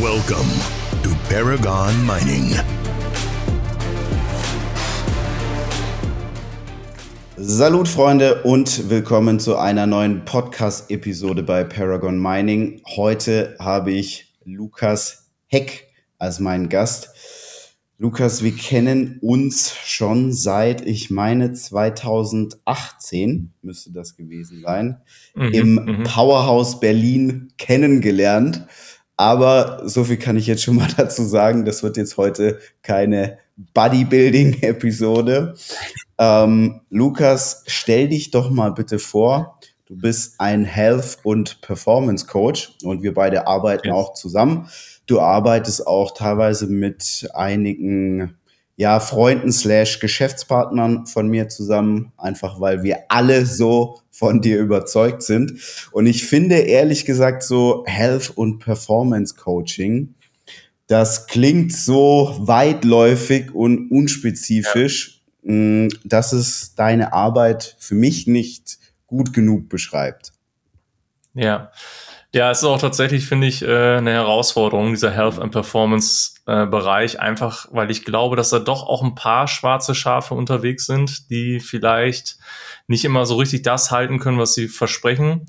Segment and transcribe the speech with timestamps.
[0.00, 0.50] Welcome
[1.04, 2.56] to Paragon Mining.
[7.36, 12.82] Salut Freunde und willkommen zu einer neuen Podcast-Episode bei Paragon Mining.
[12.96, 15.86] Heute habe ich Lukas Heck
[16.18, 17.10] als meinen Gast.
[17.98, 25.00] Lukas, wir kennen uns schon seit, ich meine, 2018 müsste das gewesen sein,
[25.36, 26.02] mhm, im mhm.
[26.02, 28.66] Powerhouse Berlin kennengelernt.
[29.16, 33.38] Aber so viel kann ich jetzt schon mal dazu sagen, das wird jetzt heute keine
[33.72, 35.54] Bodybuilding-Episode.
[36.18, 39.58] Ähm, Lukas, stell dich doch mal bitte vor.
[39.86, 43.96] Du bist ein Health- und Performance-Coach und wir beide arbeiten yes.
[43.96, 44.68] auch zusammen.
[45.06, 48.36] Du arbeitest auch teilweise mit einigen
[48.76, 55.22] ja, Freunden slash Geschäftspartnern von mir zusammen, einfach weil wir alle so von dir überzeugt
[55.22, 55.60] sind.
[55.92, 60.14] Und ich finde ehrlich gesagt so Health und Performance Coaching,
[60.86, 65.52] das klingt so weitläufig und unspezifisch, ja.
[65.52, 70.32] Mm, dass es deine Arbeit für mich nicht gut genug beschreibt.
[71.34, 71.70] Ja,
[72.32, 76.66] ja, es ist auch tatsächlich, finde ich, äh, eine Herausforderung, dieser Health and Performance äh,
[76.66, 81.30] Bereich, einfach weil ich glaube, dass da doch auch ein paar schwarze Schafe unterwegs sind,
[81.30, 82.36] die vielleicht
[82.86, 85.46] nicht immer so richtig das halten können, was sie versprechen.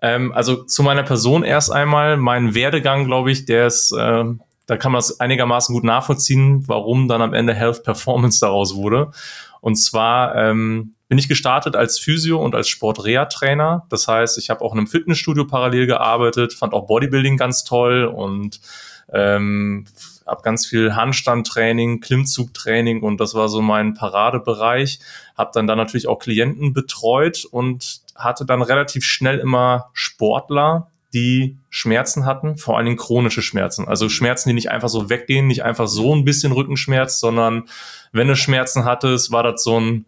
[0.00, 4.24] Ähm, also zu meiner Person erst einmal, mein Werdegang, glaube ich, der ist, äh,
[4.66, 9.10] da kann man es einigermaßen gut nachvollziehen, warum dann am Ende Health Performance daraus wurde.
[9.60, 13.86] Und zwar ähm, bin ich gestartet als Physio und als Sport-Reha-Trainer.
[13.88, 18.04] Das heißt, ich habe auch in einem Fitnessstudio parallel gearbeitet, fand auch Bodybuilding ganz toll
[18.04, 18.60] und
[19.12, 19.86] ähm,
[20.28, 25.00] habe ganz viel Handstandtraining, Klimmzugtraining und das war so mein Paradebereich.
[25.36, 31.56] Habe dann da natürlich auch Klienten betreut und hatte dann relativ schnell immer Sportler, die
[31.70, 33.88] Schmerzen hatten, vor allen Dingen chronische Schmerzen.
[33.88, 37.64] Also Schmerzen, die nicht einfach so weggehen, nicht einfach so ein bisschen Rückenschmerz, sondern
[38.12, 40.04] wenn du Schmerzen hattest, war das so ein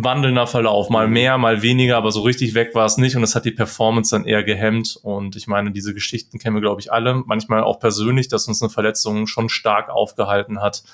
[0.00, 3.16] wandelnder Verlauf, mal mehr, mal weniger, aber so richtig weg war es nicht.
[3.16, 4.96] Und das hat die Performance dann eher gehemmt.
[5.02, 8.62] Und ich meine, diese Geschichten kennen wir, glaube ich, alle, manchmal auch persönlich, dass uns
[8.62, 10.84] eine Verletzung schon stark aufgehalten hat,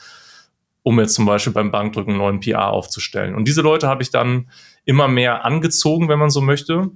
[0.82, 3.34] um jetzt zum Beispiel beim Bankdrücken einen neuen PR aufzustellen.
[3.34, 4.48] Und diese Leute habe ich dann
[4.86, 6.90] immer mehr angezogen, wenn man so möchte,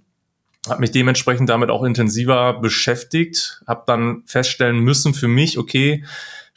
[0.66, 6.04] habe mich dementsprechend damit auch intensiver beschäftigt, habe dann feststellen müssen für mich, okay,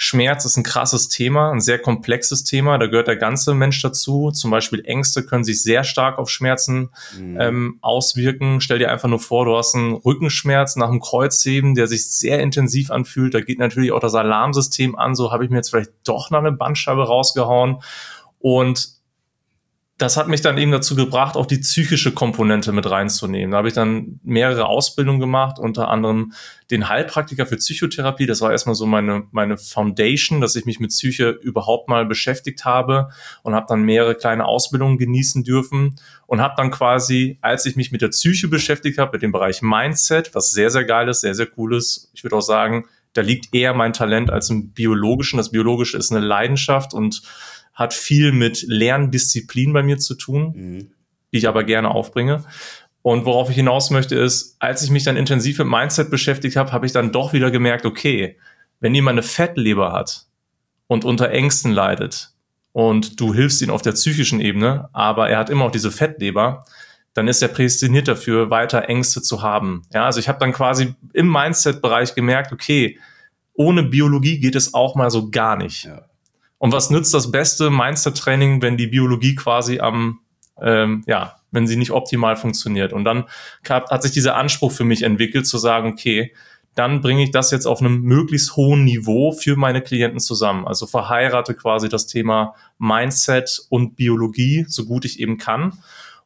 [0.04, 2.80] Schmerz ist ein krasses Thema, ein sehr komplexes Thema.
[2.80, 4.32] Da gehört der ganze Mensch dazu.
[4.32, 7.40] Zum Beispiel Ängste können sich sehr stark auf Schmerzen mhm.
[7.40, 8.62] ähm, auswirken.
[8.62, 12.40] Stell dir einfach nur vor, du hast einen Rückenschmerz nach dem Kreuzheben, der sich sehr
[12.40, 13.36] intensiv anfühlt.
[13.36, 15.14] Da geht natürlich auch das Alarmsystem an.
[15.14, 17.84] So habe ich mir jetzt vielleicht doch noch eine Bandscheibe rausgehauen.
[18.40, 19.01] Und
[20.02, 23.52] das hat mich dann eben dazu gebracht, auch die psychische Komponente mit reinzunehmen.
[23.52, 26.34] Da habe ich dann mehrere Ausbildungen gemacht, unter anderem
[26.72, 28.26] den Heilpraktiker für Psychotherapie.
[28.26, 32.66] Das war erstmal so meine, meine Foundation, dass ich mich mit Psyche überhaupt mal beschäftigt
[32.66, 33.10] habe
[33.44, 35.96] und habe dann mehrere kleine Ausbildungen genießen dürfen
[36.26, 39.62] und habe dann quasi, als ich mich mit der Psyche beschäftigt habe, mit dem Bereich
[39.62, 43.22] Mindset, was sehr, sehr geil ist, sehr, sehr cool ist, ich würde auch sagen, da
[43.22, 45.38] liegt eher mein Talent als im Biologischen.
[45.38, 47.22] Das Biologische ist eine Leidenschaft und
[47.74, 50.92] hat viel mit Lerndisziplin bei mir zu tun, mhm.
[51.32, 52.44] die ich aber gerne aufbringe.
[53.02, 56.72] Und worauf ich hinaus möchte, ist, als ich mich dann intensiv mit Mindset beschäftigt habe,
[56.72, 58.38] habe ich dann doch wieder gemerkt, okay,
[58.80, 60.28] wenn jemand eine Fettleber hat
[60.88, 62.34] und unter Ängsten leidet
[62.74, 66.66] und du hilfst ihm auf der psychischen Ebene, aber er hat immer auch diese Fettleber,
[67.14, 69.84] dann ist er prädestiniert dafür, weiter Ängste zu haben.
[69.94, 73.00] Ja, also ich habe dann quasi im Mindset-Bereich gemerkt, okay,
[73.54, 75.86] ohne Biologie geht es auch mal so gar nicht.
[75.86, 76.06] Ja.
[76.62, 80.20] Und was nützt das beste Mindset-Training, wenn die Biologie quasi am,
[80.62, 82.94] ähm, ja, wenn sie nicht optimal funktioniert?
[82.94, 83.24] Und dann
[83.68, 86.36] hat sich dieser Anspruch für mich entwickelt, zu sagen, okay,
[86.76, 90.68] dann bringe ich das jetzt auf einem möglichst hohen Niveau für meine Klienten zusammen.
[90.68, 95.80] Also verheirate quasi das Thema Mindset und Biologie, so gut ich eben kann.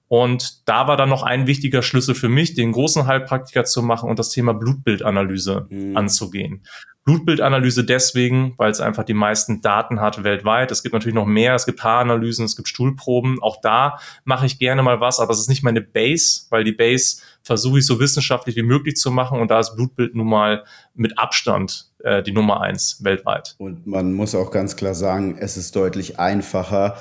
[0.10, 4.10] Und da war dann noch ein wichtiger Schlüssel für mich, den großen Heilpraktiker zu machen
[4.10, 5.96] und das Thema Blutbildanalyse mhm.
[5.96, 6.62] anzugehen.
[7.06, 10.72] Blutbildanalyse deswegen, weil es einfach die meisten Daten hat weltweit.
[10.72, 13.42] Es gibt natürlich noch mehr, es gibt Haaranalysen, es gibt Stuhlproben.
[13.42, 16.72] Auch da mache ich gerne mal was, aber es ist nicht meine Base, weil die
[16.72, 20.64] Base versuche ich so wissenschaftlich wie möglich zu machen und da ist Blutbild nun mal
[20.96, 23.54] mit Abstand äh, die Nummer eins weltweit.
[23.60, 26.98] Und man muss auch ganz klar sagen, es ist deutlich einfacher,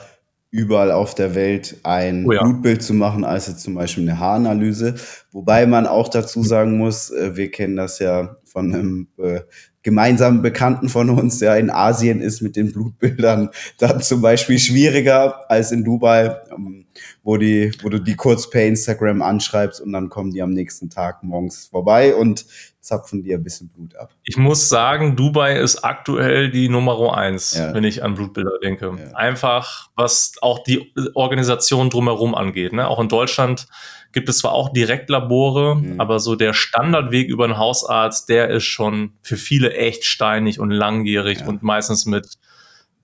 [0.50, 2.42] überall auf der Welt ein oh ja.
[2.42, 4.96] Blutbild zu machen, als jetzt zum Beispiel eine Haaranalyse.
[5.32, 9.40] Wobei man auch dazu sagen muss, äh, wir kennen das ja von einem äh,
[9.84, 15.48] gemeinsamen Bekannten von uns, der in Asien ist mit den Blutbildern dann zum Beispiel schwieriger
[15.48, 16.36] als in Dubai.
[16.50, 16.80] Ähm,
[17.24, 20.90] wo, die, wo du die kurz per Instagram anschreibst und dann kommen die am nächsten
[20.90, 22.46] Tag morgens vorbei und
[22.80, 24.10] zapfen dir ein bisschen Blut ab.
[24.22, 27.74] Ich muss sagen, Dubai ist aktuell die Nummer eins, ja.
[27.74, 28.94] wenn ich an Blutbilder denke.
[28.96, 29.16] Ja.
[29.16, 32.72] Einfach, was auch die Organisation drumherum angeht.
[32.72, 32.86] Ne?
[32.86, 33.66] Auch in Deutschland
[34.14, 36.00] gibt es zwar auch Direktlabore, mhm.
[36.00, 40.70] aber so der Standardweg über einen Hausarzt, der ist schon für viele echt steinig und
[40.70, 41.46] langjährig ja.
[41.46, 42.38] und meistens mit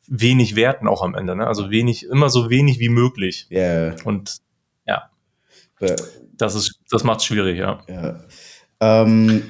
[0.06, 1.36] wenig Werten auch am Ende.
[1.36, 1.46] Ne?
[1.46, 3.46] Also wenig, immer so wenig wie möglich.
[3.50, 3.94] Yeah.
[4.04, 4.38] Und
[4.86, 5.10] ja,
[6.36, 7.80] das ist, das macht es schwierig, ja.
[7.88, 8.20] ja.
[8.80, 9.42] Ähm,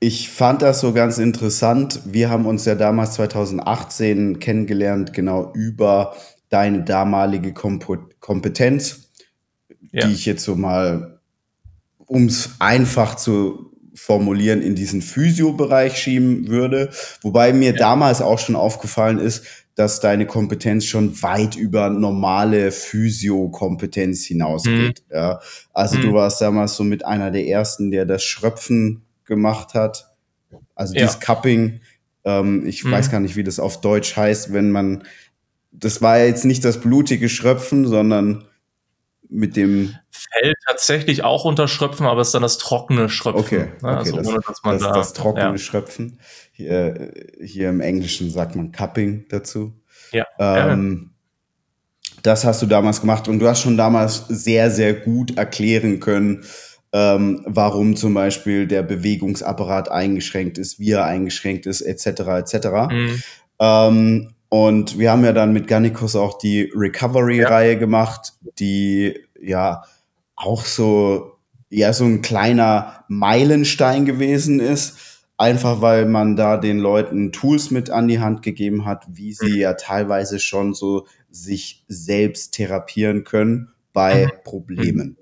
[0.00, 2.00] ich fand das so ganz interessant.
[2.04, 6.14] Wir haben uns ja damals 2018 kennengelernt, genau über
[6.48, 9.07] deine damalige Kompetenz,
[9.92, 10.06] ja.
[10.06, 11.20] die ich jetzt so mal,
[12.06, 16.90] um es einfach zu formulieren, in diesen Physio-Bereich schieben würde.
[17.22, 17.76] Wobei mir ja.
[17.76, 19.44] damals auch schon aufgefallen ist,
[19.78, 25.04] dass deine Kompetenz schon weit über normale Physio-Kompetenz hinausgeht.
[25.08, 25.14] Mhm.
[25.14, 25.40] Ja.
[25.72, 26.02] Also mhm.
[26.02, 30.08] du warst damals so mit einer der ersten, der das Schröpfen gemacht hat.
[30.74, 31.02] Also ja.
[31.02, 31.80] dieses Cupping,
[32.24, 32.90] ähm, ich mhm.
[32.90, 35.04] weiß gar nicht, wie das auf Deutsch heißt, wenn man,
[35.70, 38.47] das war jetzt nicht das blutige Schröpfen, sondern
[39.28, 43.40] mit dem fällt tatsächlich auch unter Schröpfen, aber es ist dann das trockene Schröpfen.
[43.40, 43.72] Okay, ne?
[43.82, 45.58] okay also das, ohne, dass man das, da, das trockene ja.
[45.58, 46.20] Schröpfen.
[46.52, 49.72] Hier, hier im Englischen sagt man Cupping dazu.
[50.12, 50.26] Ja.
[50.38, 51.10] Ähm,
[52.22, 56.44] das hast du damals gemacht und du hast schon damals sehr, sehr gut erklären können,
[56.92, 62.06] ähm, warum zum Beispiel der Bewegungsapparat eingeschränkt ist, wie er eingeschränkt ist, etc.
[62.06, 62.66] etc.
[62.90, 63.22] Mhm.
[63.60, 67.78] Ähm, und wir haben ja dann mit Gannikus auch die Recovery-Reihe ja.
[67.78, 69.82] gemacht, die ja
[70.36, 74.98] auch so, ja, so ein kleiner Meilenstein gewesen ist.
[75.36, 79.52] Einfach weil man da den Leuten Tools mit an die Hand gegeben hat, wie sie
[79.52, 79.58] mhm.
[79.58, 84.30] ja teilweise schon so sich selbst therapieren können bei mhm.
[84.44, 85.16] Problemen.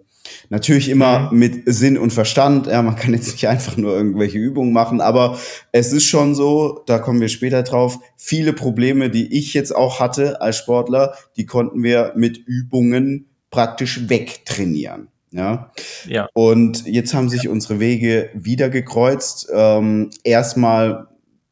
[0.49, 1.39] Natürlich immer mhm.
[1.39, 2.67] mit Sinn und Verstand.
[2.67, 5.39] Ja, man kann jetzt nicht einfach nur irgendwelche Übungen machen, aber
[5.73, 10.01] es ist schon so, da kommen wir später drauf, viele Probleme, die ich jetzt auch
[10.01, 15.09] hatte als Sportler, die konnten wir mit Übungen praktisch wegtrainieren.
[15.31, 15.71] Ja.
[16.07, 16.29] ja.
[16.35, 19.49] Und jetzt haben sich unsere Wege wieder gekreuzt.
[19.53, 21.09] Ähm, erstmal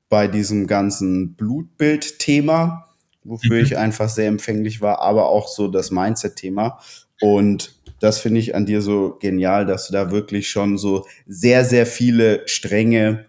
[0.09, 2.87] bei diesem ganzen Blutbild-Thema,
[3.25, 3.65] wofür mhm.
[3.65, 6.79] ich einfach sehr empfänglich war, aber auch so das Mindset-Thema.
[7.21, 7.74] Und
[8.05, 11.87] das finde ich an dir so genial, dass du da wirklich schon so sehr, sehr
[11.87, 13.25] viele Stränge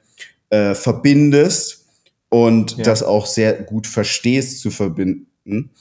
[0.50, 1.86] äh, verbindest
[2.28, 2.84] und ja.
[2.84, 5.72] das auch sehr gut verstehst zu verbinden.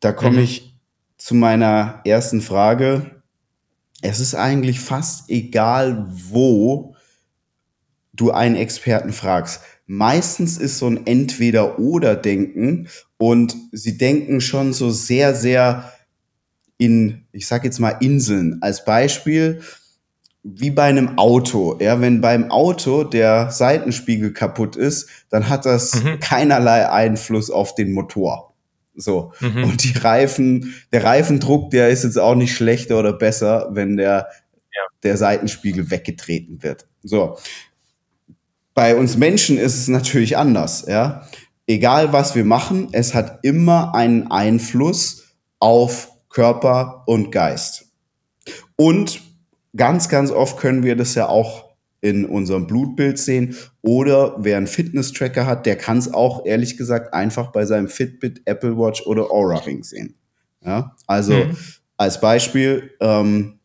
[0.00, 0.44] Da komme mhm.
[0.44, 0.74] ich
[1.16, 3.22] zu meiner ersten Frage.
[4.02, 6.94] Es ist eigentlich fast egal, wo
[8.12, 9.62] du einen Experten fragst.
[9.86, 15.90] Meistens ist so ein Entweder-Oder-Denken und sie denken schon so sehr, sehr
[16.78, 19.60] in, ich sag jetzt mal Inseln als Beispiel,
[20.42, 21.76] wie bei einem Auto.
[21.80, 26.20] Ja, wenn beim Auto der Seitenspiegel kaputt ist, dann hat das mhm.
[26.20, 28.54] keinerlei Einfluss auf den Motor.
[28.94, 29.32] So.
[29.40, 29.64] Mhm.
[29.64, 34.28] Und die Reifen, der Reifendruck, der ist jetzt auch nicht schlechter oder besser, wenn der,
[34.74, 34.82] ja.
[35.02, 36.86] der Seitenspiegel weggetreten wird.
[37.02, 37.38] So.
[38.74, 41.26] Bei uns Menschen ist es natürlich anders, ja.
[41.66, 47.86] Egal was wir machen, es hat immer einen Einfluss auf Körper und Geist.
[48.76, 49.22] Und
[49.74, 51.70] ganz, ganz oft können wir das ja auch
[52.00, 53.56] in unserem Blutbild sehen.
[53.82, 58.42] Oder wer einen Fitness-Tracker hat, der kann es auch ehrlich gesagt einfach bei seinem Fitbit,
[58.44, 60.14] Apple Watch oder Aura Ring sehen.
[60.64, 61.56] Ja, also mhm.
[61.96, 63.58] als Beispiel, ähm,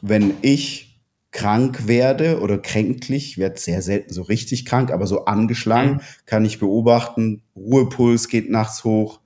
[0.00, 1.00] wenn ich
[1.32, 6.00] krank werde oder kränklich, werde sehr selten so richtig krank, aber so angeschlagen, mhm.
[6.26, 9.18] kann ich beobachten, Ruhepuls geht nachts hoch,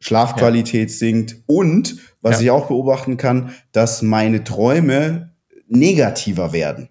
[0.00, 0.96] Schlafqualität ja.
[0.96, 1.96] sinkt und
[2.26, 2.42] was ja.
[2.42, 5.30] ich auch beobachten kann, dass meine Träume
[5.68, 6.88] negativer werden.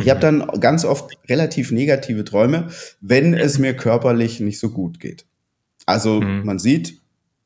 [0.00, 4.98] Ich habe dann ganz oft relativ negative Träume, wenn es mir körperlich nicht so gut
[4.98, 5.26] geht.
[5.86, 6.44] Also mhm.
[6.44, 6.98] man sieht,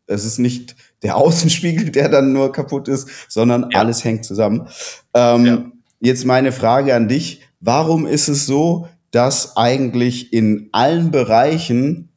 [0.06, 3.80] es ist nicht der Außenspiegel, der dann nur kaputt ist, sondern ja.
[3.80, 4.68] alles hängt zusammen.
[5.12, 5.64] Ähm, ja.
[6.00, 7.42] Jetzt meine Frage an dich.
[7.60, 12.08] Warum ist es so, dass eigentlich in allen Bereichen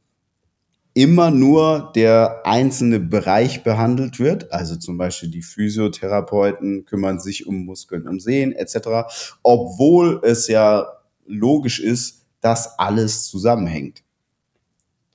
[0.94, 4.52] immer nur der einzelne Bereich behandelt wird.
[4.52, 9.10] Also zum Beispiel die Physiotherapeuten kümmern sich um Muskeln, um Sehen etc.
[9.44, 10.88] Obwohl es ja
[11.26, 14.04] logisch ist, dass alles zusammenhängt.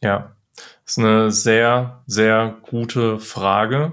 [0.02, 3.93] Ja, das ist eine sehr, sehr gute Frage,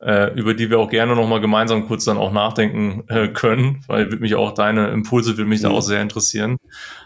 [0.00, 4.10] äh, über die wir auch gerne nochmal gemeinsam kurz dann auch nachdenken äh, können, weil
[4.10, 5.64] wird mich auch deine Impulse würde mich mhm.
[5.64, 6.56] da auch sehr interessieren.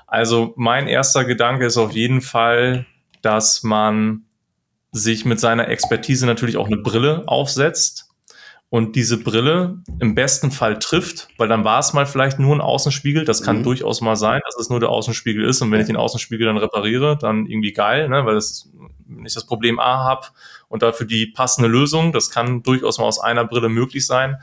[0.07, 2.87] Also mein erster Gedanke ist auf jeden Fall,
[3.23, 4.23] dass man
[4.93, 8.09] sich mit seiner Expertise natürlich auch eine Brille aufsetzt
[8.71, 12.61] und diese Brille im besten Fall trifft, weil dann war es mal vielleicht nur ein
[12.61, 13.25] Außenspiegel.
[13.25, 13.63] Das kann mhm.
[13.63, 15.63] durchaus mal sein, dass es nur der Außenspiegel ist.
[15.63, 18.27] Und wenn ich den Außenspiegel dann repariere, dann irgendwie geil, ne?
[18.27, 18.69] weil das,
[19.07, 20.27] wenn ich das Problem A habe
[20.69, 24.37] und dafür die passende Lösung, das kann durchaus mal aus einer Brille möglich sein.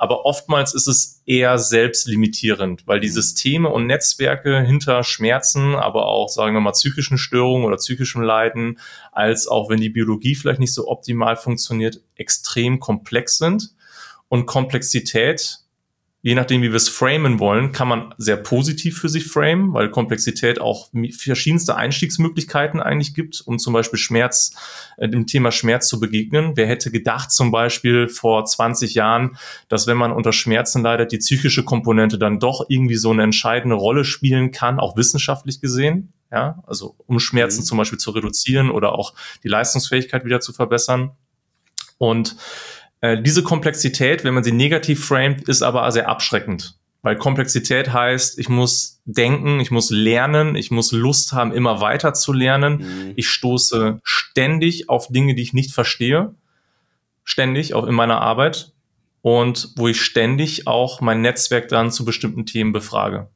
[0.00, 6.28] Aber oftmals ist es eher selbstlimitierend, weil die Systeme und Netzwerke hinter Schmerzen, aber auch,
[6.28, 8.78] sagen wir mal, psychischen Störungen oder psychischem Leiden,
[9.10, 13.74] als auch wenn die Biologie vielleicht nicht so optimal funktioniert, extrem komplex sind.
[14.28, 15.58] Und Komplexität
[16.28, 19.90] je nachdem, wie wir es framen wollen, kann man sehr positiv für sich framen, weil
[19.90, 24.54] Komplexität auch verschiedenste Einstiegsmöglichkeiten eigentlich gibt, um zum Beispiel Schmerz,
[24.98, 26.52] äh, dem Thema Schmerz zu begegnen.
[26.54, 29.38] Wer hätte gedacht zum Beispiel vor 20 Jahren,
[29.70, 33.76] dass wenn man unter Schmerzen leidet, die psychische Komponente dann doch irgendwie so eine entscheidende
[33.76, 36.12] Rolle spielen kann, auch wissenschaftlich gesehen.
[36.30, 37.64] Ja, also um Schmerzen mhm.
[37.64, 41.12] zum Beispiel zu reduzieren oder auch die Leistungsfähigkeit wieder zu verbessern.
[41.96, 42.36] Und
[43.00, 46.78] äh, diese Komplexität, wenn man sie negativ framet, ist aber sehr abschreckend.
[47.02, 52.12] Weil Komplexität heißt, ich muss denken, ich muss lernen, ich muss Lust haben, immer weiter
[52.12, 52.78] zu lernen.
[52.78, 53.12] Mhm.
[53.14, 56.34] Ich stoße ständig auf Dinge, die ich nicht verstehe.
[57.22, 58.72] Ständig, auch in meiner Arbeit.
[59.22, 63.28] Und wo ich ständig auch mein Netzwerk dann zu bestimmten Themen befrage.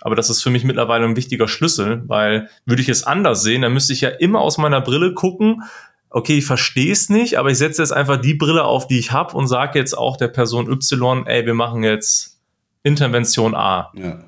[0.00, 3.62] Aber das ist für mich mittlerweile ein wichtiger Schlüssel, weil würde ich es anders sehen,
[3.62, 5.62] dann müsste ich ja immer aus meiner Brille gucken,
[6.16, 9.12] okay, ich verstehe es nicht, aber ich setze jetzt einfach die Brille auf, die ich
[9.12, 12.40] habe und sage jetzt auch der Person Y, ey, wir machen jetzt
[12.82, 13.92] Intervention A.
[13.94, 14.24] Ja.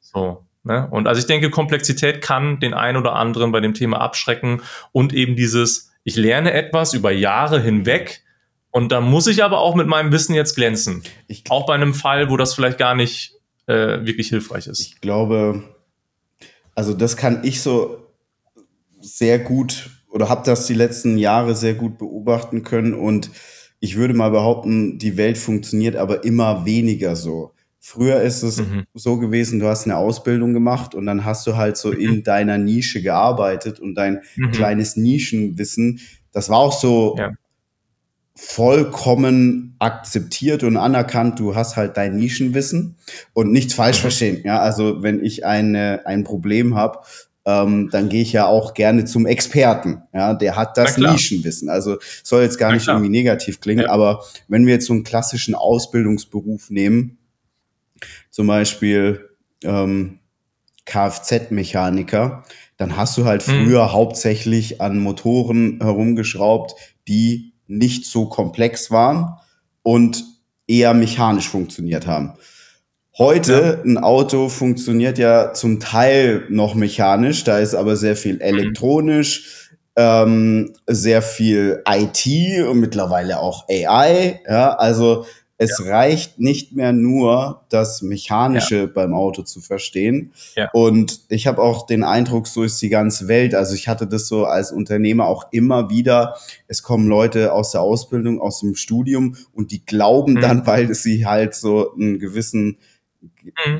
[0.00, 0.44] So.
[0.64, 0.86] Ne?
[0.90, 4.60] Und also ich denke, Komplexität kann den einen oder anderen bei dem Thema abschrecken
[4.92, 8.22] und eben dieses, ich lerne etwas über Jahre hinweg
[8.70, 11.04] und da muss ich aber auch mit meinem Wissen jetzt glänzen.
[11.26, 13.32] Ich, auch bei einem Fall, wo das vielleicht gar nicht
[13.66, 14.80] äh, wirklich hilfreich ist.
[14.80, 15.64] Ich glaube,
[16.74, 18.12] also das kann ich so
[19.00, 23.30] sehr gut oder habe das die letzten Jahre sehr gut beobachten können und
[23.80, 27.52] ich würde mal behaupten, die Welt funktioniert aber immer weniger so.
[27.80, 28.84] Früher ist es mhm.
[28.94, 31.98] so gewesen, du hast eine Ausbildung gemacht und dann hast du halt so mhm.
[31.98, 34.52] in deiner Nische gearbeitet und dein mhm.
[34.52, 37.32] kleines Nischenwissen, das war auch so ja.
[38.36, 41.40] vollkommen akzeptiert und anerkannt.
[41.40, 42.96] Du hast halt dein Nischenwissen
[43.32, 44.02] und nichts falsch mhm.
[44.02, 44.42] verstehen.
[44.44, 47.00] Ja, also wenn ich eine, ein Problem habe
[47.46, 50.02] ähm, dann gehe ich ja auch gerne zum Experten.
[50.12, 51.68] Ja, der hat das Nischenwissen.
[51.68, 53.90] Also soll jetzt gar nicht irgendwie negativ klingen, ja.
[53.90, 57.18] aber wenn wir jetzt so einen klassischen Ausbildungsberuf nehmen,
[58.30, 59.28] zum Beispiel
[59.62, 60.20] ähm,
[60.86, 62.44] Kfz-Mechaniker,
[62.76, 63.66] dann hast du halt mhm.
[63.66, 66.74] früher hauptsächlich an Motoren herumgeschraubt,
[67.08, 69.38] die nicht so komplex waren
[69.82, 70.24] und
[70.66, 72.34] eher mechanisch funktioniert haben.
[73.16, 73.84] Heute, ja.
[73.84, 78.40] ein Auto funktioniert ja zum Teil noch mechanisch, da ist aber sehr viel mhm.
[78.40, 79.76] elektronisch, mhm.
[79.96, 82.26] ähm, sehr viel IT
[82.68, 84.40] und mittlerweile auch AI.
[84.48, 85.84] Ja, also es ja.
[85.84, 88.86] reicht nicht mehr nur, das Mechanische ja.
[88.86, 90.32] beim Auto zu verstehen.
[90.56, 90.68] Ja.
[90.72, 93.54] Und ich habe auch den Eindruck, so ist die ganze Welt.
[93.54, 96.34] Also ich hatte das so als Unternehmer auch immer wieder.
[96.66, 100.40] Es kommen Leute aus der Ausbildung, aus dem Studium und die glauben mhm.
[100.40, 102.78] dann, weil sie halt so einen gewissen.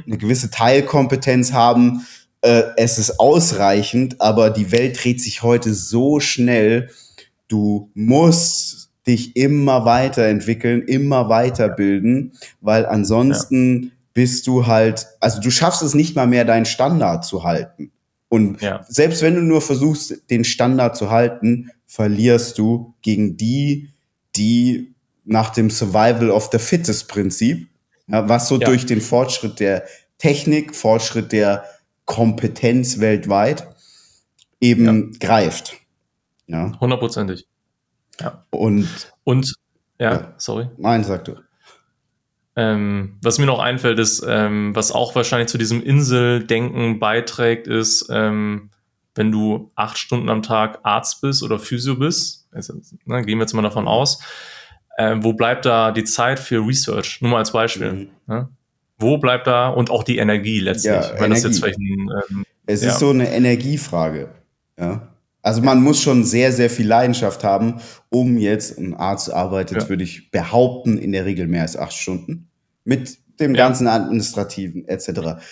[0.07, 2.07] Eine gewisse Teilkompetenz haben.
[2.41, 6.91] Äh, es ist ausreichend, aber die Welt dreht sich heute so schnell.
[7.49, 13.91] Du musst dich immer weiterentwickeln, immer weiterbilden, weil ansonsten ja.
[14.15, 17.93] bist du halt, also du schaffst es nicht mal mehr, deinen Standard zu halten.
[18.29, 18.85] Und ja.
[18.89, 23.91] selbst wenn du nur versuchst, den Standard zu halten, verlierst du gegen die,
[24.37, 27.69] die nach dem Survival of the Fittest Prinzip
[28.07, 28.67] ja, was so ja.
[28.67, 29.85] durch den Fortschritt der
[30.19, 31.65] Technik, Fortschritt der
[32.05, 33.69] Kompetenz weltweit
[34.61, 35.19] eben ja.
[35.21, 35.75] greift.
[36.47, 36.79] Ja.
[36.81, 37.47] Hundertprozentig.
[38.21, 38.45] Ja.
[38.51, 39.55] Und, und
[39.99, 40.69] ja, ja, sorry.
[40.77, 41.37] Nein, sag du.
[42.57, 48.07] Ähm, was mir noch einfällt, ist, ähm, was auch wahrscheinlich zu diesem Inseldenken beiträgt, ist,
[48.11, 48.71] ähm,
[49.17, 53.43] wenn du acht Stunden am Tag Arzt bist oder Physio bist, also, ne, gehen wir
[53.43, 54.21] jetzt mal davon aus,
[54.97, 57.21] äh, wo bleibt da die Zeit für Research?
[57.21, 57.93] Nur mal als Beispiel.
[57.93, 58.09] Mhm.
[58.27, 58.49] Ne?
[58.99, 60.95] Wo bleibt da und auch die Energie letztlich?
[60.95, 61.35] Ja, Wenn Energie.
[61.35, 62.91] das jetzt vielleicht ein, ähm, es ja.
[62.91, 64.29] ist so eine Energiefrage.
[64.79, 65.09] Ja.
[65.43, 69.89] Also man muss schon sehr, sehr viel Leidenschaft haben, um jetzt, ein Arzt arbeitet, ja.
[69.91, 72.49] würde ich behaupten, in der Regel mehr als acht Stunden.
[72.85, 75.43] Mit dem ganzen Administrativen etc.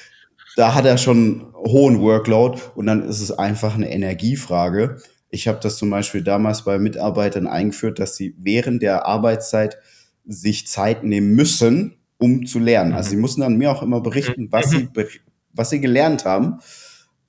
[0.56, 4.96] Da hat er schon hohen Workload und dann ist es einfach eine Energiefrage.
[5.32, 9.78] Ich habe das zum Beispiel damals bei Mitarbeitern eingeführt, dass sie während der Arbeitszeit
[10.26, 12.92] sich Zeit nehmen müssen, um zu lernen.
[12.92, 13.22] Also sie mhm.
[13.22, 15.06] mussten dann mir auch immer berichten, was sie, mhm.
[15.54, 16.58] was sie gelernt haben,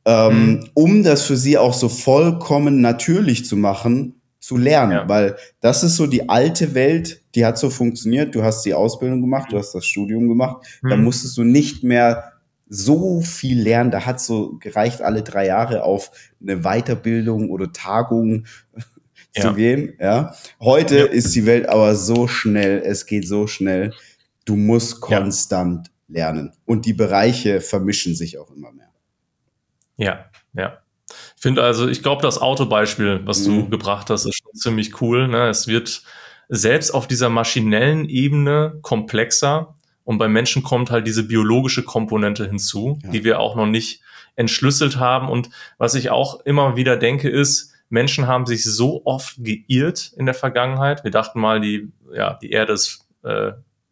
[0.06, 0.70] ähm, mhm.
[0.74, 5.10] um das für sie auch so vollkommen natürlich zu machen, zu lernen, ja.
[5.10, 8.36] weil das ist so die alte Welt, die hat so funktioniert.
[8.36, 10.90] Du hast die Ausbildung gemacht, du hast das Studium gemacht, mhm.
[10.90, 12.33] da musstest du nicht mehr
[12.76, 13.92] so viel lernen.
[13.92, 16.10] Da hat so gereicht, alle drei Jahre auf
[16.42, 18.48] eine Weiterbildung oder Tagung
[19.36, 19.42] ja.
[19.44, 19.94] zu gehen.
[20.00, 20.34] Ja.
[20.60, 21.06] Heute ja.
[21.06, 23.94] ist die Welt aber so schnell, es geht so schnell.
[24.46, 26.52] Du musst konstant lernen.
[26.66, 28.90] Und die Bereiche vermischen sich auch immer mehr.
[29.96, 30.80] Ja, ja.
[31.36, 33.46] Ich finde also, ich glaube, das Autobeispiel, was mhm.
[33.46, 35.28] du gebracht hast, ist schon ziemlich cool.
[35.28, 35.48] Ne?
[35.48, 36.02] Es wird
[36.50, 43.00] selbst auf dieser maschinellen Ebene komplexer und beim Menschen kommt halt diese biologische Komponente hinzu,
[43.04, 43.10] ja.
[43.12, 44.02] die wir auch noch nicht
[44.36, 45.30] entschlüsselt haben.
[45.30, 50.26] Und was ich auch immer wieder denke, ist, Menschen haben sich so oft geirrt in
[50.26, 51.04] der Vergangenheit.
[51.04, 53.52] Wir dachten mal, die, ja, die Erde ist äh,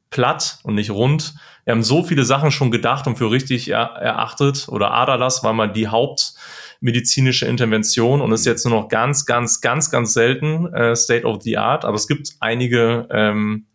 [0.10, 1.36] platt und nicht rund.
[1.64, 5.54] Wir haben so viele Sachen schon gedacht und für richtig er, erachtet oder Aderlass war
[5.54, 10.96] mal die hauptmedizinische Intervention und ist jetzt nur noch ganz, ganz, ganz, ganz selten äh,
[10.96, 11.86] State of the Art.
[11.86, 13.68] Aber es gibt einige, ähm,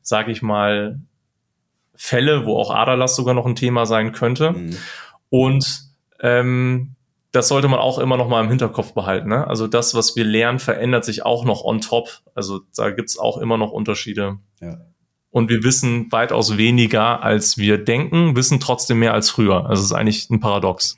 [0.00, 1.00] sage ich mal,
[1.94, 4.52] Fälle, wo auch Aderlass sogar noch ein Thema sein könnte.
[4.52, 4.76] Mhm.
[5.28, 5.82] Und
[6.20, 6.94] ähm,
[7.32, 9.28] das sollte man auch immer noch mal im Hinterkopf behalten.
[9.28, 9.46] Ne?
[9.46, 12.20] Also das, was wir lernen, verändert sich auch noch on top.
[12.34, 14.38] Also da gibt's auch immer noch Unterschiede.
[14.60, 14.78] Ja
[15.32, 19.66] und wir wissen weitaus weniger, als wir denken, wissen trotzdem mehr als früher.
[19.66, 20.96] Also es ist eigentlich ein Paradox.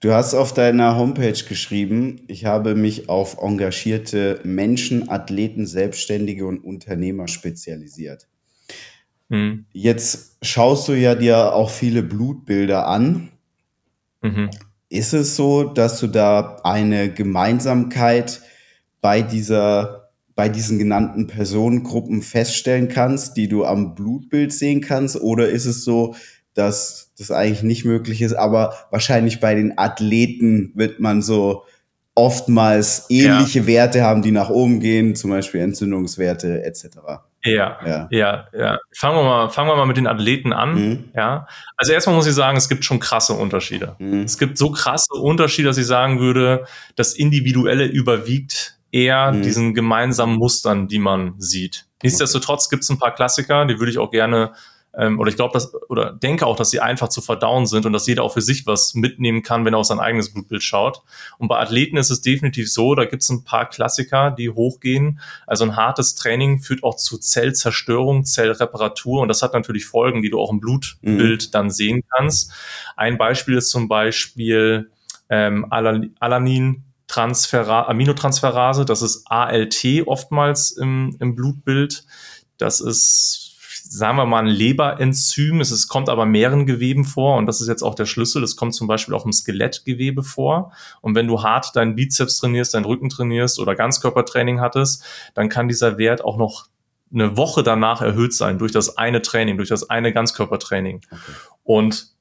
[0.00, 6.64] Du hast auf deiner Homepage geschrieben, ich habe mich auf engagierte Menschen, Athleten, Selbstständige und
[6.64, 8.26] Unternehmer spezialisiert.
[9.30, 9.64] Mhm.
[9.72, 13.30] Jetzt schaust du ja dir auch viele Blutbilder an.
[14.20, 14.50] Mhm.
[14.90, 18.42] Ist es so, dass du da eine Gemeinsamkeit
[19.00, 20.00] bei dieser
[20.34, 25.20] bei diesen genannten Personengruppen feststellen kannst, die du am Blutbild sehen kannst?
[25.20, 26.14] Oder ist es so,
[26.54, 31.64] dass das eigentlich nicht möglich ist, aber wahrscheinlich bei den Athleten wird man so
[32.14, 33.66] oftmals ähnliche ja.
[33.66, 36.86] Werte haben, die nach oben gehen, zum Beispiel Entzündungswerte etc.
[37.42, 38.78] Ja, ja, ja, ja.
[38.94, 40.74] Fangen wir mal, fangen wir mal mit den Athleten an.
[40.74, 41.04] Mhm.
[41.16, 43.96] Ja, also erstmal muss ich sagen, es gibt schon krasse Unterschiede.
[43.98, 44.24] Mhm.
[44.24, 46.66] Es gibt so krasse Unterschiede, dass ich sagen würde,
[46.96, 49.42] das Individuelle überwiegt eher mhm.
[49.42, 51.86] diesen gemeinsamen Mustern, die man sieht.
[52.02, 54.52] Nichtsdestotrotz gibt es ein paar Klassiker, die würde ich auch gerne
[54.96, 57.92] ähm, oder ich glaube, dass oder denke auch, dass sie einfach zu verdauen sind und
[57.92, 61.02] dass jeder auch für sich was mitnehmen kann, wenn er auf sein eigenes Blutbild schaut.
[61.38, 65.20] Und bei Athleten ist es definitiv so, da gibt es ein paar Klassiker, die hochgehen.
[65.46, 70.30] Also ein hartes Training führt auch zu Zellzerstörung, Zellreparatur und das hat natürlich Folgen, die
[70.30, 71.50] du auch im Blutbild mhm.
[71.52, 72.52] dann sehen kannst.
[72.96, 74.90] Ein Beispiel ist zum Beispiel
[75.28, 82.04] ähm, Alanin Transfera Aminotransferase, das ist ALT oftmals im, im Blutbild.
[82.56, 83.49] Das ist,
[83.92, 85.60] sagen wir mal, ein Leberenzym.
[85.60, 88.42] Es ist, kommt aber mehreren Geweben vor und das ist jetzt auch der Schlüssel.
[88.44, 90.72] Es kommt zum Beispiel auch im Skelettgewebe vor.
[91.00, 95.66] Und wenn du hart deinen Bizeps trainierst, deinen Rücken trainierst oder Ganzkörpertraining hattest, dann kann
[95.66, 96.68] dieser Wert auch noch
[97.12, 101.00] eine Woche danach erhöht sein durch das eine Training, durch das eine Ganzkörpertraining.
[101.10, 101.32] Okay.
[101.64, 102.14] Und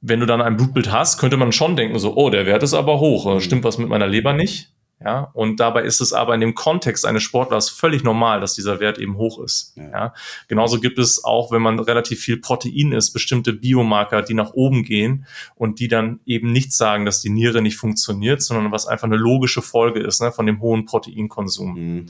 [0.00, 2.74] wenn du dann ein Blutbild hast, könnte man schon denken, so, oh, der Wert ist
[2.74, 3.40] aber hoch, mhm.
[3.40, 4.72] stimmt was mit meiner Leber nicht?
[5.04, 8.80] Ja, und dabei ist es aber in dem Kontext eines Sportlers völlig normal, dass dieser
[8.80, 9.74] Wert eben hoch ist.
[9.76, 9.90] Ja.
[9.90, 10.14] ja.
[10.48, 14.84] Genauso gibt es auch, wenn man relativ viel Protein isst, bestimmte Biomarker, die nach oben
[14.84, 19.06] gehen und die dann eben nicht sagen, dass die Niere nicht funktioniert, sondern was einfach
[19.06, 21.74] eine logische Folge ist ne, von dem hohen Proteinkonsum.
[21.74, 22.06] Mhm.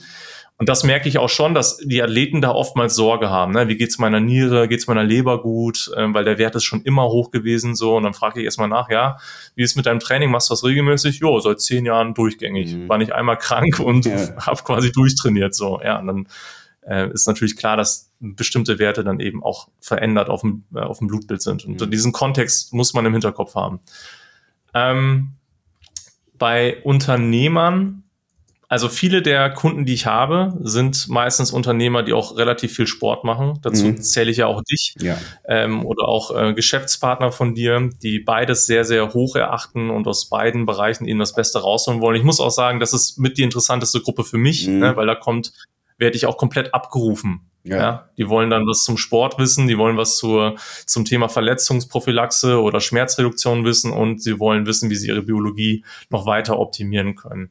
[0.58, 3.52] Und das merke ich auch schon, dass die Athleten da oftmals Sorge haben.
[3.52, 3.68] Ne?
[3.68, 5.90] Wie geht's meiner Niere, geht's meiner Leber gut?
[5.96, 7.96] Ähm, weil der Wert ist schon immer hoch gewesen so.
[7.96, 9.18] Und dann frage ich erstmal nach, ja,
[9.54, 10.30] wie ist mit deinem Training?
[10.30, 11.18] Machst du das regelmäßig?
[11.18, 12.74] Jo, seit zehn Jahren durchgängig.
[12.74, 12.88] Mhm.
[12.88, 14.34] War nicht einmal krank und ja.
[14.46, 15.54] habe quasi durchtrainiert.
[15.54, 16.28] So, ja, und dann
[16.86, 21.00] äh, ist natürlich klar, dass bestimmte Werte dann eben auch verändert auf dem, äh, auf
[21.00, 21.66] dem Blutbild sind.
[21.66, 21.90] Und mhm.
[21.90, 23.80] diesen Kontext muss man im Hinterkopf haben.
[24.72, 25.32] Ähm,
[26.38, 28.04] bei Unternehmern
[28.68, 33.22] also viele der Kunden, die ich habe, sind meistens Unternehmer, die auch relativ viel Sport
[33.22, 33.60] machen.
[33.62, 34.02] Dazu mhm.
[34.02, 35.16] zähle ich ja auch dich ja.
[35.46, 40.28] Ähm, oder auch äh, Geschäftspartner von dir, die beides sehr, sehr hoch erachten und aus
[40.28, 42.16] beiden Bereichen eben das Beste rausholen wollen.
[42.16, 44.80] Ich muss auch sagen, das ist mit die interessanteste Gruppe für mich, mhm.
[44.80, 45.52] ne, weil da kommt,
[45.96, 47.42] werde ich auch komplett abgerufen.
[47.62, 47.76] Ja.
[47.78, 48.08] ja.
[48.16, 50.54] die wollen dann was zum Sport wissen, die wollen was zur,
[50.86, 56.26] zum Thema Verletzungsprophylaxe oder Schmerzreduktion wissen und sie wollen wissen, wie sie ihre Biologie noch
[56.26, 57.50] weiter optimieren können.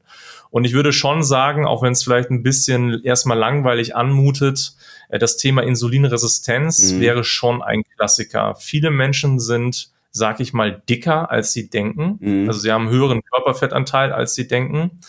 [0.55, 4.77] Und ich würde schon sagen, auch wenn es vielleicht ein bisschen erstmal langweilig anmutet,
[5.09, 7.01] äh, das Thema Insulinresistenz mhm.
[7.01, 8.55] wäre schon ein Klassiker.
[8.55, 12.19] Viele Menschen sind, sag ich mal, dicker, als sie denken.
[12.21, 12.47] Mhm.
[12.47, 15.01] Also sie haben einen höheren Körperfettanteil, als sie denken.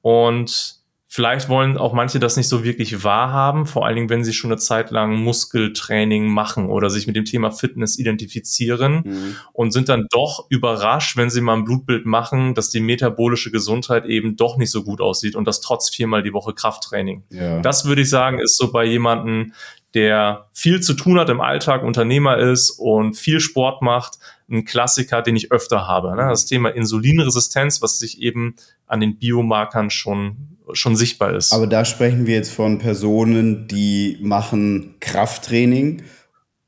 [0.00, 0.76] Und
[1.16, 4.52] Vielleicht wollen auch manche das nicht so wirklich wahrhaben, vor allen Dingen, wenn sie schon
[4.52, 9.36] eine Zeit lang Muskeltraining machen oder sich mit dem Thema Fitness identifizieren mhm.
[9.54, 14.04] und sind dann doch überrascht, wenn sie mal ein Blutbild machen, dass die metabolische Gesundheit
[14.04, 17.24] eben doch nicht so gut aussieht und das trotz viermal die Woche Krafttraining.
[17.30, 17.60] Ja.
[17.60, 19.54] Das würde ich sagen, ist so bei jemandem,
[19.94, 24.18] der viel zu tun hat im Alltag, Unternehmer ist und viel Sport macht,
[24.50, 26.14] ein Klassiker, den ich öfter habe.
[26.14, 26.26] Ne?
[26.28, 31.52] Das Thema Insulinresistenz, was sich eben an den Biomarkern schon schon sichtbar ist.
[31.52, 36.02] Aber da sprechen wir jetzt von Personen, die machen Krafttraining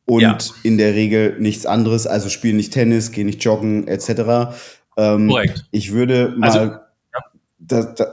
[0.05, 0.39] und ja.
[0.63, 4.57] in der Regel nichts anderes, also spielen nicht Tennis, gehen nicht joggen etc.
[4.97, 5.67] Ähm, Korrekt.
[5.71, 6.81] Ich würde mal, also, ja.
[7.59, 8.13] da, da,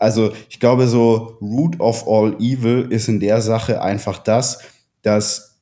[0.00, 4.60] also ich glaube so Root of all Evil ist in der Sache einfach das,
[5.02, 5.60] dass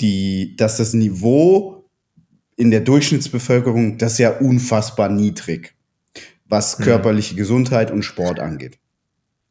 [0.00, 1.84] die, dass das Niveau
[2.56, 5.77] in der Durchschnittsbevölkerung, das ist ja unfassbar niedrig
[6.48, 6.84] was mhm.
[6.84, 8.78] körperliche Gesundheit und Sport angeht.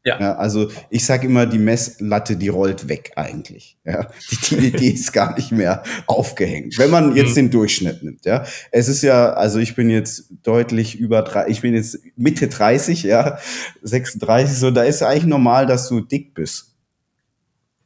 [0.04, 0.20] Ja.
[0.20, 3.76] ja also ich sage immer, die Messlatte, die rollt weg eigentlich.
[3.84, 4.08] Ja,
[4.50, 7.34] die, die, die ist gar nicht mehr aufgehängt, wenn man jetzt mhm.
[7.34, 8.24] den Durchschnitt nimmt.
[8.24, 12.48] Ja, es ist ja, also ich bin jetzt deutlich über drei, ich bin jetzt Mitte
[12.48, 13.38] 30, ja,
[13.82, 16.74] 36, so da ist eigentlich normal, dass du dick bist.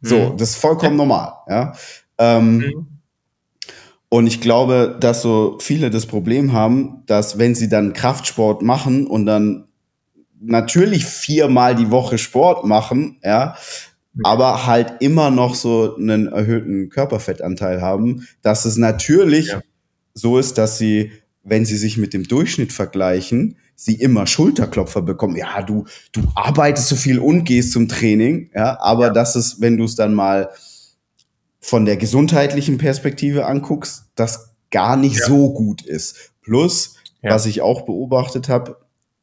[0.01, 0.37] So, mhm.
[0.37, 1.33] das ist vollkommen normal.
[1.49, 1.73] Ja.
[2.19, 2.92] Ähm, mhm.
[4.13, 9.07] Und ich glaube, dass so viele das Problem haben, dass wenn sie dann Kraftsport machen
[9.07, 9.65] und dann
[10.39, 13.57] natürlich viermal die Woche Sport machen, ja,
[14.23, 19.63] aber halt immer noch so einen erhöhten Körperfettanteil haben, dass es natürlich ja.
[20.13, 25.37] so ist, dass sie, wenn sie sich mit dem Durchschnitt vergleichen, sie immer Schulterklopfer bekommen.
[25.37, 29.13] Ja, du, du arbeitest so viel und gehst zum Training, ja, aber ja.
[29.15, 30.51] das ist, wenn du es dann mal
[31.63, 35.27] von der gesundheitlichen Perspektive anguckst, das gar nicht ja.
[35.27, 36.33] so gut ist.
[36.43, 37.31] Plus, ja.
[37.31, 38.77] was ich auch beobachtet habe,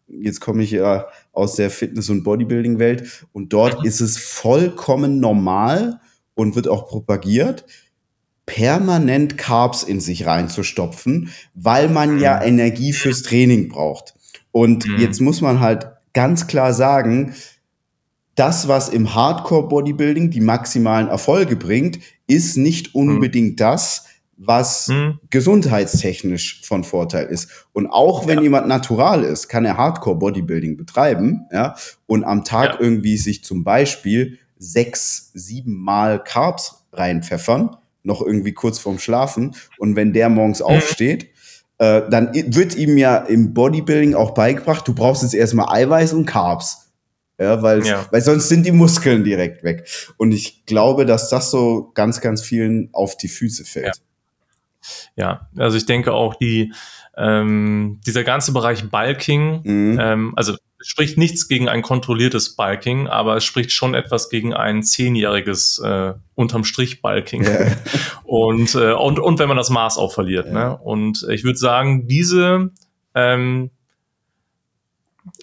[0.08, 3.86] jetzt komme ich ja aus der Fitness- und Bodybuilding-Welt und dort mhm.
[3.86, 6.00] ist es vollkommen normal
[6.34, 7.66] und wird auch propagiert,
[8.46, 12.20] permanent Carbs in sich reinzustopfen, weil man mhm.
[12.20, 14.16] ja Energie fürs Training braucht.
[14.52, 14.98] Und mhm.
[14.98, 17.36] jetzt muss man halt ganz klar sagen,
[18.40, 22.94] das, was im Hardcore-Bodybuilding die maximalen Erfolge bringt, ist nicht hm.
[22.96, 23.58] unbedingt mhm.
[23.58, 24.06] das,
[24.40, 25.20] was mhm.
[25.30, 27.68] gesundheitstechnisch von Vorteil ist.
[27.74, 28.44] Und auch wenn ja.
[28.44, 31.76] jemand natural ist, kann er Hardcore-Bodybuilding betreiben, ja,
[32.08, 32.80] und am Tag ja.
[32.80, 39.56] irgendwie sich zum Beispiel sechs, sieben Mal Carbs reinpfeffern, noch irgendwie kurz vorm Schlafen.
[39.78, 40.68] Und wenn der morgens mhm.
[40.68, 41.32] aufsteht,
[41.78, 46.26] äh, dann wird ihm ja im Bodybuilding auch beigebracht, du brauchst jetzt erstmal Eiweiß und
[46.26, 46.89] Carbs.
[47.40, 48.06] Ja, weil, ja.
[48.12, 49.88] weil sonst sind die Muskeln direkt weg.
[50.18, 54.02] Und ich glaube, dass das so ganz, ganz vielen auf die Füße fällt.
[55.16, 56.74] Ja, ja also ich denke auch, die,
[57.16, 60.00] ähm, dieser ganze Bereich Bulking, mhm.
[60.02, 64.54] ähm, also es spricht nichts gegen ein kontrolliertes Bulking, aber es spricht schon etwas gegen
[64.54, 67.46] ein zehnjähriges äh, unterm Strich Bulking.
[67.46, 67.76] Yeah.
[68.24, 70.48] und, äh, und, und wenn man das Maß auch verliert.
[70.48, 70.70] Yeah.
[70.70, 70.78] Ne?
[70.78, 72.72] Und ich würde sagen, diese
[73.16, 73.72] ähm,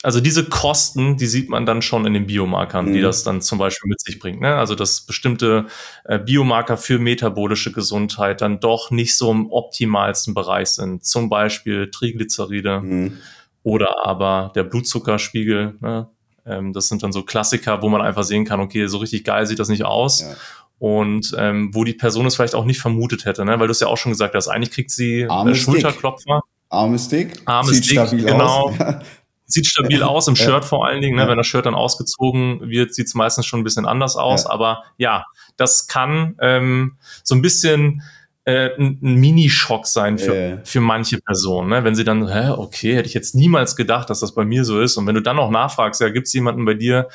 [0.02, 2.92] also diese Kosten, die sieht man dann schon in den Biomarkern, mhm.
[2.94, 4.40] die das dann zum Beispiel mit sich bringt.
[4.40, 4.54] Ne?
[4.54, 5.66] Also dass bestimmte
[6.04, 11.04] äh, Biomarker für metabolische Gesundheit dann doch nicht so im optimalsten Bereich sind.
[11.04, 13.18] Zum Beispiel Triglyceride mhm.
[13.62, 15.76] oder aber der Blutzuckerspiegel.
[15.80, 16.08] Ne?
[16.44, 19.46] Ähm, das sind dann so Klassiker, wo man einfach sehen kann, okay, so richtig geil
[19.46, 20.20] sieht das nicht aus.
[20.20, 20.34] Ja.
[20.78, 23.58] Und ähm, wo die Person es vielleicht auch nicht vermutet hätte, ne?
[23.58, 26.42] weil du es ja auch schon gesagt hast, eigentlich kriegt sie äh, Schulterklopfer.
[26.68, 27.40] Arme Stick.
[27.46, 28.70] Arme Sieht Stick, stabil genau.
[28.70, 28.74] aus.
[29.46, 30.44] Sieht stabil aus, im ja.
[30.44, 31.16] Shirt vor allen Dingen.
[31.16, 31.22] Ne?
[31.22, 31.28] Ja.
[31.28, 34.44] Wenn das Shirt dann ausgezogen wird, sieht es meistens schon ein bisschen anders aus.
[34.44, 34.50] Ja.
[34.50, 35.24] Aber ja,
[35.56, 38.02] das kann ähm, so ein bisschen
[38.44, 41.68] äh, ein, ein Minischock sein für, für manche Personen.
[41.68, 41.84] Ne?
[41.84, 44.80] Wenn sie dann, hä, okay, hätte ich jetzt niemals gedacht, dass das bei mir so
[44.80, 44.96] ist.
[44.96, 47.08] Und wenn du dann auch nachfragst, ja, gibt es jemanden bei dir,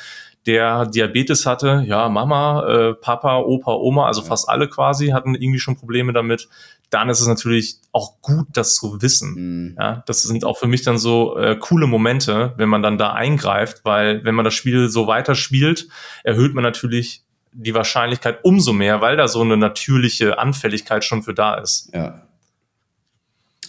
[0.46, 5.60] der Diabetes hatte, ja, Mama, äh, Papa, Opa, Oma, also fast alle quasi hatten irgendwie
[5.60, 6.48] schon Probleme damit
[6.92, 9.34] dann ist es natürlich auch gut, das zu wissen.
[9.34, 9.76] Mhm.
[9.78, 13.12] Ja, das sind auch für mich dann so äh, coole Momente, wenn man dann da
[13.12, 15.88] eingreift, weil wenn man das Spiel so weiterspielt,
[16.22, 21.34] erhöht man natürlich die Wahrscheinlichkeit umso mehr, weil da so eine natürliche Anfälligkeit schon für
[21.34, 21.90] da ist.
[21.94, 22.26] Ja.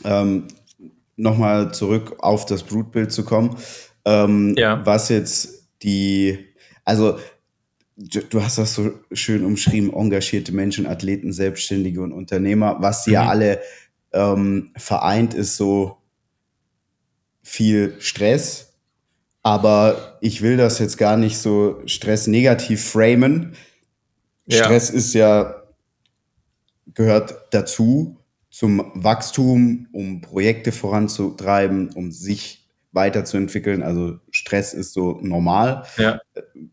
[0.03, 0.47] Ähm,
[1.15, 3.55] Nochmal zurück auf das Blutbild zu kommen.
[4.03, 4.83] Ähm, ja.
[4.83, 6.39] Was jetzt die,
[6.83, 7.19] also
[7.95, 13.13] du hast das so schön umschrieben, engagierte Menschen, Athleten, Selbstständige und Unternehmer, was mhm.
[13.13, 13.61] ja alle
[14.11, 15.97] ähm, vereint, ist so
[17.41, 18.73] viel Stress.
[19.43, 23.55] Aber ich will das jetzt gar nicht so Stress negativ framen.
[24.45, 24.63] Ja.
[24.63, 25.63] Stress ist ja,
[26.93, 28.17] gehört dazu
[28.49, 32.62] zum Wachstum, um Projekte voranzutreiben, um sich
[32.93, 33.83] weiterzuentwickeln.
[33.83, 35.85] Also Stress ist so normal.
[35.97, 36.21] Ja.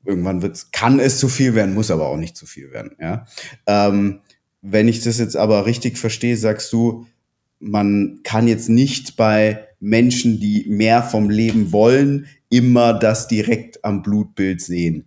[0.05, 2.93] Irgendwann wird's, kann es zu viel werden, muss aber auch nicht zu viel werden.
[3.01, 3.27] Ja.
[3.67, 4.21] Ähm,
[4.63, 7.07] wenn ich das jetzt aber richtig verstehe, sagst du,
[7.59, 14.03] man kann jetzt nicht bei Menschen, die mehr vom Leben wollen, immer das direkt am
[14.03, 15.07] Blutbild sehen.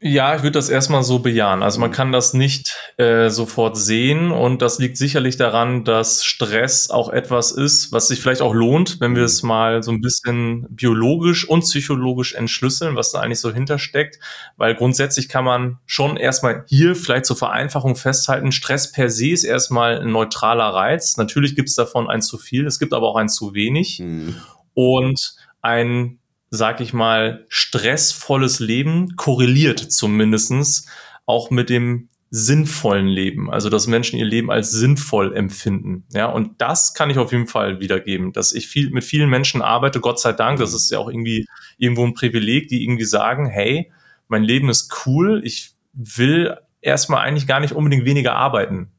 [0.00, 1.60] Ja, ich würde das erstmal so bejahen.
[1.62, 6.88] Also man kann das nicht äh, sofort sehen und das liegt sicherlich daran, dass Stress
[6.88, 10.68] auch etwas ist, was sich vielleicht auch lohnt, wenn wir es mal so ein bisschen
[10.70, 14.20] biologisch und psychologisch entschlüsseln, was da eigentlich so hintersteckt.
[14.56, 19.42] Weil grundsätzlich kann man schon erstmal hier vielleicht zur Vereinfachung festhalten, Stress per se ist
[19.42, 21.16] erstmal ein neutraler Reiz.
[21.16, 23.98] Natürlich gibt es davon ein zu viel, es gibt aber auch ein zu wenig.
[23.98, 24.36] Mhm.
[24.74, 26.18] Und ein
[26.50, 30.86] sag ich mal, stressvolles Leben korreliert zumindestens
[31.26, 36.04] auch mit dem sinnvollen Leben, also dass Menschen ihr Leben als sinnvoll empfinden.
[36.12, 39.62] Ja, und das kann ich auf jeden Fall wiedergeben, dass ich viel mit vielen Menschen
[39.62, 41.46] arbeite, Gott sei Dank, das ist ja auch irgendwie
[41.78, 43.90] irgendwo ein Privileg, die irgendwie sagen, hey,
[44.28, 48.92] mein Leben ist cool, ich will erstmal eigentlich gar nicht unbedingt weniger arbeiten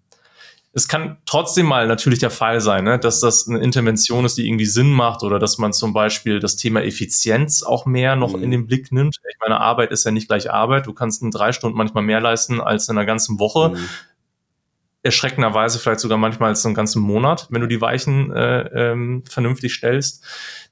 [0.72, 4.48] es kann trotzdem mal natürlich der Fall sein, ne, dass das eine Intervention ist, die
[4.48, 8.44] irgendwie Sinn macht oder dass man zum Beispiel das Thema Effizienz auch mehr noch mhm.
[8.44, 9.18] in den Blick nimmt.
[9.30, 10.86] Ich meine, Arbeit ist ja nicht gleich Arbeit.
[10.86, 13.70] Du kannst in drei Stunden manchmal mehr leisten als in einer ganzen Woche.
[13.70, 13.90] Mhm.
[15.02, 19.74] Erschreckenderweise vielleicht sogar manchmal als einen ganzen Monat, wenn du die Weichen äh, ähm, vernünftig
[19.74, 20.26] stellst.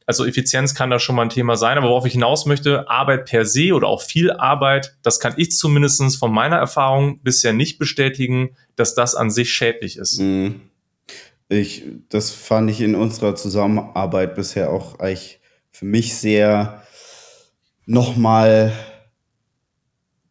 [0.05, 3.25] Also Effizienz kann da schon mal ein Thema sein, aber worauf ich hinaus möchte, Arbeit
[3.25, 7.77] per se oder auch viel Arbeit, das kann ich zumindestens von meiner Erfahrung bisher nicht
[7.77, 10.19] bestätigen, dass das an sich schädlich ist.
[10.19, 10.61] Mhm.
[11.49, 15.39] Ich, das fand ich in unserer Zusammenarbeit bisher auch eigentlich
[15.71, 16.83] für mich sehr
[17.85, 18.73] nochmal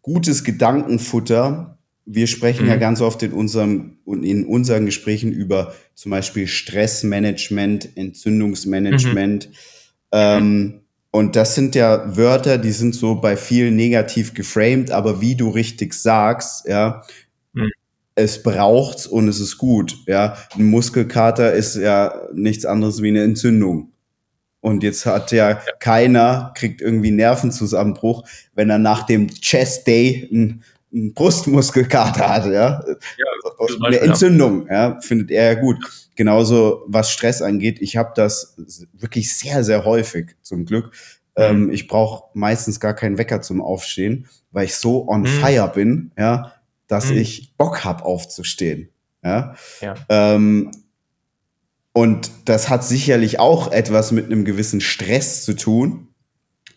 [0.02, 1.75] gutes Gedankenfutter.
[2.06, 2.70] Wir sprechen mhm.
[2.70, 9.48] ja ganz oft in unserem in unseren Gesprächen über zum Beispiel Stressmanagement, Entzündungsmanagement.
[9.48, 9.54] Mhm.
[10.12, 15.34] Ähm, und das sind ja Wörter, die sind so bei vielen negativ geframed, aber wie
[15.34, 17.02] du richtig sagst, ja,
[17.52, 17.70] mhm
[18.16, 19.94] es braucht's und es ist gut.
[20.06, 23.92] Ja, ein Muskelkater ist ja nichts anderes wie eine Entzündung.
[24.60, 30.64] Und jetzt hat ja keiner, kriegt irgendwie Nervenzusammenbruch, wenn er nach dem Chest Day einen,
[30.92, 32.82] einen Brustmuskelkater hat, ja.
[32.82, 35.76] ja eine Entzündung, ja, findet er ja gut.
[36.14, 38.56] Genauso was Stress angeht, ich habe das
[38.92, 40.86] wirklich sehr, sehr häufig, zum Glück.
[41.36, 41.42] Mhm.
[41.42, 45.26] Ähm, ich brauche meistens gar keinen Wecker zum Aufstehen, weil ich so on mhm.
[45.26, 46.52] fire bin, ja,
[46.86, 47.18] dass mhm.
[47.18, 48.90] ich Bock hab aufzustehen.
[49.22, 49.56] Ja.
[49.80, 49.94] ja.
[50.08, 50.70] Ähm,
[51.92, 56.08] und das hat sicherlich auch etwas mit einem gewissen Stress zu tun,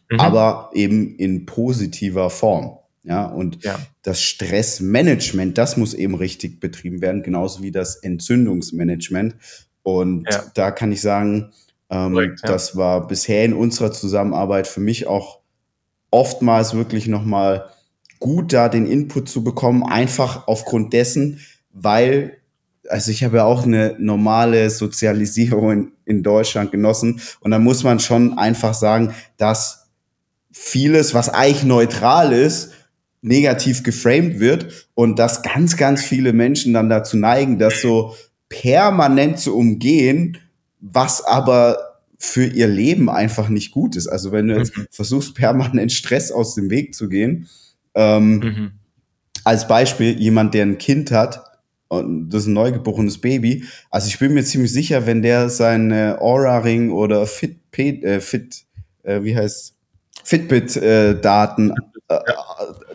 [0.10, 0.20] mhm.
[0.20, 2.79] aber eben in positiver Form.
[3.04, 3.80] Ja, und ja.
[4.02, 9.36] das Stressmanagement, das muss eben richtig betrieben werden, genauso wie das Entzündungsmanagement.
[9.84, 10.44] Und ja.
[10.54, 11.52] da kann ich sagen,
[11.90, 12.50] ähm, Correct, ja.
[12.50, 15.40] das war bisher in unserer Zusammenarbeit für mich auch
[16.12, 17.70] oftmals wirklich nochmal
[18.20, 21.40] gut, da den Input zu bekommen, einfach aufgrund dessen,
[21.72, 22.38] weil,
[22.90, 27.84] also ich habe ja auch eine normale Sozialisierung in, in Deutschland genossen und da muss
[27.84, 29.88] man schon einfach sagen, dass
[30.52, 32.72] vieles, was eigentlich neutral ist,
[33.22, 38.16] negativ geframed wird und dass ganz, ganz viele Menschen dann dazu neigen, das so
[38.48, 40.38] permanent zu umgehen,
[40.80, 41.78] was aber
[42.18, 44.08] für ihr Leben einfach nicht gut ist.
[44.08, 44.88] Also wenn du jetzt mhm.
[44.92, 47.48] versuchst, permanent Stress aus dem Weg zu gehen,
[47.96, 48.72] ähm, mhm.
[49.44, 51.44] Als Beispiel, jemand, der ein Kind hat,
[51.88, 53.64] und das ist ein neugeborenes Baby.
[53.90, 58.66] Also ich bin mir ziemlich sicher, wenn der seine Aura-Ring oder Fit, äh, Fit
[59.04, 59.76] äh, wie heißt
[60.24, 61.74] Fitbit-Daten
[62.10, 62.89] äh, äh,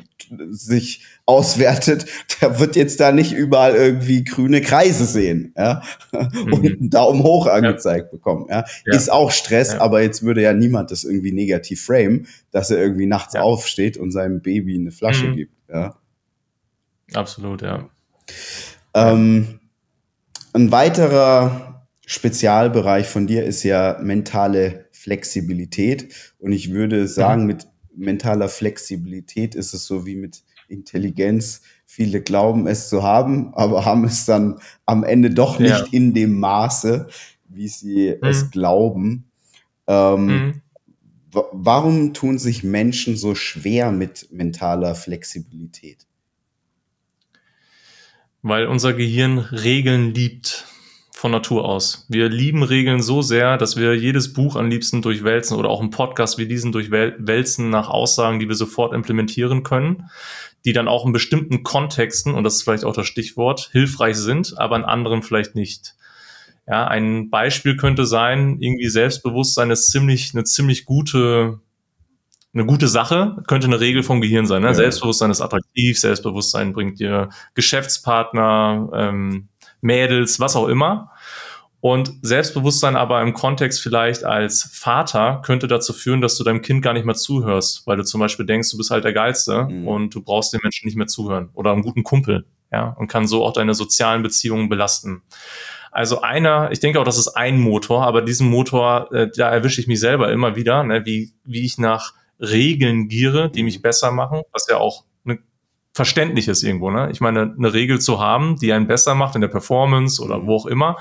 [0.50, 2.06] sich auswertet,
[2.40, 6.52] der wird jetzt da nicht überall irgendwie grüne Kreise sehen, ja, mhm.
[6.52, 8.10] und einen Daumen hoch angezeigt ja.
[8.10, 8.64] bekommen, ja.
[8.86, 8.94] ja.
[8.94, 13.06] Ist auch Stress, aber jetzt würde ja niemand das irgendwie negativ frame, dass er irgendwie
[13.06, 15.36] nachts aufsteht und seinem Baby eine Flasche mhm.
[15.36, 15.96] gibt, ja.
[17.12, 17.88] Absolut, ja.
[18.94, 19.60] Ähm,
[20.52, 26.14] ein weiterer Spezialbereich von dir ist ja mentale Flexibilität.
[26.38, 27.46] Und ich würde sagen, mhm.
[27.46, 27.66] mit
[27.96, 31.62] mentaler Flexibilität ist es so wie mit Intelligenz.
[31.86, 35.86] Viele glauben es zu haben, aber haben es dann am Ende doch nicht ja.
[35.90, 37.08] in dem Maße,
[37.48, 38.28] wie sie mhm.
[38.28, 39.30] es glauben.
[39.86, 40.60] Ähm, mhm.
[41.52, 46.06] Warum tun sich Menschen so schwer mit mentaler Flexibilität?
[48.42, 50.66] Weil unser Gehirn Regeln liebt
[51.24, 52.04] von Natur aus.
[52.10, 55.88] Wir lieben Regeln so sehr, dass wir jedes Buch am liebsten durchwälzen oder auch einen
[55.88, 60.10] Podcast wie diesen durchwälzen nach Aussagen, die wir sofort implementieren können,
[60.66, 64.58] die dann auch in bestimmten Kontexten, und das ist vielleicht auch das Stichwort, hilfreich sind,
[64.58, 65.94] aber in anderen vielleicht nicht.
[66.68, 71.58] Ja, ein Beispiel könnte sein, irgendwie Selbstbewusstsein ist ziemlich, eine ziemlich gute,
[72.52, 74.60] eine gute Sache, könnte eine Regel vom Gehirn sein.
[74.60, 74.68] Ne?
[74.68, 74.74] Ja.
[74.74, 79.48] Selbstbewusstsein ist attraktiv, Selbstbewusstsein bringt dir Geschäftspartner, ähm,
[79.84, 81.10] Mädels, was auch immer.
[81.84, 86.80] Und Selbstbewusstsein aber im Kontext vielleicht als Vater könnte dazu führen, dass du deinem Kind
[86.80, 89.86] gar nicht mehr zuhörst, weil du zum Beispiel denkst, du bist halt der Geilste mhm.
[89.86, 93.26] und du brauchst den Menschen nicht mehr zuhören oder einen guten Kumpel, ja, und kann
[93.26, 95.24] so auch deine sozialen Beziehungen belasten.
[95.90, 99.82] Also einer, ich denke auch, das ist ein Motor, aber diesen Motor, äh, da erwische
[99.82, 104.10] ich mich selber immer wieder, ne, wie, wie ich nach Regeln giere, die mich besser
[104.10, 105.38] machen, was ja auch ne,
[105.92, 106.90] verständlich ist irgendwo.
[106.90, 107.10] Ne?
[107.12, 110.56] Ich meine, eine Regel zu haben, die einen besser macht in der Performance oder wo
[110.56, 110.96] auch immer,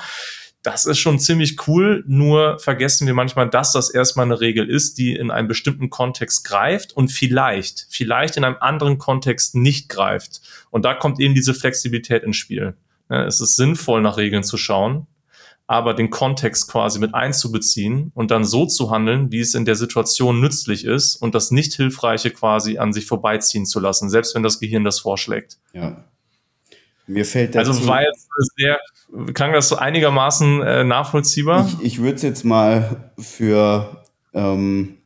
[0.63, 4.97] das ist schon ziemlich cool, nur vergessen wir manchmal, dass das erstmal eine Regel ist,
[4.97, 10.41] die in einem bestimmten Kontext greift und vielleicht, vielleicht in einem anderen Kontext nicht greift.
[10.71, 12.75] Und da kommt eben diese Flexibilität ins Spiel.
[13.09, 15.05] Es ist sinnvoll, nach Regeln zu schauen,
[15.67, 19.75] aber den Kontext quasi mit einzubeziehen und dann so zu handeln, wie es in der
[19.75, 24.59] Situation nützlich ist und das Nicht-Hilfreiche quasi an sich vorbeiziehen zu lassen, selbst wenn das
[24.59, 25.57] Gehirn das vorschlägt.
[25.73, 26.05] Ja.
[27.07, 28.79] Mir fällt dazu, Also war jetzt sehr,
[29.33, 31.67] klang das so einigermaßen äh, nachvollziehbar?
[31.79, 34.97] Ich, ich würde es jetzt mal für, ähm,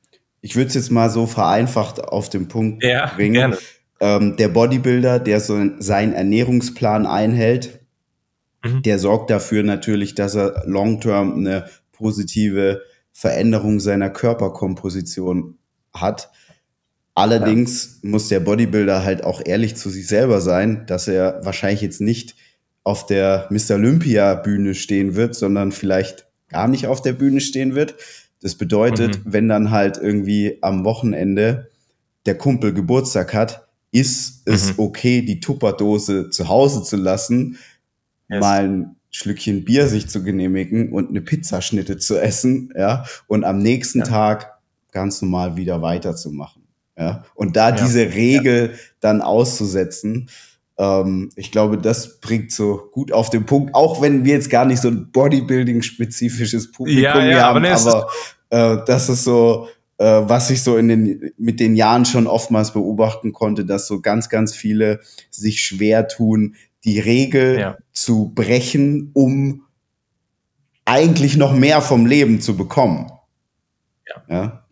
[0.42, 3.34] ich würde es jetzt mal so vereinfacht auf den Punkt ja, bringen.
[3.34, 3.58] Gerne.
[4.00, 7.80] Ähm, der Bodybuilder, der so seinen Ernährungsplan einhält,
[8.64, 8.82] Mhm.
[8.84, 12.82] Der sorgt dafür natürlich, dass er long-term eine positive
[13.12, 15.58] Veränderung seiner Körperkomposition
[15.94, 16.30] hat.
[17.18, 18.10] Allerdings ja.
[18.12, 22.36] muss der Bodybuilder halt auch ehrlich zu sich selber sein, dass er wahrscheinlich jetzt nicht
[22.84, 23.74] auf der Mr.
[23.76, 27.96] Olympia Bühne stehen wird, sondern vielleicht gar nicht auf der Bühne stehen wird.
[28.44, 29.34] Das bedeutet, mhm.
[29.34, 31.72] wenn dann halt irgendwie am Wochenende
[32.28, 34.74] der Kumpel Geburtstag hat, ist es mhm.
[34.78, 37.58] okay, die Tupperdose zu Hause zu lassen,
[38.30, 38.42] yes.
[38.42, 43.58] mal ein Schlückchen Bier sich zu genehmigen und eine Pizzaschnitte zu essen, ja, und am
[43.58, 44.06] nächsten ja.
[44.06, 44.60] Tag
[44.92, 46.57] ganz normal wieder weiterzumachen.
[46.98, 47.76] Ja, und da ja.
[47.76, 48.78] diese Regel ja.
[49.00, 50.30] dann auszusetzen,
[50.78, 54.66] ähm, ich glaube, das bringt so gut auf den Punkt, auch wenn wir jetzt gar
[54.66, 58.10] nicht so ein Bodybuilding-spezifisches Publikum ja, ja, haben, aber,
[58.50, 62.28] aber äh, das ist so, äh, was ich so in den, mit den Jahren schon
[62.28, 67.78] oftmals beobachten konnte, dass so ganz, ganz viele sich schwer tun, die Regel ja.
[67.92, 69.64] zu brechen, um
[70.86, 73.12] eigentlich noch mehr vom Leben zu bekommen.
[74.08, 74.24] Ja.
[74.30, 74.44] Ja.
[74.44, 74.67] ja.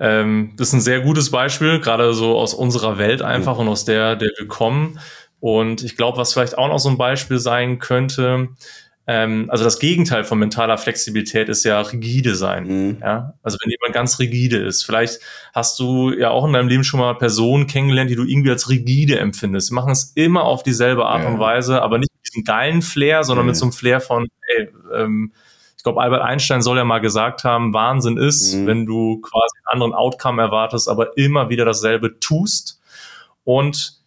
[0.00, 3.60] Ähm, das ist ein sehr gutes Beispiel, gerade so aus unserer Welt einfach ja.
[3.60, 4.98] und aus der, der wir kommen.
[5.40, 8.48] Und ich glaube, was vielleicht auch noch so ein Beispiel sein könnte,
[9.06, 12.66] ähm, also das Gegenteil von mentaler Flexibilität ist ja rigide sein.
[12.66, 12.98] Mhm.
[13.00, 13.34] Ja?
[13.42, 15.20] Also wenn jemand ganz rigide ist, vielleicht
[15.52, 18.70] hast du ja auch in deinem Leben schon mal Personen kennengelernt, die du irgendwie als
[18.70, 19.68] rigide empfindest.
[19.68, 21.28] Sie machen es immer auf dieselbe Art ja.
[21.28, 23.48] und Weise, aber nicht mit diesem geilen Flair, sondern ja.
[23.48, 25.32] mit so einem Flair von, ey, ähm,
[25.80, 28.66] ich glaube, Albert Einstein soll ja mal gesagt haben, Wahnsinn ist, mhm.
[28.66, 32.82] wenn du quasi einen anderen Outcome erwartest, aber immer wieder dasselbe tust.
[33.44, 33.98] Und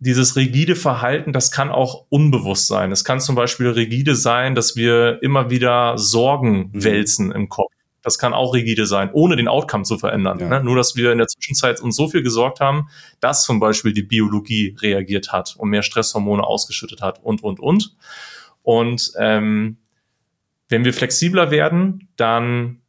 [0.00, 2.90] dieses rigide Verhalten, das kann auch unbewusst sein.
[2.90, 6.82] Es kann zum Beispiel rigide sein, dass wir immer wieder Sorgen mhm.
[6.82, 7.70] wälzen im Kopf.
[8.02, 10.40] Das kann auch rigide sein, ohne den Outcome zu verändern.
[10.40, 10.48] Ja.
[10.48, 10.64] Ne?
[10.64, 12.88] Nur, dass wir in der Zwischenzeit uns so viel gesorgt haben,
[13.20, 17.94] dass zum Beispiel die Biologie reagiert hat und mehr Stresshormone ausgeschüttet hat und, und, und.
[18.64, 19.76] Und ähm,
[20.70, 22.80] wenn wir flexibler werden, dann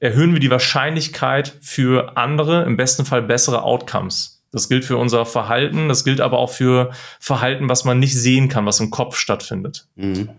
[0.00, 4.44] erhöhen wir die Wahrscheinlichkeit für andere, im besten Fall bessere Outcomes.
[4.52, 8.48] Das gilt für unser Verhalten, das gilt aber auch für Verhalten, was man nicht sehen
[8.48, 9.88] kann, was im Kopf stattfindet.
[9.96, 10.30] Mhm.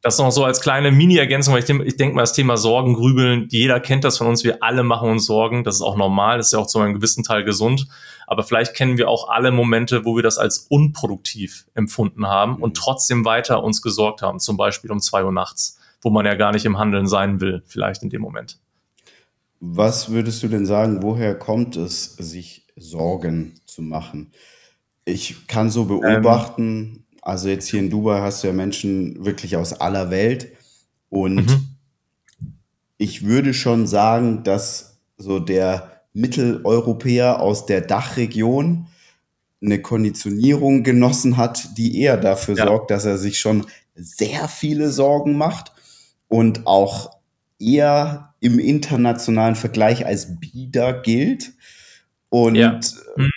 [0.00, 3.48] Das noch so als kleine Mini-Ergänzung, weil ich, ich denke mal, das Thema Sorgen, Grübeln,
[3.50, 6.46] jeder kennt das von uns, wir alle machen uns Sorgen, das ist auch normal, das
[6.46, 7.86] ist ja auch zu einem gewissen Teil gesund,
[8.30, 12.62] aber vielleicht kennen wir auch alle Momente, wo wir das als unproduktiv empfunden haben mhm.
[12.62, 16.36] und trotzdem weiter uns gesorgt haben, zum Beispiel um zwei Uhr nachts, wo man ja
[16.36, 18.60] gar nicht im Handeln sein will, vielleicht in dem Moment.
[19.58, 24.30] Was würdest du denn sagen, woher kommt es, sich Sorgen zu machen?
[25.04, 25.88] Ich kann so ähm.
[25.88, 30.52] beobachten, ähm, also jetzt hier in Dubai hast du ja Menschen wirklich aus aller Welt
[31.08, 31.76] und mhm.
[32.96, 38.86] ich würde schon sagen, dass so der Mitteleuropäer aus der Dachregion
[39.62, 42.66] eine Konditionierung genossen hat, die eher dafür ja.
[42.66, 45.72] sorgt, dass er sich schon sehr viele Sorgen macht
[46.28, 47.18] und auch
[47.58, 51.52] eher im internationalen Vergleich als bieder gilt.
[52.30, 52.80] Und ja.
[53.16, 53.30] mhm.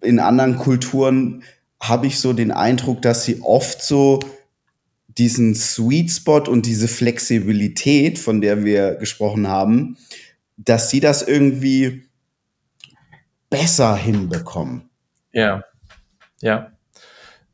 [0.00, 1.42] in anderen Kulturen
[1.80, 4.20] habe ich so den Eindruck, dass sie oft so
[5.08, 9.96] diesen Sweet Spot und diese Flexibilität, von der wir gesprochen haben,
[10.56, 12.07] dass sie das irgendwie
[13.50, 14.88] besser hinbekommen.
[15.32, 15.62] Ja,
[16.40, 16.72] ja.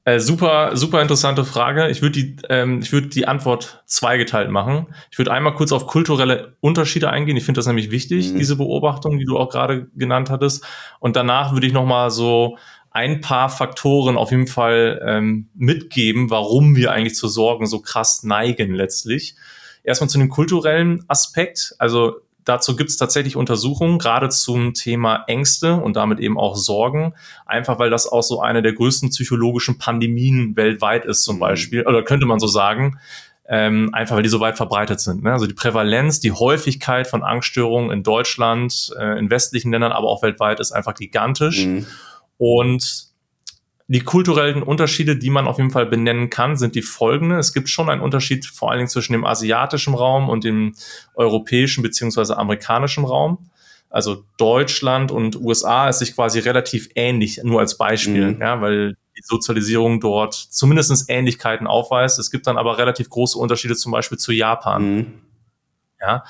[0.07, 1.89] Äh, super, super interessante Frage.
[1.89, 4.89] Ich würde die, ähm, ich würde die Antwort zweigeteilt machen.
[5.11, 7.39] Ich würde einmal kurz auf kulturelle Unterschiede eingehen.
[7.39, 8.39] Ich finde das nämlich wichtig, mhm.
[8.39, 10.63] diese Beobachtung, die du auch gerade genannt hattest.
[11.01, 12.59] Und danach würde ich noch mal so
[12.91, 18.25] ein paar Faktoren auf jeden Fall ähm, mitgeben, warum wir eigentlich zu Sorgen so krass
[18.25, 19.37] neigen letztlich.
[19.85, 21.75] Erstmal zu dem kulturellen Aspekt.
[21.79, 27.15] Also Dazu gibt es tatsächlich Untersuchungen, gerade zum Thema Ängste und damit eben auch Sorgen,
[27.47, 31.41] einfach weil das auch so eine der größten psychologischen Pandemien weltweit ist zum mhm.
[31.41, 32.99] Beispiel, oder könnte man so sagen,
[33.47, 35.23] ähm, einfach weil die so weit verbreitet sind.
[35.23, 35.33] Ne?
[35.33, 40.23] Also die Prävalenz, die Häufigkeit von Angststörungen in Deutschland, äh, in westlichen Ländern, aber auch
[40.23, 41.67] weltweit ist einfach gigantisch.
[41.67, 41.87] Mhm.
[42.39, 43.14] Und
[43.87, 47.37] die kulturellen Unterschiede, die man auf jeden Fall benennen kann, sind die folgende.
[47.37, 50.75] Es gibt schon einen Unterschied vor allen Dingen zwischen dem asiatischen Raum und dem
[51.15, 53.51] europäischen beziehungsweise amerikanischen Raum.
[53.91, 58.41] Also Deutschland und USA ist sich quasi relativ ähnlich, nur als Beispiel, mhm.
[58.41, 62.19] ja, weil die Sozialisierung dort zumindest Ähnlichkeiten aufweist.
[62.19, 64.97] Es gibt dann aber relativ große Unterschiede zum Beispiel zu Japan.
[64.97, 65.07] Mhm.
[66.01, 66.25] Ja.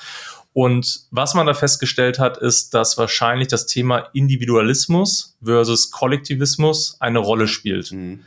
[0.54, 7.18] Und was man da festgestellt hat, ist, dass wahrscheinlich das Thema Individualismus versus Kollektivismus eine
[7.18, 7.90] Rolle spielt.
[7.90, 8.22] Mhm.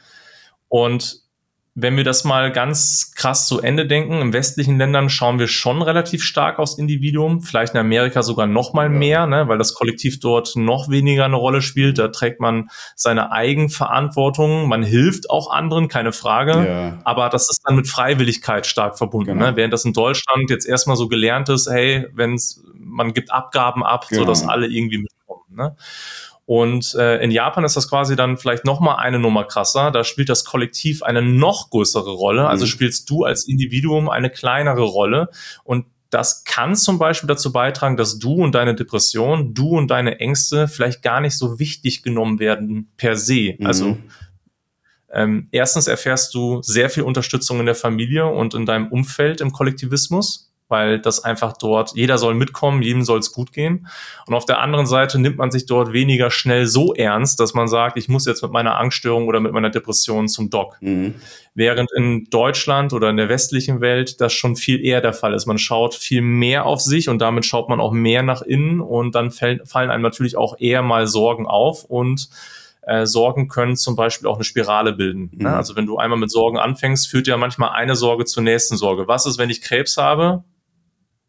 [0.68, 1.22] Und
[1.80, 5.84] wenn wir das mal ganz krass zu Ende denken, in westlichen Ländern schauen wir schon
[5.84, 10.20] relativ stark aufs Individuum, vielleicht in Amerika sogar noch mal mehr, ne, weil das Kollektiv
[10.20, 12.00] dort noch weniger eine Rolle spielt.
[12.00, 17.00] Da trägt man seine Eigenverantwortung, man hilft auch anderen, keine Frage, ja.
[17.04, 19.34] aber das ist dann mit Freiwilligkeit stark verbunden.
[19.34, 19.36] Ne?
[19.36, 19.52] Genau.
[19.52, 19.56] Ne?
[19.56, 24.08] Während das in Deutschland jetzt erstmal so gelernt ist, hey, wenn's, man gibt Abgaben ab,
[24.10, 24.22] genau.
[24.22, 25.44] sodass alle irgendwie mitkommen.
[25.56, 25.76] Ne?
[26.48, 29.92] Und äh, in Japan ist das quasi dann vielleicht noch mal eine Nummer krasser.
[29.92, 32.48] Da spielt das Kollektiv eine noch größere Rolle.
[32.48, 32.70] Also mhm.
[32.70, 35.28] spielst du als Individuum eine kleinere Rolle.
[35.66, 40.22] Und das kann zum Beispiel dazu beitragen, dass du und deine Depression, du und deine
[40.22, 43.56] Ängste vielleicht gar nicht so wichtig genommen werden per se.
[43.60, 43.66] Mhm.
[43.66, 43.98] Also
[45.12, 49.52] ähm, erstens erfährst du sehr viel Unterstützung in der Familie und in deinem Umfeld im
[49.52, 53.88] Kollektivismus weil das einfach dort, jeder soll mitkommen, jedem soll es gut gehen.
[54.26, 57.68] Und auf der anderen Seite nimmt man sich dort weniger schnell so ernst, dass man
[57.68, 60.78] sagt, ich muss jetzt mit meiner Angststörung oder mit meiner Depression zum Doc.
[60.82, 61.16] Mhm.
[61.54, 65.46] Während in Deutschland oder in der westlichen Welt das schon viel eher der Fall ist.
[65.46, 69.16] Man schaut viel mehr auf sich und damit schaut man auch mehr nach innen und
[69.16, 72.30] dann fallen einem natürlich auch eher mal Sorgen auf und
[72.88, 75.30] äh, Sorgen können zum Beispiel auch eine Spirale bilden.
[75.34, 75.50] Ne?
[75.50, 75.56] Mhm.
[75.56, 79.08] Also wenn du einmal mit Sorgen anfängst, führt ja manchmal eine Sorge zur nächsten Sorge.
[79.08, 80.44] Was ist, wenn ich Krebs habe?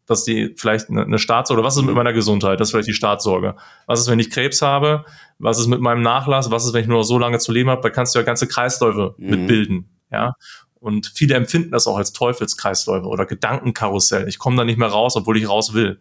[0.09, 2.59] Dass die vielleicht eine, eine Startsorge, oder was ist mit meiner Gesundheit?
[2.59, 3.55] Das ist vielleicht die Startsorge.
[3.85, 5.05] Was ist, wenn ich Krebs habe?
[5.37, 6.51] Was ist mit meinem Nachlass?
[6.51, 7.81] Was ist, wenn ich nur noch so lange zu leben habe?
[7.81, 9.29] Da kannst du ja ganze Kreisläufe mhm.
[9.29, 10.33] mitbilden, ja.
[10.79, 14.29] Und viele empfinden das auch als Teufelskreisläufe oder Gedankenkarussell.
[14.29, 15.99] Ich komme da nicht mehr raus, obwohl ich raus will.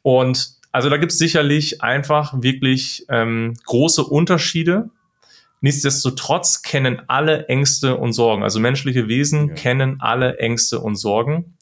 [0.00, 4.88] Und also da gibt es sicherlich einfach wirklich ähm, große Unterschiede.
[5.60, 8.42] Nichtsdestotrotz kennen alle Ängste und Sorgen.
[8.42, 9.54] Also menschliche Wesen ja.
[9.54, 11.56] kennen alle Ängste und Sorgen.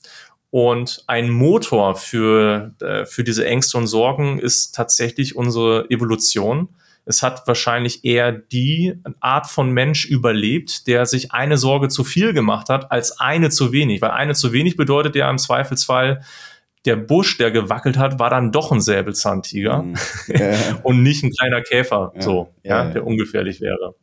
[0.51, 6.69] Und ein Motor für, äh, für diese Ängste und Sorgen ist tatsächlich unsere Evolution.
[7.05, 12.33] Es hat wahrscheinlich eher die Art von Mensch überlebt, der sich eine Sorge zu viel
[12.33, 14.03] gemacht hat, als eine zu wenig.
[14.03, 16.23] Weil eine zu wenig bedeutet ja im Zweifelsfall,
[16.85, 19.97] der Busch, der gewackelt hat, war dann doch ein Säbelzahntiger mhm.
[20.29, 20.79] ja.
[20.83, 22.23] und nicht ein kleiner Käfer, ja.
[22.23, 23.95] so, ja, ja, der ungefährlich wäre.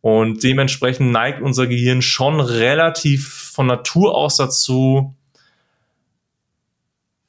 [0.00, 5.15] Und dementsprechend neigt unser Gehirn schon relativ von Natur aus dazu,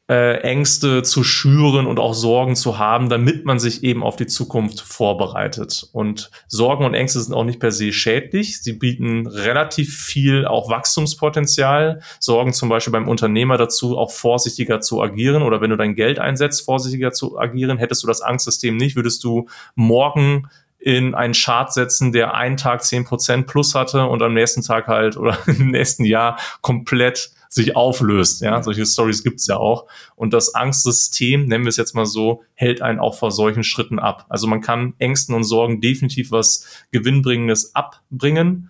[0.10, 4.28] äh, Ängste zu schüren und auch Sorgen zu haben, damit man sich eben auf die
[4.28, 5.90] Zukunft vorbereitet.
[5.92, 8.62] Und Sorgen und Ängste sind auch nicht per se schädlich.
[8.62, 15.02] Sie bieten relativ viel auch Wachstumspotenzial, sorgen zum Beispiel beim Unternehmer dazu, auch vorsichtiger zu
[15.02, 17.78] agieren oder wenn du dein Geld einsetzt, vorsichtiger zu agieren.
[17.78, 20.48] Hättest du das Angstsystem nicht, würdest du morgen
[20.80, 24.88] in einen Chart setzen, der einen Tag zehn Prozent plus hatte und am nächsten Tag
[24.88, 28.42] halt oder im nächsten Jahr komplett sich auflöst.
[28.42, 29.88] Ja, solche Stories gibt's ja auch.
[30.16, 34.00] Und das Angstsystem, nennen wir es jetzt mal so, hält einen auch vor solchen Schritten
[34.00, 34.26] ab.
[34.30, 38.70] Also man kann Ängsten und Sorgen definitiv was Gewinnbringendes abbringen.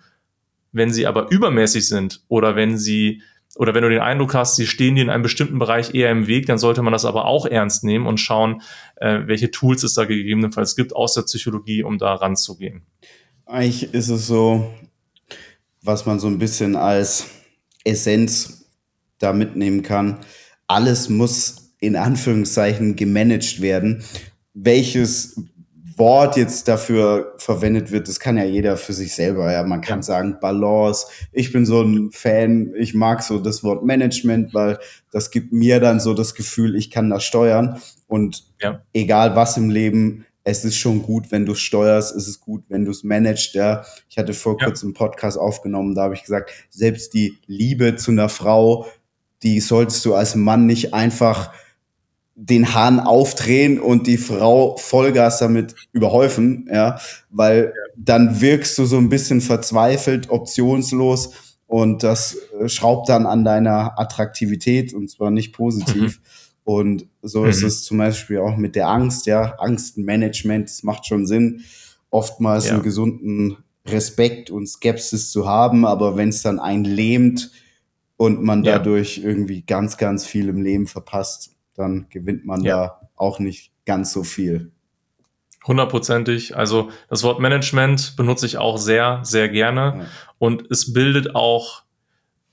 [0.71, 3.21] Wenn sie aber übermäßig sind oder wenn sie
[3.55, 6.27] oder wenn du den Eindruck hast, sie stehen dir in einem bestimmten Bereich eher im
[6.27, 8.61] Weg, dann sollte man das aber auch ernst nehmen und schauen,
[8.97, 12.83] äh, welche Tools es da gegebenenfalls gibt aus der Psychologie, um da ranzugehen.
[13.45, 14.71] Eigentlich ist es so,
[15.81, 17.29] was man so ein bisschen als
[17.83, 18.56] Essenz
[19.19, 20.19] da mitnehmen kann.
[20.67, 24.03] Alles muss in Anführungszeichen gemanagt werden.
[24.53, 25.39] Welches
[25.95, 29.51] Wort jetzt dafür verwendet wird, das kann ja jeder für sich selber.
[29.51, 31.07] Ja, man kann sagen Balance.
[31.31, 32.73] Ich bin so ein Fan.
[32.77, 34.77] Ich mag so das Wort Management, weil
[35.11, 37.81] das gibt mir dann so das Gefühl, ich kann das steuern.
[38.07, 38.83] Und ja.
[38.93, 42.85] egal was im Leben, es ist schon gut, wenn du steuerst, es ist gut, wenn
[42.85, 43.83] du es managst, ja.
[44.07, 44.67] Ich hatte vor Ja.
[44.67, 48.87] kurzem einen Podcast aufgenommen, da habe ich gesagt, selbst die Liebe zu einer Frau,
[49.43, 51.51] die solltest du als Mann nicht einfach
[52.35, 56.99] den Hahn aufdrehen und die Frau Vollgas damit überhäufen, ja,
[57.31, 61.31] weil dann wirkst du so ein bisschen verzweifelt, optionslos
[61.65, 66.21] und das äh, schraubt dann an deiner Attraktivität und zwar nicht positiv.
[66.63, 67.67] Und so ist Mhm.
[67.67, 71.61] es zum Beispiel auch mit der Angst, ja, Angstmanagement, das macht schon Sinn,
[72.09, 72.73] oftmals Ja.
[72.75, 73.57] einen gesunden
[73.87, 77.51] Respekt und Skepsis zu haben, aber wenn es dann einen lähmt
[78.17, 78.73] und man Ja.
[78.77, 82.77] dadurch irgendwie ganz, ganz viel im Leben verpasst, dann gewinnt man Ja.
[82.77, 84.71] da auch nicht ganz so viel.
[85.65, 86.55] Hundertprozentig.
[86.55, 89.95] Also das Wort Management benutze ich auch sehr, sehr gerne.
[89.99, 90.05] Ja.
[90.39, 91.83] Und es bildet auch,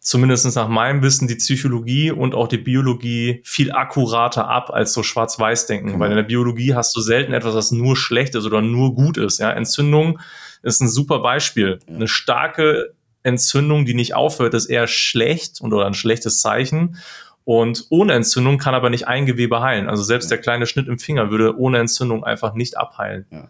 [0.00, 5.02] zumindest nach meinem Wissen, die Psychologie und auch die Biologie viel akkurater ab als so
[5.02, 5.86] Schwarz-Weiß-Denken.
[5.86, 5.98] Genau.
[6.00, 9.16] Weil in der Biologie hast du selten etwas, was nur schlecht ist oder nur gut
[9.16, 9.38] ist.
[9.38, 9.50] Ja?
[9.50, 10.18] Entzündung
[10.62, 11.78] ist ein super Beispiel.
[11.88, 11.94] Ja.
[11.94, 12.93] Eine starke
[13.24, 16.96] Entzündung, die nicht aufhört, ist eher schlecht und oder ein schlechtes Zeichen.
[17.44, 19.88] Und ohne Entzündung kann aber nicht ein Gewebe heilen.
[19.88, 20.36] Also selbst Ja.
[20.36, 23.26] der kleine Schnitt im Finger würde ohne Entzündung einfach nicht abheilen.
[23.30, 23.48] Ja.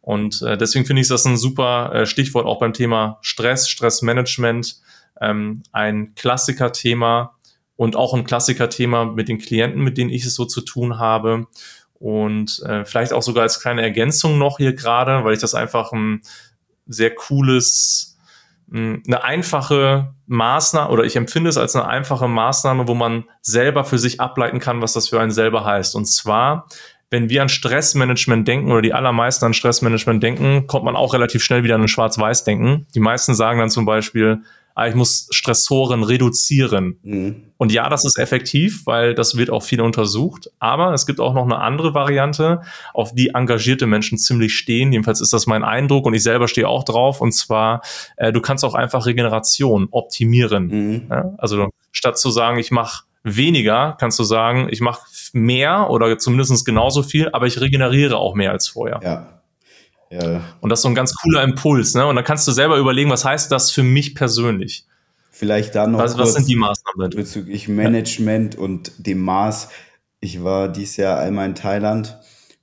[0.00, 4.76] Und äh, deswegen finde ich das ein super äh, Stichwort auch beim Thema Stress, Stressmanagement,
[5.20, 7.34] ähm, ein Klassiker-Thema
[7.76, 11.46] und auch ein Klassiker-Thema mit den Klienten, mit denen ich es so zu tun habe.
[11.98, 15.92] Und äh, vielleicht auch sogar als kleine Ergänzung noch hier gerade, weil ich das einfach
[15.92, 16.20] ein
[16.86, 18.15] sehr cooles,
[18.72, 23.98] eine einfache Maßnahme oder ich empfinde es als eine einfache Maßnahme, wo man selber für
[23.98, 25.94] sich ableiten kann, was das für einen selber heißt.
[25.94, 26.66] Und zwar,
[27.10, 31.44] wenn wir an Stressmanagement denken oder die allermeisten an Stressmanagement denken, kommt man auch relativ
[31.44, 32.86] schnell wieder an ein Schwarz-Weiß-Denken.
[32.94, 34.42] Die meisten sagen dann zum Beispiel,
[34.76, 36.98] ah, ich muss Stressoren reduzieren.
[37.02, 37.42] Mhm.
[37.56, 40.50] Und ja, das ist effektiv, weil das wird auch viel untersucht.
[40.58, 42.60] Aber es gibt auch noch eine andere Variante,
[42.92, 44.92] auf die engagierte Menschen ziemlich stehen.
[44.92, 47.22] Jedenfalls ist das mein Eindruck und ich selber stehe auch drauf.
[47.22, 47.80] Und zwar,
[48.18, 50.66] äh, du kannst auch einfach Regeneration optimieren.
[50.66, 51.06] Mhm.
[51.08, 51.34] Ja?
[51.38, 56.66] Also statt zu sagen, ich mache weniger, kannst du sagen, ich mache mehr oder zumindest
[56.66, 59.00] genauso viel, aber ich regeneriere auch mehr als vorher.
[59.02, 59.35] Ja.
[60.10, 60.40] Ja.
[60.60, 61.94] Und das ist so ein ganz cooler Impuls.
[61.94, 62.06] Ne?
[62.06, 64.86] Und dann kannst du selber überlegen, was heißt das für mich persönlich?
[65.30, 67.10] Vielleicht da noch Was, was sind die Maßnahmen?
[67.10, 69.68] bezüglich Management und dem Maß.
[70.20, 72.18] Ich war dieses Jahr einmal in Thailand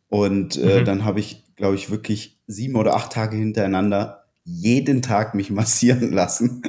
[0.09, 0.85] und äh, Mhm.
[0.85, 6.11] dann habe ich, glaube ich, wirklich sieben oder acht Tage hintereinander jeden Tag mich massieren
[6.13, 6.63] lassen.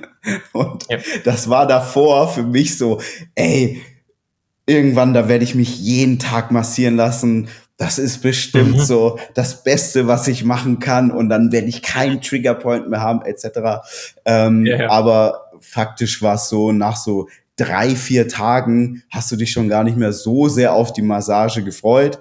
[0.53, 0.99] Und Ja.
[1.25, 3.01] das war davor für mich so,
[3.35, 3.81] ey,
[4.67, 7.49] irgendwann, da werde ich mich jeden Tag massieren lassen.
[7.77, 8.81] Das ist bestimmt Mhm.
[8.81, 11.11] so das Beste, was ich machen kann.
[11.11, 13.81] Und dann werde ich keinen Triggerpoint mehr haben, etc.
[14.25, 14.89] Ähm, ja.
[14.91, 19.83] Aber faktisch war es so, nach so drei, vier Tagen hast du dich schon gar
[19.85, 22.19] nicht mehr so sehr auf die Massage gefreut.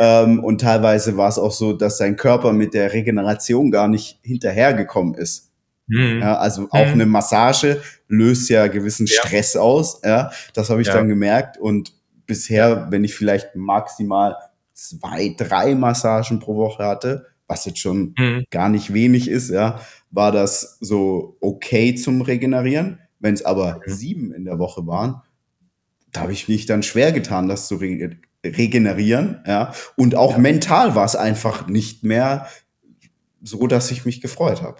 [0.00, 4.18] Ähm, und teilweise war es auch so, dass dein Körper mit der Regeneration gar nicht
[4.22, 5.50] hinterhergekommen ist.
[5.86, 6.20] Mhm.
[6.22, 6.92] Ja, also auch Mhm.
[6.92, 9.20] eine Massage löst ja gewissen Ja.
[9.20, 10.00] Stress aus.
[10.04, 10.94] Ja, das habe ich Ja.
[10.94, 11.58] dann gemerkt.
[11.58, 11.92] Und
[12.26, 14.36] bisher, wenn ich vielleicht maximal
[14.74, 18.44] zwei, drei Massagen pro Woche hatte, was jetzt schon Mhm.
[18.50, 22.98] gar nicht wenig ist, ja, war das so okay zum Regenerieren.
[23.20, 23.92] Wenn es aber Mhm.
[23.92, 25.22] sieben in der Woche waren,
[26.12, 29.40] da habe ich mich dann schwer getan, das zu re regenerieren.
[29.46, 29.72] Ja.
[29.96, 30.38] Und auch Ja.
[30.38, 32.46] mental war es einfach nicht mehr
[33.42, 34.78] so, dass ich mich gefreut habe.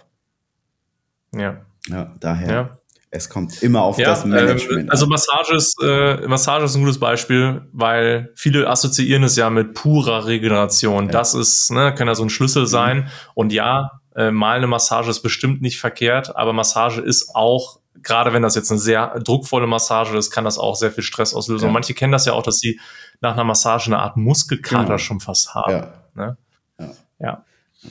[1.33, 1.65] Ja.
[1.87, 2.77] Ja, daher, ja.
[3.15, 5.07] Es kommt immer auf Ja, das Management ähm, also.
[5.07, 10.25] Massage ist, äh, Massage ist ein gutes Beispiel, weil viele assoziieren es ja mit purer
[10.25, 11.05] Regeneration.
[11.05, 11.11] Ja.
[11.11, 13.09] Das ist, ne, kann ja so ein Schlüssel sein.
[13.33, 18.33] Und ja, äh, mal eine Massage ist bestimmt nicht verkehrt, aber Massage ist auch, gerade
[18.33, 21.63] wenn das jetzt eine sehr druckvolle Massage ist, kann das auch sehr viel Stress auslösen.
[21.63, 21.67] Ja.
[21.69, 22.79] Und manche kennen das ja auch, dass sie
[23.21, 24.97] nach einer Massage eine Art Muskelkater Genau.
[24.97, 25.71] schon fast haben.
[25.71, 25.93] Ja.
[26.15, 26.37] Ne?
[26.79, 26.91] Ja.
[27.19, 27.45] Ja.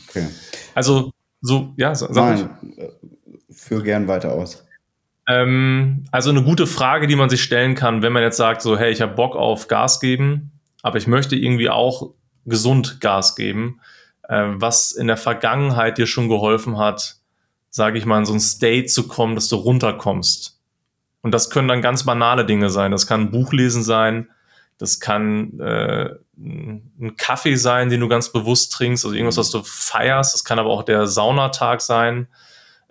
[0.08, 0.26] Okay.
[0.74, 1.10] Also,
[1.40, 2.40] so, ja, sa- sag ich.
[2.42, 2.88] Nein, äh,
[3.52, 4.64] führ gern weiter aus.
[5.26, 8.78] Ähm, also eine gute Frage, die man sich stellen kann, wenn man jetzt sagt, so,
[8.78, 10.52] hey, ich habe Bock auf Gas geben,
[10.82, 12.10] aber ich möchte irgendwie auch
[12.44, 13.80] gesund Gas geben,
[14.28, 17.16] äh, was in der Vergangenheit dir schon geholfen hat,
[17.70, 20.60] sage ich mal, in so ein State zu kommen, dass du runterkommst.
[21.22, 22.92] Und das können dann ganz banale Dinge sein.
[22.92, 24.28] Das kann ein Buch sein,
[24.76, 29.62] das kann äh, ein Kaffee sein, den du ganz bewusst trinkst, also irgendwas, was du
[29.62, 30.34] feierst.
[30.34, 32.28] Das kann aber auch der Saunatag sein.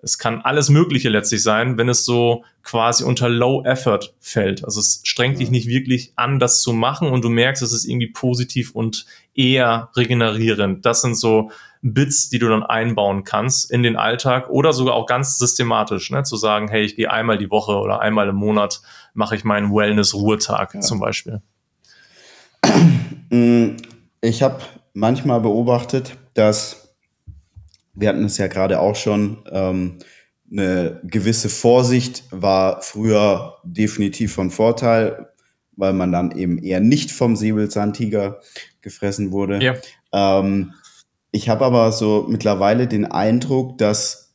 [0.03, 4.63] Es kann alles Mögliche letztlich sein, wenn es so quasi unter Low Effort fällt.
[4.65, 7.85] Also es strengt dich nicht wirklich an, das zu machen und du merkst, es ist
[7.85, 10.85] irgendwie positiv und eher regenerierend.
[10.85, 11.51] Das sind so
[11.81, 16.23] Bits, die du dann einbauen kannst in den Alltag oder sogar auch ganz systematisch, ne?
[16.23, 18.81] zu sagen, hey, ich gehe einmal die Woche oder einmal im Monat
[19.13, 20.79] mache ich meinen Wellness-Ruhetag Ja.
[20.81, 21.41] zum Beispiel.
[23.29, 23.77] Mm,
[24.21, 24.59] Ich habe
[24.93, 26.82] manchmal beobachtet, dass,
[27.93, 29.99] wir hatten es ja gerade auch schon, ähm,
[30.51, 35.27] eine gewisse Vorsicht war früher definitiv von Vorteil,
[35.75, 38.39] weil man dann eben eher nicht vom Säbelzahntiger
[38.81, 39.63] gefressen wurde.
[39.63, 39.75] Ja.
[40.11, 40.73] Ähm,
[41.31, 44.33] ich habe aber so mittlerweile den Eindruck, dass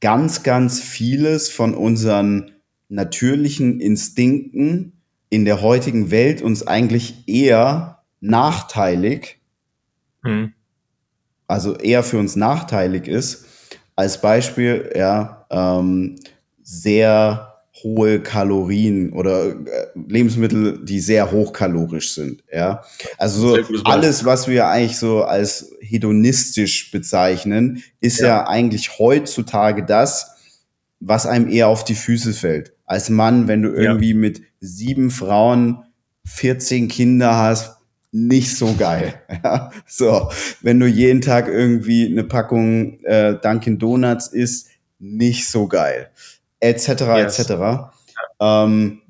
[0.00, 2.50] ganz, ganz vieles von unseren
[2.88, 9.40] natürlichen Instinkten in der heutigen Welt uns eigentlich eher nachteilig,
[10.22, 10.54] mhm.
[11.50, 13.44] Also eher für uns nachteilig ist.
[13.96, 16.16] Als Beispiel, ja, ähm,
[16.62, 17.50] sehr
[17.82, 19.54] hohe Kalorien oder äh,
[20.08, 22.44] Lebensmittel, die sehr hochkalorisch sind.
[22.52, 22.82] Ja,
[23.18, 28.26] also so alles, was wir eigentlich so als hedonistisch bezeichnen, ist ja.
[28.26, 30.36] ja eigentlich heutzutage das,
[31.00, 32.72] was einem eher auf die Füße fällt.
[32.84, 34.16] Als Mann, wenn du irgendwie ja.
[34.16, 35.82] mit sieben Frauen
[36.26, 37.79] 14 Kinder hast,
[38.12, 39.14] nicht so geil.
[39.42, 40.30] Ja, so,
[40.60, 46.10] wenn du jeden Tag irgendwie eine Packung äh, Dunkin Donuts isst, nicht so geil
[46.60, 46.88] etc.
[46.88, 47.38] Yes.
[47.38, 47.52] etc.
[48.38, 49.02] Ähm,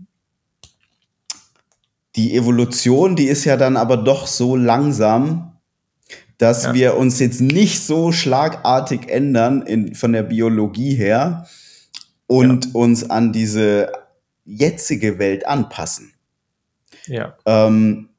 [2.16, 5.52] die Evolution, die ist ja dann aber doch so langsam,
[6.38, 6.74] dass ja.
[6.74, 11.46] wir uns jetzt nicht so schlagartig ändern in, von der Biologie her
[12.26, 12.70] und ja.
[12.72, 13.92] uns an diese
[14.44, 16.14] jetzige Welt anpassen.
[17.06, 17.36] Ja.
[17.46, 18.09] Ähm,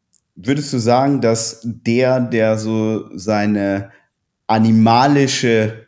[0.46, 3.92] würdest du sagen, dass der, der so seine
[4.48, 5.88] animalische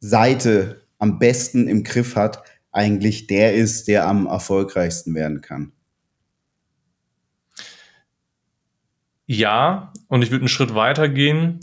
[0.00, 5.72] Seite am besten im Griff hat, eigentlich der ist, der am erfolgreichsten werden kann.
[9.26, 11.60] Ja, und ich würde einen Schritt weiter gehen.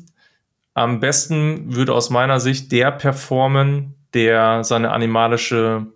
[0.73, 5.87] Am besten würde aus meiner Sicht der performen, der seine animalische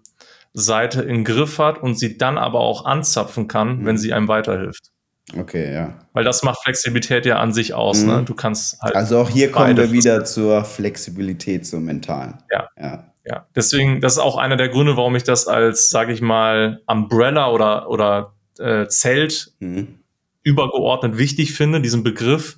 [0.53, 3.85] Seite im Griff hat und sie dann aber auch anzapfen kann, mhm.
[3.85, 4.92] wenn sie einem weiterhilft.
[5.37, 5.93] Okay, ja.
[6.13, 8.03] Weil das macht Flexibilität ja an sich aus.
[8.03, 8.11] Ne?
[8.11, 8.19] Mhm.
[8.19, 8.23] Ne?
[8.25, 8.95] Du kannst halt.
[8.95, 12.35] Also auch hier kommen wir wieder zur Flexibilität, zur mentalen.
[12.51, 12.69] Ja.
[12.79, 13.13] ja.
[13.25, 16.81] Ja, deswegen, das ist auch einer der Gründe, warum ich das als, sage ich mal,
[16.87, 19.99] Umbrella oder, oder äh, Zelt mhm.
[20.43, 22.57] übergeordnet wichtig finde, diesen Begriff.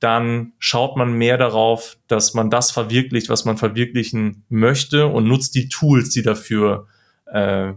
[0.00, 5.54] Dann schaut man mehr darauf, dass man das verwirklicht, was man verwirklichen möchte und nutzt
[5.54, 6.86] die Tools, die dafür
[7.26, 7.72] äh,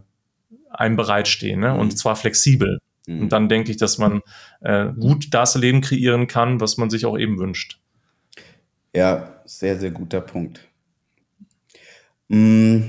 [0.70, 1.74] einem bereitstehen, ne?
[1.74, 1.98] und mhm.
[1.98, 2.80] zwar flexibel.
[3.16, 3.22] Mhm.
[3.24, 4.22] Und dann denke ich, dass man
[4.62, 7.80] äh, gut das Leben kreieren kann, was man sich auch eben wünscht.
[8.94, 10.68] Ja, sehr, sehr guter Punkt.
[12.28, 12.80] Mm,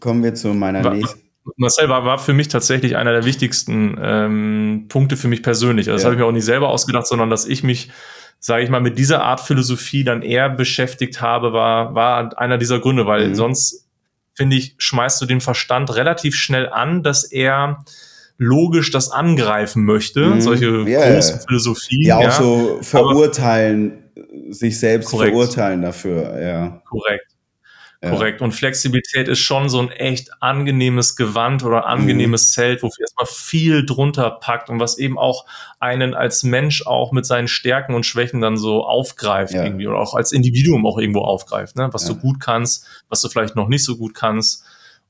[0.00, 1.20] kommen wir zu meiner war, nächsten.
[1.56, 5.88] Marcel war, war für mich tatsächlich einer der wichtigsten ähm, Punkte für mich persönlich.
[5.88, 6.06] Also das ja.
[6.06, 7.90] habe ich mir auch nicht selber ausgedacht, sondern dass ich mich,
[8.38, 12.78] sage ich mal, mit dieser Art Philosophie dann eher beschäftigt habe, war, war einer dieser
[12.78, 13.34] Gründe, weil mhm.
[13.34, 13.88] sonst,
[14.34, 17.84] finde ich, schmeißt du den Verstand relativ schnell an, dass er
[18.42, 20.40] logisch das angreifen möchte, mhm.
[20.40, 21.14] solche yeah.
[21.14, 22.06] großen Philosophien.
[22.06, 22.30] Ja, auch ja.
[22.32, 25.30] so verurteilen, Aber, sich selbst korrekt.
[25.30, 26.82] verurteilen dafür, ja.
[26.88, 27.32] Korrekt.
[28.10, 28.42] Korrekt.
[28.42, 32.52] Und Flexibilität ist schon so ein echt angenehmes Gewand oder angenehmes mhm.
[32.52, 35.46] Zelt, wofür erstmal viel drunter packt und was eben auch
[35.78, 39.62] einen als Mensch auch mit seinen Stärken und Schwächen dann so aufgreift ja.
[39.62, 41.90] irgendwie oder auch als Individuum auch irgendwo aufgreift, ne?
[41.92, 42.14] was ja.
[42.14, 44.64] du gut kannst, was du vielleicht noch nicht so gut kannst.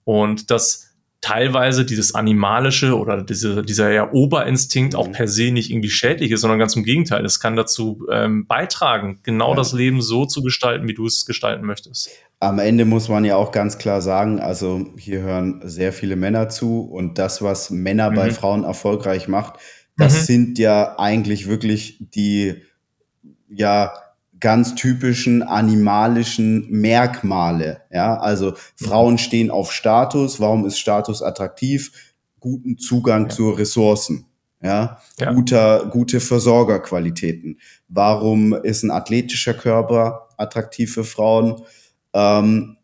[0.04, 0.91] Und das
[1.22, 5.12] teilweise dieses animalische oder diese, dieser ja Oberinstinkt auch mhm.
[5.12, 7.24] per se nicht irgendwie schädlich ist, sondern ganz im Gegenteil.
[7.24, 9.56] Es kann dazu ähm, beitragen, genau ja.
[9.56, 12.10] das Leben so zu gestalten, wie du es gestalten möchtest.
[12.40, 16.48] Am Ende muss man ja auch ganz klar sagen, also hier hören sehr viele Männer
[16.48, 18.14] zu und das, was Männer mhm.
[18.16, 19.60] bei Frauen erfolgreich macht,
[19.96, 20.24] das mhm.
[20.24, 22.56] sind ja eigentlich wirklich die,
[23.48, 23.92] ja,
[24.42, 27.82] ganz typischen animalischen Merkmale.
[27.90, 30.40] Ja, also Frauen stehen auf Status.
[30.40, 31.92] Warum ist Status attraktiv?
[32.40, 33.28] Guten Zugang ja.
[33.30, 34.26] zu Ressourcen.
[34.60, 37.58] Ja, ja, guter, gute Versorgerqualitäten.
[37.88, 41.62] Warum ist ein athletischer Körper attraktiv für Frauen?
[42.12, 42.76] Ähm,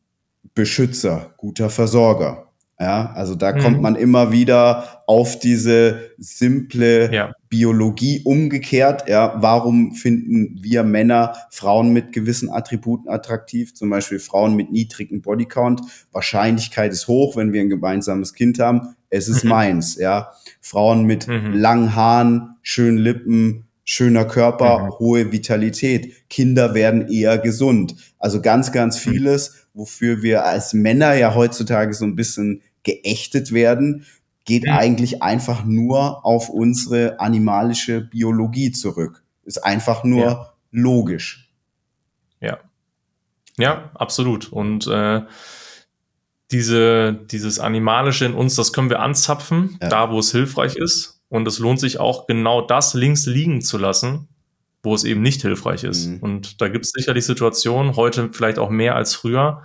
[0.54, 2.47] Beschützer, guter Versorger.
[2.80, 3.60] Ja, also da mhm.
[3.60, 7.32] kommt man immer wieder auf diese simple ja.
[7.48, 9.08] Biologie umgekehrt.
[9.08, 13.74] Ja, warum finden wir Männer Frauen mit gewissen Attributen attraktiv?
[13.74, 15.80] Zum Beispiel Frauen mit niedrigem Bodycount.
[16.12, 18.94] Wahrscheinlichkeit ist hoch, wenn wir ein gemeinsames Kind haben.
[19.10, 19.50] Es ist mhm.
[19.50, 19.96] meins.
[19.96, 21.54] Ja, Frauen mit mhm.
[21.54, 24.98] langen Haaren, schönen Lippen, schöner Körper, mhm.
[25.00, 26.28] hohe Vitalität.
[26.28, 27.96] Kinder werden eher gesund.
[28.20, 29.10] Also ganz, ganz mhm.
[29.10, 34.07] vieles, wofür wir als Männer ja heutzutage so ein bisschen geächtet werden,
[34.47, 34.72] geht mhm.
[34.72, 39.22] eigentlich einfach nur auf unsere animalische Biologie zurück.
[39.45, 40.53] Ist einfach nur ja.
[40.70, 41.53] logisch.
[42.41, 42.59] Ja.
[43.59, 44.51] Ja, absolut.
[44.51, 45.20] Und äh,
[46.51, 49.89] diese, dieses Animalische in uns, das können wir anzapfen, ja.
[49.91, 51.20] da wo es hilfreich ist.
[51.28, 54.28] Und es lohnt sich auch genau das links liegen zu lassen,
[54.82, 56.07] wo es eben nicht hilfreich ist.
[56.07, 56.18] Mhm.
[56.20, 59.62] Und da gibt es sicherlich Situationen, heute vielleicht auch mehr als früher,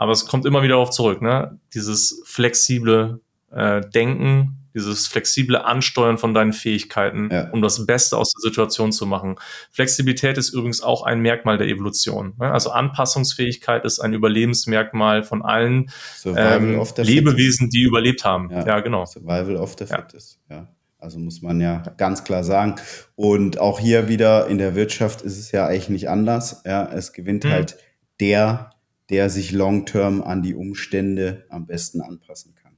[0.00, 1.58] aber es kommt immer wieder darauf zurück, ne?
[1.74, 3.20] Dieses flexible
[3.52, 7.50] äh, Denken, dieses flexible Ansteuern von deinen Fähigkeiten, ja.
[7.50, 9.36] um das Beste aus der Situation zu machen.
[9.70, 12.32] Flexibilität ist übrigens auch ein Merkmal der Evolution.
[12.38, 12.50] Ne?
[12.50, 15.90] Also Anpassungsfähigkeit ist ein Überlebensmerkmal von allen
[16.24, 18.48] ähm, Lebewesen, die überlebt haben.
[18.50, 19.04] Ja, ja genau.
[19.04, 20.66] Survival of the fittest, ja.
[20.98, 22.76] Also muss man ja ganz klar sagen.
[23.16, 26.62] Und auch hier wieder in der Wirtschaft ist es ja eigentlich nicht anders.
[26.64, 27.50] Ja, es gewinnt hm.
[27.52, 27.76] halt
[28.18, 28.69] der,
[29.10, 32.70] der sich long-term an die Umstände am besten anpassen kann.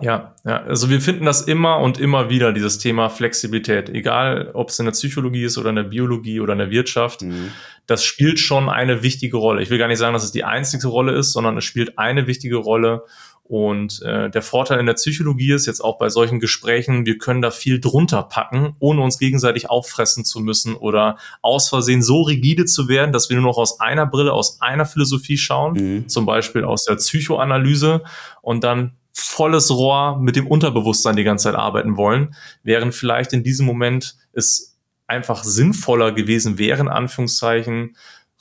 [0.00, 4.70] Ja, ja, also wir finden das immer und immer wieder, dieses Thema Flexibilität, egal ob
[4.70, 7.52] es in der Psychologie ist oder in der Biologie oder in der Wirtschaft, mhm.
[7.86, 9.62] das spielt schon eine wichtige Rolle.
[9.62, 12.26] Ich will gar nicht sagen, dass es die einzige Rolle ist, sondern es spielt eine
[12.26, 13.04] wichtige Rolle.
[13.46, 17.42] Und äh, der Vorteil in der Psychologie ist jetzt auch bei solchen Gesprächen, wir können
[17.42, 22.64] da viel drunter packen, ohne uns gegenseitig auffressen zu müssen oder aus Versehen so rigide
[22.64, 26.08] zu werden, dass wir nur noch aus einer Brille, aus einer Philosophie schauen, mhm.
[26.08, 28.02] zum Beispiel aus der Psychoanalyse
[28.40, 33.42] und dann volles Rohr mit dem Unterbewusstsein die ganze Zeit arbeiten wollen, während vielleicht in
[33.42, 37.94] diesem Moment es einfach sinnvoller gewesen wäre, in Anführungszeichen,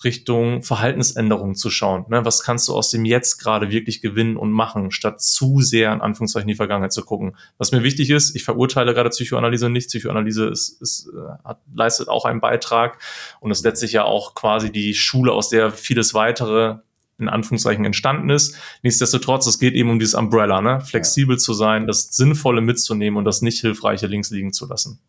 [0.03, 2.05] Richtung Verhaltensänderung zu schauen.
[2.09, 5.93] Ne, was kannst du aus dem Jetzt gerade wirklich gewinnen und machen, statt zu sehr
[5.93, 7.35] in Anführungszeichen die Vergangenheit zu gucken.
[7.57, 9.87] Was mir wichtig ist, ich verurteile gerade Psychoanalyse nicht.
[9.87, 12.99] Psychoanalyse ist, ist, äh, hat, leistet auch einen Beitrag
[13.39, 16.77] und ist letztlich ja auch quasi die Schule, aus der vieles weitere
[17.19, 18.55] in Anführungszeichen entstanden ist.
[18.81, 20.81] Nichtsdestotrotz, es geht eben um dieses Umbrella, ne?
[20.81, 21.39] flexibel ja.
[21.39, 24.99] zu sein, das Sinnvolle mitzunehmen und das nicht Hilfreiche links liegen zu lassen.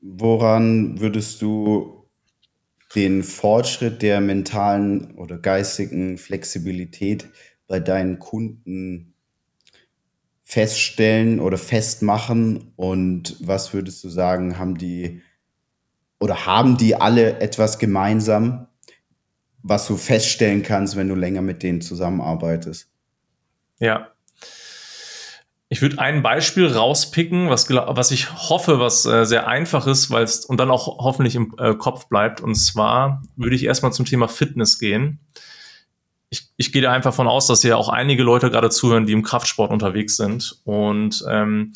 [0.00, 1.97] Woran würdest du
[2.94, 7.28] den Fortschritt der mentalen oder geistigen Flexibilität
[7.66, 9.14] bei deinen Kunden
[10.44, 12.72] feststellen oder festmachen?
[12.76, 15.22] Und was würdest du sagen, haben die
[16.20, 18.68] oder haben die alle etwas gemeinsam?
[19.62, 22.90] was du feststellen kannst, wenn du länger mit denen zusammenarbeitest.
[23.78, 24.12] Ja.
[25.70, 30.24] Ich würde ein Beispiel rauspicken, was, was ich hoffe, was äh, sehr einfach ist, weil
[30.24, 32.40] es und dann auch hoffentlich im äh, Kopf bleibt.
[32.40, 35.20] Und zwar würde ich erstmal zum Thema Fitness gehen.
[36.30, 39.12] Ich, ich gehe da einfach von aus, dass ja auch einige Leute gerade zuhören, die
[39.12, 40.58] im Kraftsport unterwegs sind.
[40.64, 41.74] Und ähm,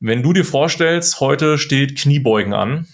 [0.00, 2.88] wenn du dir vorstellst, heute steht Kniebeugen an,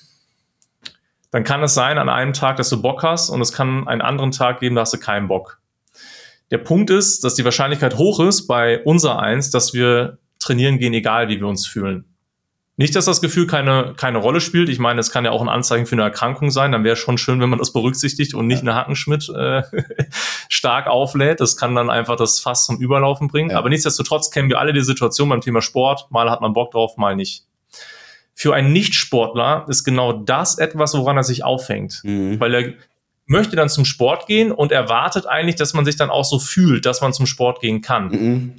[1.30, 4.02] dann kann es sein an einem Tag, dass du Bock hast und es kann einen
[4.02, 5.59] anderen Tag geben, da hast du keinen Bock.
[6.51, 10.92] Der Punkt ist, dass die Wahrscheinlichkeit hoch ist bei unser eins, dass wir trainieren gehen,
[10.94, 12.05] egal wie wir uns fühlen.
[12.76, 14.70] Nicht, dass das Gefühl keine, keine Rolle spielt.
[14.70, 16.72] Ich meine, es kann ja auch ein Anzeichen für eine Erkrankung sein.
[16.72, 18.70] Dann wäre es schon schön, wenn man das berücksichtigt und nicht ja.
[18.70, 19.62] eine Hackenschmidt äh,
[20.48, 21.40] stark auflädt.
[21.40, 23.51] Das kann dann einfach das Fass zum Überlaufen bringen.
[23.51, 23.59] Ja.
[23.59, 26.07] Aber nichtsdestotrotz kennen wir alle die Situation beim Thema Sport.
[26.11, 27.44] Mal hat man Bock drauf, mal nicht
[28.40, 32.01] für einen Nichtsportler ist genau das etwas, woran er sich aufhängt.
[32.05, 32.40] Mhm.
[32.40, 32.72] Weil er
[33.31, 36.85] möchte dann zum Sport gehen und erwartet eigentlich, dass man sich dann auch so fühlt,
[36.85, 38.09] dass man zum Sport gehen kann.
[38.09, 38.53] Mhm.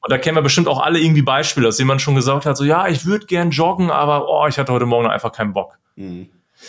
[0.00, 2.62] Und da kennen wir bestimmt auch alle irgendwie Beispiele, dass jemand schon gesagt hat, so
[2.62, 5.80] ja, ich würde gern joggen, aber oh, ich hatte heute Morgen einfach keinen Bock.
[5.96, 6.28] Mhm.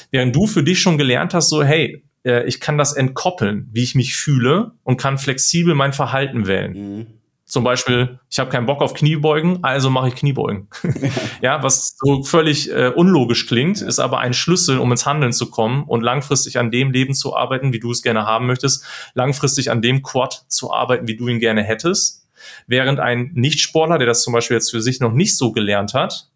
[0.10, 3.84] Während du für dich schon gelernt hast, so hey, äh, ich kann das entkoppeln, wie
[3.84, 6.74] ich mich fühle und kann flexibel mein Verhalten wählen.
[6.74, 7.08] Mhm.
[7.48, 10.68] Zum Beispiel, ich habe keinen Bock auf Kniebeugen, also mache ich Kniebeugen.
[11.42, 15.50] ja, was so völlig äh, unlogisch klingt, ist aber ein Schlüssel, um ins Handeln zu
[15.50, 18.84] kommen und langfristig an dem Leben zu arbeiten, wie du es gerne haben möchtest,
[19.14, 22.28] langfristig an dem Quad zu arbeiten, wie du ihn gerne hättest.
[22.68, 26.28] Während ein Nichtsportler, der das zum Beispiel jetzt für sich noch nicht so gelernt hat,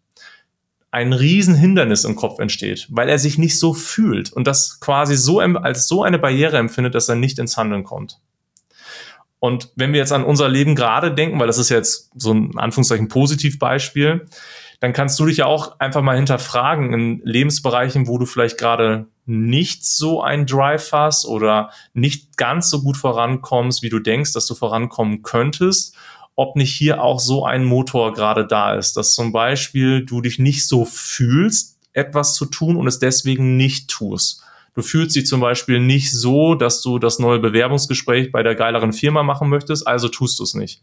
[0.90, 5.40] ein Riesenhindernis im Kopf entsteht, weil er sich nicht so fühlt und das quasi so
[5.40, 8.18] als so eine Barriere empfindet, dass er nicht ins Handeln kommt.
[9.42, 12.56] Und wenn wir jetzt an unser Leben gerade denken, weil das ist jetzt so ein
[12.56, 14.28] Anführungszeichen Positivbeispiel,
[14.78, 19.08] dann kannst du dich ja auch einfach mal hinterfragen in Lebensbereichen, wo du vielleicht gerade
[19.26, 24.46] nicht so ein Drive hast oder nicht ganz so gut vorankommst, wie du denkst, dass
[24.46, 25.96] du vorankommen könntest,
[26.36, 30.38] ob nicht hier auch so ein Motor gerade da ist, dass zum Beispiel du dich
[30.38, 34.44] nicht so fühlst, etwas zu tun und es deswegen nicht tust.
[34.74, 38.92] Du fühlst dich zum Beispiel nicht so, dass du das neue Bewerbungsgespräch bei der geileren
[38.92, 40.82] Firma machen möchtest, also tust du es nicht.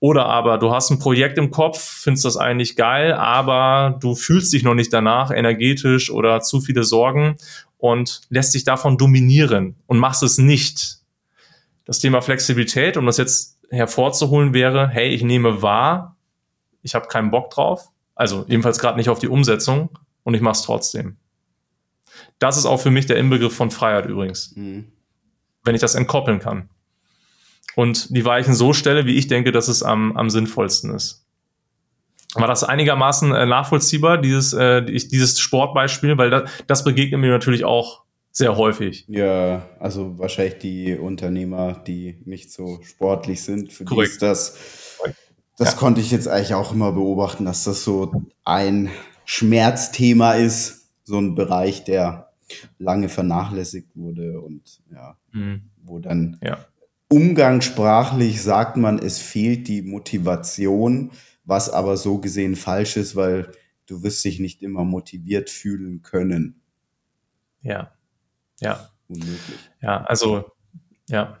[0.00, 4.52] Oder aber du hast ein Projekt im Kopf, findest das eigentlich geil, aber du fühlst
[4.52, 7.36] dich noch nicht danach, energetisch oder zu viele Sorgen
[7.78, 10.98] und lässt dich davon dominieren und machst es nicht.
[11.84, 16.16] Das Thema Flexibilität, um das jetzt hervorzuholen, wäre, hey, ich nehme wahr,
[16.82, 19.90] ich habe keinen Bock drauf, also ebenfalls gerade nicht auf die Umsetzung
[20.24, 21.16] und ich mache es trotzdem.
[22.42, 24.54] Das ist auch für mich der Inbegriff von Freiheit übrigens.
[24.56, 24.86] Mhm.
[25.64, 26.68] Wenn ich das entkoppeln kann.
[27.76, 31.24] Und die Weichen so stelle, wie ich denke, dass es am, am sinnvollsten ist.
[32.34, 36.18] War das einigermaßen äh, nachvollziehbar, dieses, äh, dieses Sportbeispiel?
[36.18, 39.04] Weil das, das begegnet mir natürlich auch sehr häufig.
[39.06, 44.08] Ja, also wahrscheinlich die Unternehmer, die nicht so sportlich sind, für Korrekt.
[44.08, 44.58] die ist das,
[45.58, 45.78] das ja.
[45.78, 48.90] konnte ich jetzt eigentlich auch immer beobachten, dass das so ein
[49.26, 52.31] Schmerzthema ist, so ein Bereich, der
[52.78, 55.70] lange vernachlässigt wurde und ja, mhm.
[55.82, 56.64] wo dann ja.
[57.08, 61.10] umgangssprachlich sagt man, es fehlt die Motivation,
[61.44, 63.52] was aber so gesehen falsch ist, weil
[63.86, 66.60] du wirst dich nicht immer motiviert fühlen können.
[67.62, 67.92] Ja,
[68.60, 68.88] ja.
[69.08, 69.58] Unmöglich.
[69.82, 70.50] Ja, also,
[71.08, 71.38] ja.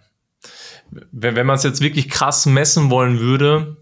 [0.90, 3.76] Wenn, wenn man es jetzt wirklich krass messen wollen würde,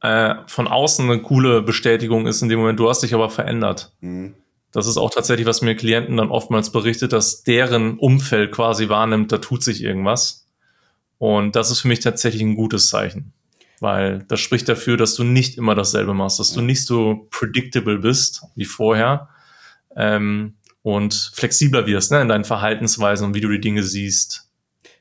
[0.00, 3.96] äh, von außen eine coole Bestätigung ist in dem Moment, du hast dich aber verändert.
[4.00, 4.34] Mhm.
[4.72, 9.30] Das ist auch tatsächlich, was mir Klienten dann oftmals berichtet, dass deren Umfeld quasi wahrnimmt,
[9.30, 10.48] da tut sich irgendwas.
[11.18, 13.32] Und das ist für mich tatsächlich ein gutes Zeichen.
[13.80, 17.98] Weil das spricht dafür, dass du nicht immer dasselbe machst, dass du nicht so predictable
[17.98, 19.28] bist wie vorher,
[19.96, 24.48] ähm, und flexibler wirst ne, in deinen Verhaltensweisen und wie du die Dinge siehst.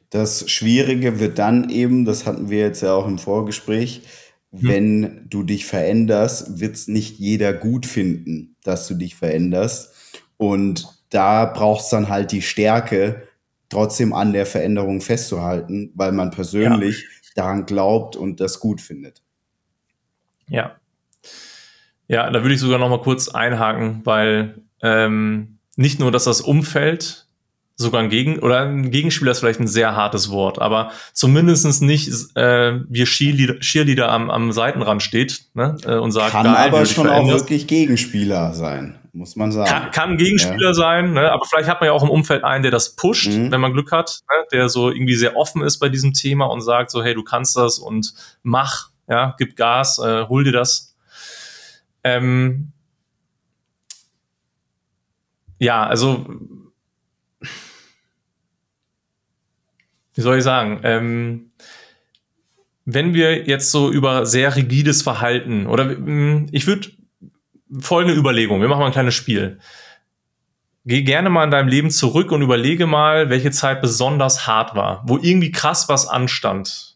[0.09, 4.01] Das Schwierige wird dann eben, das hatten wir jetzt ja auch im Vorgespräch,
[4.51, 4.59] hm.
[4.61, 9.93] wenn du dich veränderst, wird es nicht jeder gut finden, dass du dich veränderst.
[10.37, 13.27] Und da braucht es dann halt die Stärke,
[13.69, 17.07] trotzdem an der Veränderung festzuhalten, weil man persönlich ja.
[17.35, 19.21] daran glaubt und das gut findet.
[20.47, 20.75] Ja.
[22.07, 26.41] Ja, da würde ich sogar noch mal kurz einhaken, weil ähm, nicht nur, dass das
[26.41, 27.27] Umfeld
[27.81, 32.09] sogar ein Gegen oder ein Gegenspieler ist vielleicht ein sehr hartes Wort, aber zumindest nicht
[32.35, 37.07] äh, wie Cheerleader, Cheerleader am, am Seitenrand steht ne, äh, und sagt, kann aber schon
[37.07, 39.69] auch wirklich Gegenspieler sein, muss man sagen.
[39.69, 40.73] Kann, kann Gegenspieler ja.
[40.73, 43.51] sein, ne, aber vielleicht hat man ja auch im Umfeld einen, der das pusht, mhm.
[43.51, 46.61] wenn man Glück hat, ne, der so irgendwie sehr offen ist bei diesem Thema und
[46.61, 48.13] sagt so, hey, du kannst das und
[48.43, 50.95] mach, ja, gib Gas, äh, hol dir das.
[52.03, 52.71] Ähm,
[55.61, 56.25] ja, also
[60.13, 61.51] wie soll ich sagen, ähm,
[62.85, 66.89] wenn wir jetzt so über sehr rigides Verhalten oder hm, ich würde
[67.79, 69.59] folgende Überlegung, wir machen mal ein kleines Spiel.
[70.83, 75.03] Geh gerne mal in deinem Leben zurück und überlege mal, welche Zeit besonders hart war,
[75.05, 76.91] wo irgendwie krass was anstand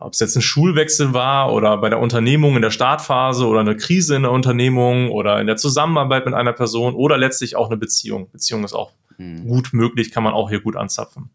[0.00, 3.76] ob es jetzt ein Schulwechsel war oder bei der Unternehmung in der Startphase oder eine
[3.76, 7.76] Krise in der Unternehmung oder in der Zusammenarbeit mit einer Person oder letztlich auch eine
[7.76, 8.30] Beziehung.
[8.30, 9.46] Beziehung ist auch mhm.
[9.48, 11.30] gut möglich, kann man auch hier gut anzapfen.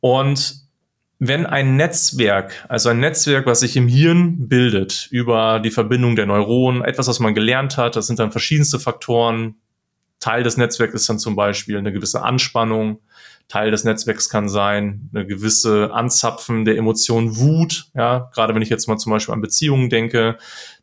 [0.00, 0.68] Und
[1.18, 6.26] wenn ein Netzwerk, also ein Netzwerk, was sich im Hirn bildet über die Verbindung der
[6.26, 9.56] Neuronen, etwas, was man gelernt hat, das sind dann verschiedenste Faktoren.
[10.20, 13.00] Teil des Netzwerks ist dann zum Beispiel eine gewisse Anspannung,
[13.48, 18.68] Teil des Netzwerks kann sein, eine gewisse Anzapfen der Emotion Wut, ja, gerade wenn ich
[18.68, 20.36] jetzt mal zum Beispiel an Beziehungen denke,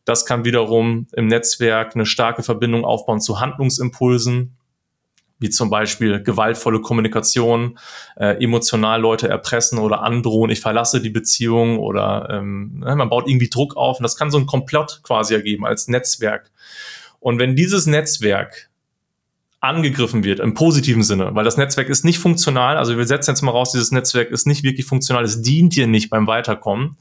[0.04, 4.56] das kann wiederum im Netzwerk eine starke Verbindung aufbauen zu Handlungsimpulsen,
[5.38, 7.78] wie zum Beispiel gewaltvolle Kommunikation,
[8.16, 13.28] äh, emotional Leute erpressen oder androhen, ich verlasse die Beziehung oder ähm, ne, man baut
[13.28, 16.50] irgendwie Druck auf und das kann so ein Komplott quasi ergeben als Netzwerk.
[17.20, 18.70] Und wenn dieses Netzwerk
[19.60, 22.76] angegriffen wird, im positiven Sinne, weil das Netzwerk ist nicht funktional.
[22.76, 25.86] Also wir setzen jetzt mal raus, dieses Netzwerk ist nicht wirklich funktional, es dient dir
[25.86, 26.96] nicht beim Weiterkommen.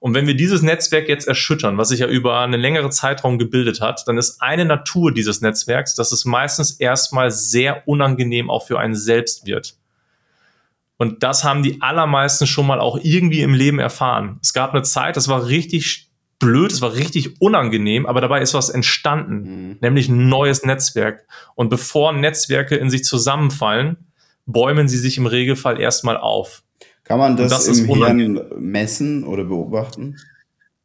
[0.00, 3.80] Und wenn wir dieses Netzwerk jetzt erschüttern, was sich ja über einen längeren Zeitraum gebildet
[3.80, 8.78] hat, dann ist eine Natur dieses Netzwerks, dass es meistens erstmal sehr unangenehm auch für
[8.78, 9.76] einen selbst wird.
[10.98, 14.38] Und das haben die allermeisten schon mal auch irgendwie im Leben erfahren.
[14.42, 18.54] Es gab eine Zeit, das war richtig blöd, es war richtig unangenehm, aber dabei ist
[18.54, 19.76] was entstanden, mhm.
[19.80, 21.26] nämlich ein neues Netzwerk.
[21.54, 24.08] Und bevor Netzwerke in sich zusammenfallen,
[24.46, 26.62] bäumen sie sich im Regelfall erstmal auf.
[27.08, 30.18] Kann man das, das im Hirn messen oder beobachten?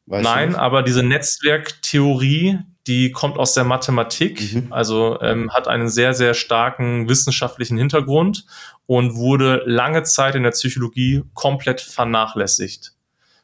[0.06, 4.74] Weißt Nein, aber diese Netzwerktheorie, die kommt aus der Mathematik, mhm.
[4.74, 8.46] also ähm, hat einen sehr, sehr starken wissenschaftlichen Hintergrund
[8.86, 12.94] und wurde lange Zeit in der Psychologie komplett vernachlässigt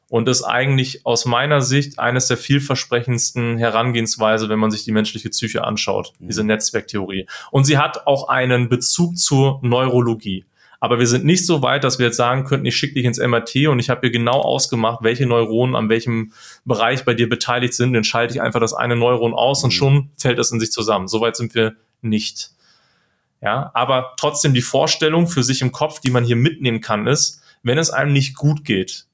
[0.10, 5.30] und ist eigentlich aus meiner Sicht eines der vielversprechendsten Herangehensweise, wenn man sich die menschliche
[5.30, 6.28] Psyche anschaut, mhm.
[6.28, 7.28] diese Netzwerktheorie.
[7.52, 10.46] Und sie hat auch einen Bezug zur Neurologie.
[10.80, 13.20] Aber wir sind nicht so weit, dass wir jetzt sagen könnten, ich schicke dich ins
[13.20, 16.32] MRT und ich habe hier genau ausgemacht, welche Neuronen an welchem
[16.64, 17.94] Bereich bei dir beteiligt sind.
[17.94, 19.66] Dann schalte ich einfach das eine Neuron aus mhm.
[19.66, 21.08] und schon fällt es in sich zusammen.
[21.08, 22.52] Soweit sind wir nicht.
[23.42, 27.42] Ja, aber trotzdem die Vorstellung für sich im Kopf, die man hier mitnehmen kann, ist,
[27.64, 29.06] wenn es einem nicht gut geht,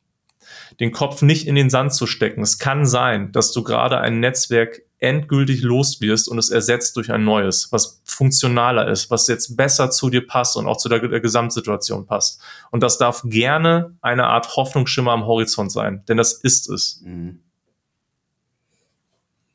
[0.80, 2.42] den Kopf nicht in den Sand zu stecken.
[2.42, 7.12] Es kann sein, dass du gerade ein Netzwerk endgültig los wirst und es ersetzt durch
[7.12, 11.06] ein neues, was funktionaler ist, was jetzt besser zu dir passt und auch zu der,
[11.08, 12.42] der Gesamtsituation passt.
[12.72, 17.02] Und das darf gerne eine Art Hoffnungsschimmer am Horizont sein, denn das ist es.
[17.04, 17.40] Mhm.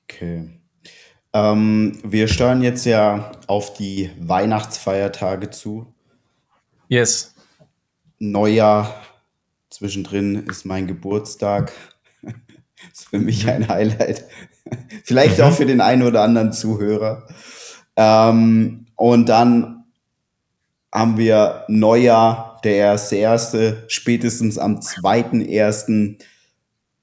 [0.05, 0.61] Okay.
[1.33, 5.95] Ähm, wir steuern jetzt ja auf die Weihnachtsfeiertage zu.
[6.89, 7.35] Yes.
[8.19, 8.95] Neujahr,
[9.71, 11.73] zwischendrin ist mein Geburtstag.
[12.23, 12.35] das
[12.93, 14.25] ist für mich ein Highlight.
[15.05, 15.45] Vielleicht mhm.
[15.45, 17.27] auch für den einen oder anderen Zuhörer.
[17.97, 19.85] Ähm, und dann
[20.93, 26.19] haben wir Neujahr, der erste, erste, spätestens am zweiten ersten.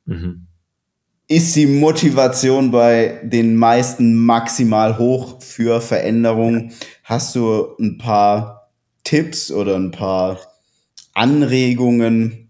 [0.05, 0.47] Mhm
[1.28, 6.72] ist die Motivation bei den meisten maximal hoch für Veränderungen.
[7.03, 8.72] Hast du ein paar
[9.03, 10.39] Tipps oder ein paar
[11.13, 12.49] Anregungen,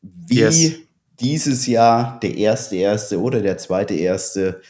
[0.00, 0.72] wie yes.
[1.20, 4.60] Dieses Jahr der erste erste oder der zweite erste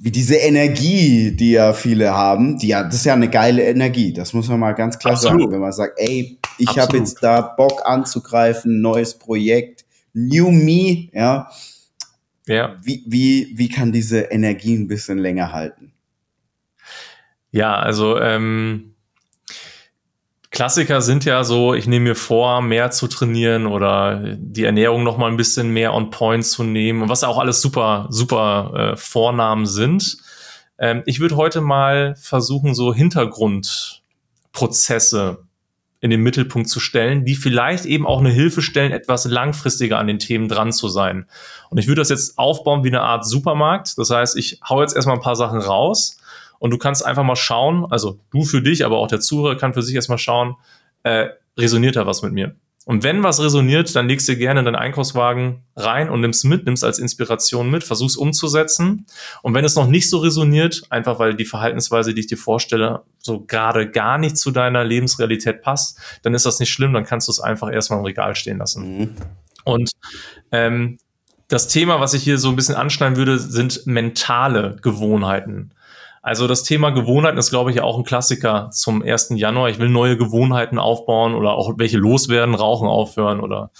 [0.00, 4.12] wie diese Energie, die ja viele haben, die ja, das ist ja eine geile Energie,
[4.12, 5.40] das muss man mal ganz klar Absolut.
[5.40, 11.08] sagen, wenn man sagt, ey, ich habe jetzt da Bock anzugreifen, neues Projekt, New Me,
[11.12, 11.50] ja.
[12.46, 12.76] Ja.
[12.82, 15.92] Wie, wie, wie kann diese Energie ein bisschen länger halten?
[17.50, 18.94] Ja, also ähm,
[20.58, 25.16] Klassiker sind ja so, ich nehme mir vor, mehr zu trainieren oder die Ernährung noch
[25.16, 29.66] mal ein bisschen mehr on point zu nehmen, was auch alles super, super äh, Vornamen
[29.66, 30.16] sind.
[30.76, 35.44] Ähm, ich würde heute mal versuchen, so Hintergrundprozesse
[36.00, 40.08] in den Mittelpunkt zu stellen, die vielleicht eben auch eine Hilfe stellen, etwas langfristiger an
[40.08, 41.28] den Themen dran zu sein.
[41.70, 43.96] Und ich würde das jetzt aufbauen wie eine Art Supermarkt.
[43.96, 46.17] Das heißt, ich hau jetzt erstmal ein paar Sachen raus
[46.58, 49.74] und du kannst einfach mal schauen, also du für dich, aber auch der Zuhörer kann
[49.74, 50.56] für sich erstmal schauen,
[51.02, 52.54] äh, resoniert da was mit mir?
[52.88, 56.64] Und wenn was resoniert, dann legst du gerne in deinen Einkaufswagen rein und nimmst mit,
[56.64, 59.04] nimmst als Inspiration mit, versuchst umzusetzen.
[59.42, 63.02] Und wenn es noch nicht so resoniert, einfach weil die Verhaltensweise, die ich dir vorstelle,
[63.18, 67.28] so gerade gar nicht zu deiner Lebensrealität passt, dann ist das nicht schlimm, dann kannst
[67.28, 68.98] du es einfach erstmal im Regal stehen lassen.
[68.98, 69.16] Mhm.
[69.64, 69.90] Und
[70.50, 70.96] ähm,
[71.48, 75.72] das Thema, was ich hier so ein bisschen anschneiden würde, sind mentale Gewohnheiten.
[76.22, 79.30] Also das Thema Gewohnheiten ist, glaube ich, auch ein Klassiker zum 1.
[79.34, 79.68] Januar.
[79.70, 83.70] Ich will neue Gewohnheiten aufbauen oder auch welche loswerden, rauchen aufhören oder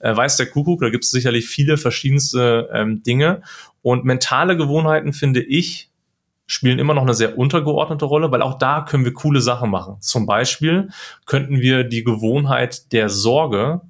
[0.00, 0.80] äh, weiß der Kuckuck.
[0.80, 3.42] Da gibt es sicherlich viele verschiedenste ähm, Dinge.
[3.82, 5.90] Und mentale Gewohnheiten, finde ich,
[6.46, 9.96] spielen immer noch eine sehr untergeordnete Rolle, weil auch da können wir coole Sachen machen.
[10.00, 10.90] Zum Beispiel
[11.24, 13.80] könnten wir die Gewohnheit der Sorge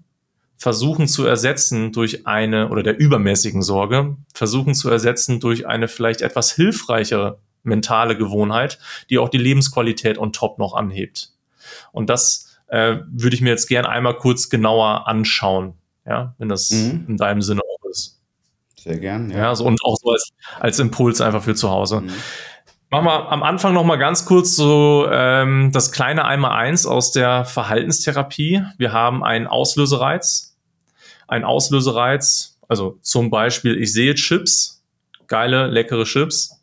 [0.57, 6.21] versuchen zu ersetzen durch eine oder der übermäßigen Sorge versuchen zu ersetzen durch eine vielleicht
[6.21, 8.79] etwas hilfreichere mentale Gewohnheit,
[9.11, 11.31] die auch die Lebensqualität on top noch anhebt.
[11.93, 15.75] Und das äh, würde ich mir jetzt gern einmal kurz genauer anschauen,
[16.07, 17.05] ja, wenn das mhm.
[17.09, 18.21] in deinem Sinne auch ist.
[18.77, 19.39] Sehr gern, ja.
[19.39, 22.01] ja so, und auch so als, als Impuls einfach für zu Hause.
[22.01, 22.11] Mhm.
[22.91, 27.47] Machen wir am Anfang noch mal ganz kurz so ähm, das kleine Einmal-Eins aus der
[27.47, 28.63] Verhaltenstherapie.
[28.77, 30.59] Wir haben einen Auslösereiz.
[31.27, 34.83] Ein Auslösereiz, also zum Beispiel, ich sehe Chips,
[35.27, 36.62] geile, leckere Chips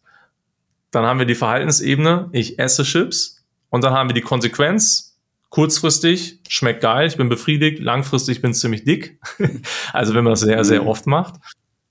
[0.92, 3.44] dann haben wir die Verhaltensebene, ich esse Chips.
[3.70, 5.18] Und dann haben wir die Konsequenz,
[5.50, 9.20] kurzfristig, schmeckt geil, ich bin befriedigt, langfristig bin ich ziemlich dick.
[9.94, 10.88] also wenn man das sehr, sehr mhm.
[10.88, 11.36] oft macht.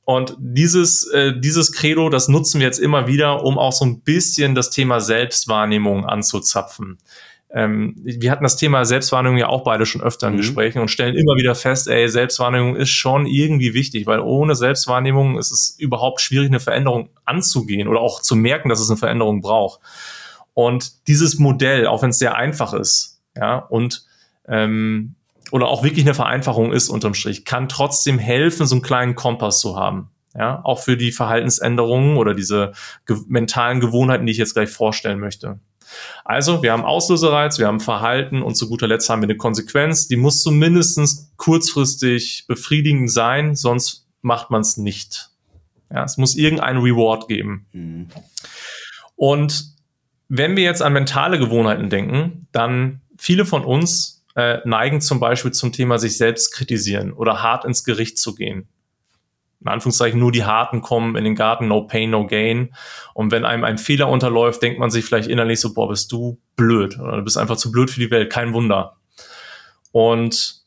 [0.05, 4.01] Und dieses, äh, dieses Credo, das nutzen wir jetzt immer wieder, um auch so ein
[4.01, 6.99] bisschen das Thema Selbstwahrnehmung anzuzapfen
[7.51, 10.38] ähm, wir hatten das Thema Selbstwahrnehmung ja auch beide schon öfter in mhm.
[10.38, 15.38] Gesprächen und stellen immer wieder fest, ey, Selbstwahrnehmung ist schon irgendwie wichtig, weil ohne Selbstwahrnehmung
[15.38, 19.40] ist es überhaupt schwierig, eine Veränderung anzugehen oder auch zu merken, dass es eine Veränderung
[19.40, 19.80] braucht.
[20.53, 24.05] Und dieses Modell, auch wenn es sehr einfach ist, ja, und
[24.46, 25.14] ähm,
[25.51, 29.61] oder auch wirklich eine Vereinfachung ist unterm Strich, kann trotzdem helfen, so einen kleinen Kompass
[29.61, 30.11] zu haben.
[30.34, 32.72] Ja, auch für die Verhaltensänderungen oder diese
[33.07, 35.59] ge mentalen Gewohnheiten, die ich jetzt gleich vorstellen möchte.
[36.24, 40.09] Also, wir haben Auslösereiz, wir haben Verhalten und zu guter Letzt haben wir eine Konsequenz.
[40.09, 45.30] Die muss zumindest kurzfristig befriedigend sein, sonst macht man es nicht.
[45.91, 47.66] Ja, es muss irgendeinen Reward geben.
[47.72, 48.09] Mhm.
[49.16, 49.76] Und
[50.28, 55.53] wenn wir jetzt an mentale Gewohnheiten denken, dann viele von uns äh, neigen zum Beispiel
[55.53, 58.68] zum Thema sich selbst kritisieren oder hart ins Gericht zu gehen
[59.61, 62.74] in Anführungszeichen nur die Harten kommen in den Garten, no pain, no gain.
[63.14, 66.38] Und wenn einem ein Fehler unterläuft, denkt man sich vielleicht innerlich so, boah, bist du
[66.56, 68.96] blöd oder du bist einfach zu blöd für die Welt, kein Wunder.
[69.90, 70.59] Und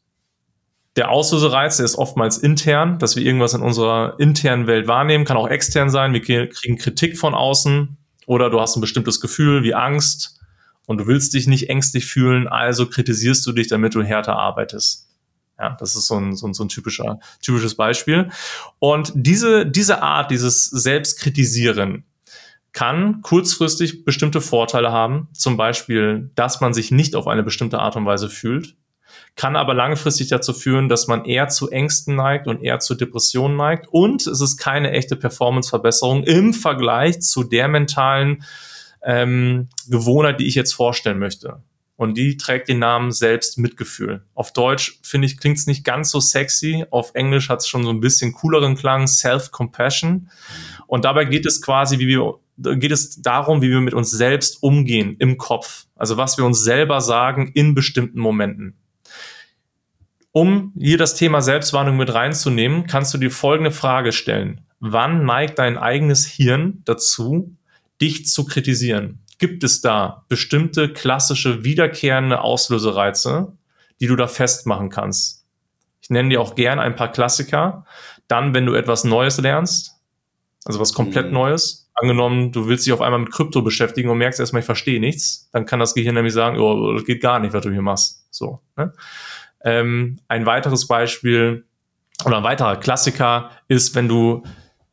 [0.98, 5.38] der Auslösereiz, der ist oftmals intern, dass wir irgendwas in unserer internen Welt wahrnehmen, kann
[5.38, 6.14] auch extern sein.
[6.14, 10.42] Wir kriegen Kritik von außen oder du hast ein bestimmtes Gefühl wie Angst
[10.88, 15.08] und du willst dich nicht ängstlich fühlen, also kritisierst du dich, damit du härter arbeitest.
[15.62, 18.32] Ja, das ist so ein, so ein, so ein typischer, typisches Beispiel.
[18.80, 22.04] Und diese, diese Art, dieses Selbstkritisieren,
[22.74, 25.28] kann kurzfristig bestimmte Vorteile haben.
[25.34, 28.76] Zum Beispiel, dass man sich nicht auf eine bestimmte Art und Weise fühlt.
[29.36, 33.56] kann aber langfristig dazu führen, dass man eher zu Ängsten neigt und eher zu Depressionen
[33.56, 33.88] neigt.
[33.90, 38.44] Und es ist keine echte Performance-Verbesserung im Vergleich zu der mentalen
[39.04, 41.62] ähm, Gewohnheit, die ich jetzt vorstellen möchte.
[42.02, 44.26] Und die trägt den Namen Selbstmitgefühl.
[44.34, 46.84] Auf Deutsch, finde ich, klingt es nicht ganz so sexy.
[46.90, 50.28] Auf Englisch hat es schon so ein bisschen cooleren Klang, Self-Compassion.
[50.88, 54.64] Und dabei geht es quasi, wie wir, geht es darum, wie wir mit uns selbst
[54.64, 55.86] umgehen im Kopf.
[55.96, 58.80] Also was wir uns selber sagen in bestimmten Momenten.
[60.32, 64.62] Um hier das Thema Selbstwarnung mit reinzunehmen, kannst du dir folgende Frage stellen.
[64.80, 67.56] Wann neigt dein eigenes Hirn dazu,
[68.02, 69.21] dich zu kritisieren?
[69.42, 73.52] Gibt es da bestimmte klassische wiederkehrende Auslösereize,
[74.00, 75.46] die du da festmachen kannst.
[76.00, 77.86] Ich nenne dir auch gern ein paar Klassiker.
[78.28, 80.00] Dann, wenn du etwas Neues lernst,
[80.64, 81.34] also was komplett mhm.
[81.34, 85.00] Neues, angenommen, du willst dich auf einmal mit Krypto beschäftigen und merkst erstmal, ich verstehe
[85.00, 87.82] nichts, dann kann das Gehirn nämlich sagen, oh, das geht gar nicht, was du hier
[87.82, 88.28] machst.
[88.30, 88.62] So.
[88.78, 88.94] Ne?
[89.64, 91.66] Ähm, ein weiteres Beispiel
[92.26, 94.44] oder ein weiterer Klassiker ist, wenn du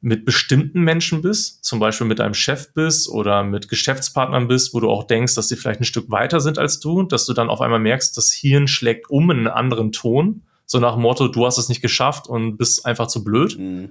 [0.00, 4.80] mit bestimmten Menschen bist, zum Beispiel mit deinem Chef bist oder mit Geschäftspartnern bist, wo
[4.80, 7.50] du auch denkst, dass die vielleicht ein Stück weiter sind als du, dass du dann
[7.50, 11.28] auf einmal merkst, das Hirn schlägt um in einen anderen Ton, so nach dem Motto,
[11.28, 13.58] du hast es nicht geschafft und bist einfach zu blöd.
[13.58, 13.90] Mhm.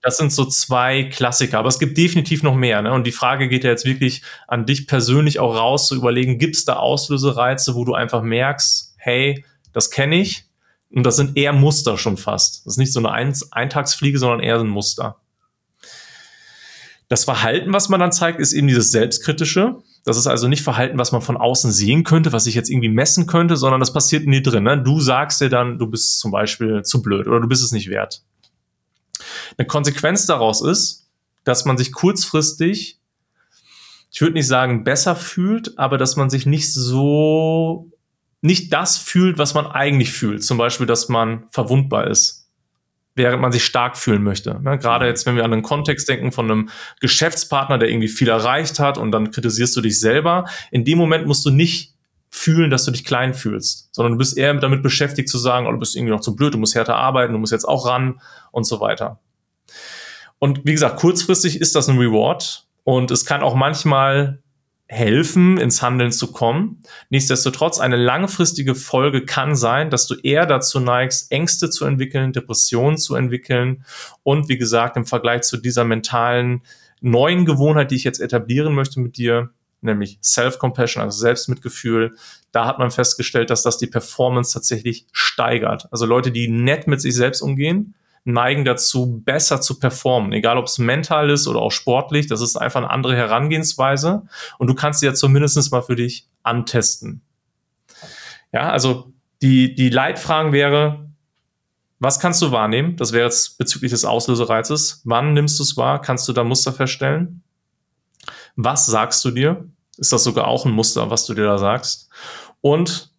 [0.00, 2.80] Das sind so zwei Klassiker, aber es gibt definitiv noch mehr.
[2.80, 2.92] Ne?
[2.92, 6.56] Und die Frage geht ja jetzt wirklich an dich persönlich auch raus, zu überlegen, gibt
[6.56, 10.46] es da Auslösereize, wo du einfach merkst, hey, das kenne ich,
[10.90, 12.64] und das sind eher Muster schon fast.
[12.64, 15.20] Das ist nicht so eine Eintagsfliege, sondern eher ein Muster.
[17.08, 19.78] Das Verhalten, was man dann zeigt, ist eben dieses Selbstkritische.
[20.04, 22.88] Das ist also nicht Verhalten, was man von außen sehen könnte, was ich jetzt irgendwie
[22.88, 24.64] messen könnte, sondern das passiert in dir drin.
[24.64, 24.82] Ne?
[24.82, 27.90] Du sagst dir dann, du bist zum Beispiel zu blöd oder du bist es nicht
[27.90, 28.22] wert.
[29.56, 31.08] Eine Konsequenz daraus ist,
[31.44, 32.98] dass man sich kurzfristig,
[34.10, 37.88] ich würde nicht sagen besser fühlt, aber dass man sich nicht so,
[38.40, 40.42] nicht das fühlt, was man eigentlich fühlt.
[40.42, 42.45] Zum Beispiel, dass man verwundbar ist
[43.16, 44.60] während man sich stark fühlen möchte.
[44.62, 44.78] Ne?
[44.78, 45.08] Gerade mhm.
[45.08, 46.68] jetzt, wenn wir an einen Kontext denken von einem
[47.00, 50.44] Geschäftspartner, der irgendwie viel erreicht hat und dann kritisierst du dich selber.
[50.70, 51.94] In dem Moment musst du nicht
[52.30, 55.72] fühlen, dass du dich klein fühlst, sondern du bist eher damit beschäftigt zu sagen, oh,
[55.72, 58.20] du bist irgendwie noch zu blöd, du musst härter arbeiten, du musst jetzt auch ran
[58.52, 59.20] und so weiter.
[60.38, 64.42] Und wie gesagt, kurzfristig ist das ein Reward und es kann auch manchmal
[64.88, 66.82] helfen, ins Handeln zu kommen.
[67.10, 72.96] Nichtsdestotrotz, eine langfristige Folge kann sein, dass du eher dazu neigst, Ängste zu entwickeln, Depressionen
[72.96, 73.84] zu entwickeln
[74.22, 76.62] und wie gesagt, im Vergleich zu dieser mentalen
[77.00, 82.14] neuen Gewohnheit, die ich jetzt etablieren möchte mit dir, nämlich Self-Compassion, also Selbstmitgefühl,
[82.52, 85.88] da hat man festgestellt, dass das die Performance tatsächlich steigert.
[85.90, 87.94] Also Leute, die nett mit sich selbst umgehen,
[88.26, 92.26] neigen dazu, besser zu performen, egal ob es mental ist oder auch sportlich.
[92.26, 94.22] Das ist einfach eine andere Herangehensweise
[94.58, 97.22] und du kannst sie ja zumindest mal für dich antesten.
[98.52, 99.12] Ja, also
[99.42, 101.08] die, die Leitfragen wäre,
[101.98, 102.96] was kannst du wahrnehmen?
[102.96, 105.02] Das wäre jetzt bezüglich des Auslösereizes.
[105.04, 106.00] Wann nimmst du es wahr?
[106.00, 107.42] Kannst du da Muster feststellen?
[108.56, 109.68] Was sagst du dir?
[109.96, 112.10] Ist das sogar auch ein Muster, was du dir da sagst?
[112.60, 113.12] Und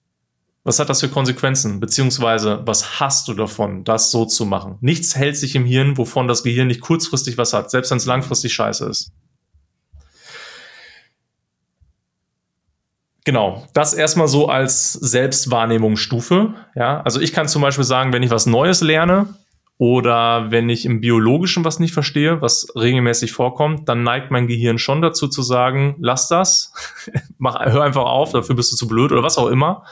[0.68, 1.80] was hat das für Konsequenzen?
[1.80, 4.78] Beziehungsweise, was hast du davon, das so zu machen?
[4.82, 8.06] Nichts hält sich im Hirn, wovon das Gehirn nicht kurzfristig was hat, selbst wenn es
[8.06, 9.14] langfristig scheiße ist.
[13.24, 16.54] Genau, das erstmal so als Selbstwahrnehmungsstufe.
[16.76, 19.36] Ja, also ich kann zum Beispiel sagen, wenn ich was Neues lerne
[19.78, 24.80] oder wenn ich im Biologischen was nicht verstehe, was regelmäßig vorkommt, dann neigt mein Gehirn
[24.80, 26.74] schon dazu zu sagen, lass das,
[27.38, 29.86] mach, hör einfach auf, dafür bist du zu blöd oder was auch immer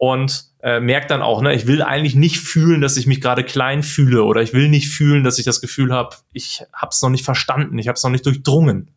[0.00, 3.44] und äh, merkt dann auch, ne, ich will eigentlich nicht fühlen, dass ich mich gerade
[3.44, 7.02] klein fühle oder ich will nicht fühlen, dass ich das Gefühl habe, ich habe es
[7.02, 8.88] noch nicht verstanden, ich habe es noch nicht durchdrungen.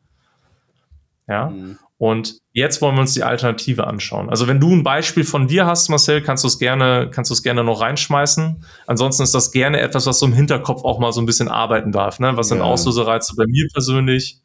[1.28, 1.50] Ja.
[1.50, 1.78] Mhm.
[1.98, 4.30] Und jetzt wollen wir uns die Alternative anschauen.
[4.30, 7.34] Also wenn du ein Beispiel von dir hast, Marcel, kannst du es gerne, kannst du
[7.34, 8.64] es gerne noch reinschmeißen.
[8.88, 11.92] Ansonsten ist das gerne etwas, was so im Hinterkopf auch mal so ein bisschen arbeiten
[11.92, 12.20] darf.
[12.20, 12.38] Ne?
[12.38, 12.56] Was ja.
[12.56, 14.40] sind Auslösereize bei mir persönlich?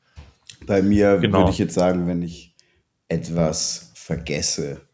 [0.66, 1.38] Bei mir genau.
[1.38, 2.56] würde ich jetzt sagen, wenn ich
[3.06, 4.87] etwas vergesse,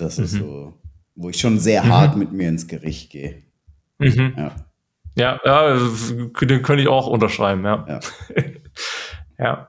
[0.00, 0.24] das mhm.
[0.24, 0.74] ist so,
[1.14, 1.88] wo ich schon sehr mhm.
[1.88, 3.42] hart mit mir ins Gericht gehe.
[3.98, 4.34] Mhm.
[4.36, 4.56] Ja.
[5.16, 5.76] Ja, ja,
[6.40, 7.84] den könnte ich auch unterschreiben, ja.
[7.88, 8.00] Ja.
[9.38, 9.68] ja.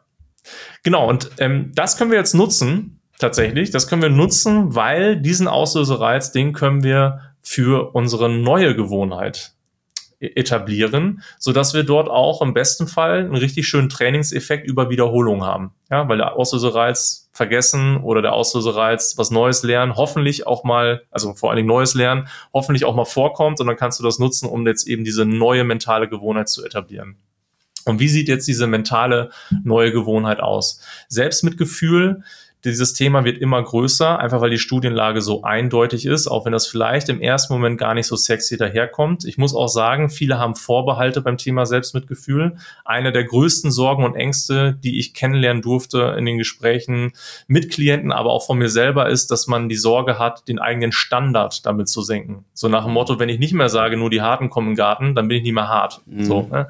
[0.83, 3.71] Genau, und ähm, das können wir jetzt nutzen, tatsächlich.
[3.71, 9.53] Das können wir nutzen, weil diesen Auslösereiz, den können wir für unsere neue Gewohnheit
[10.21, 15.43] etablieren, so dass wir dort auch im besten Fall einen richtig schönen Trainingseffekt über Wiederholung
[15.43, 15.73] haben.
[15.89, 21.33] Ja, weil der Auslösereiz vergessen oder der Auslösereiz, was Neues lernen, hoffentlich auch mal, also
[21.33, 24.47] vor allen Dingen Neues lernen, hoffentlich auch mal vorkommt und dann kannst du das nutzen,
[24.47, 27.17] um jetzt eben diese neue mentale Gewohnheit zu etablieren.
[27.85, 29.31] Und wie sieht jetzt diese mentale
[29.63, 30.81] neue Gewohnheit aus?
[31.07, 32.23] Selbstmitgefühl,
[32.63, 36.67] dieses Thema wird immer größer, einfach weil die Studienlage so eindeutig ist, auch wenn das
[36.67, 39.25] vielleicht im ersten Moment gar nicht so sexy daherkommt.
[39.25, 42.57] Ich muss auch sagen, viele haben Vorbehalte beim Thema Selbstmitgefühl.
[42.85, 47.13] Eine der größten Sorgen und Ängste, die ich kennenlernen durfte in den Gesprächen
[47.47, 50.91] mit Klienten, aber auch von mir selber, ist, dass man die Sorge hat, den eigenen
[50.91, 52.45] Standard damit zu senken.
[52.53, 55.15] So nach dem Motto, wenn ich nicht mehr sage, nur die Harten kommen im Garten,
[55.15, 56.01] dann bin ich nicht mehr hart.
[56.05, 56.25] Mhm.
[56.25, 56.67] So, ne?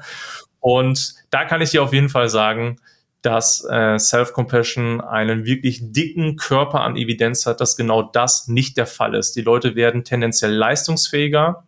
[0.62, 2.78] Und da kann ich dir auf jeden Fall sagen,
[3.22, 8.86] dass äh, Self-Compassion einen wirklich dicken Körper an Evidenz hat, dass genau das nicht der
[8.86, 9.36] Fall ist.
[9.36, 11.64] Die Leute werden tendenziell leistungsfähiger.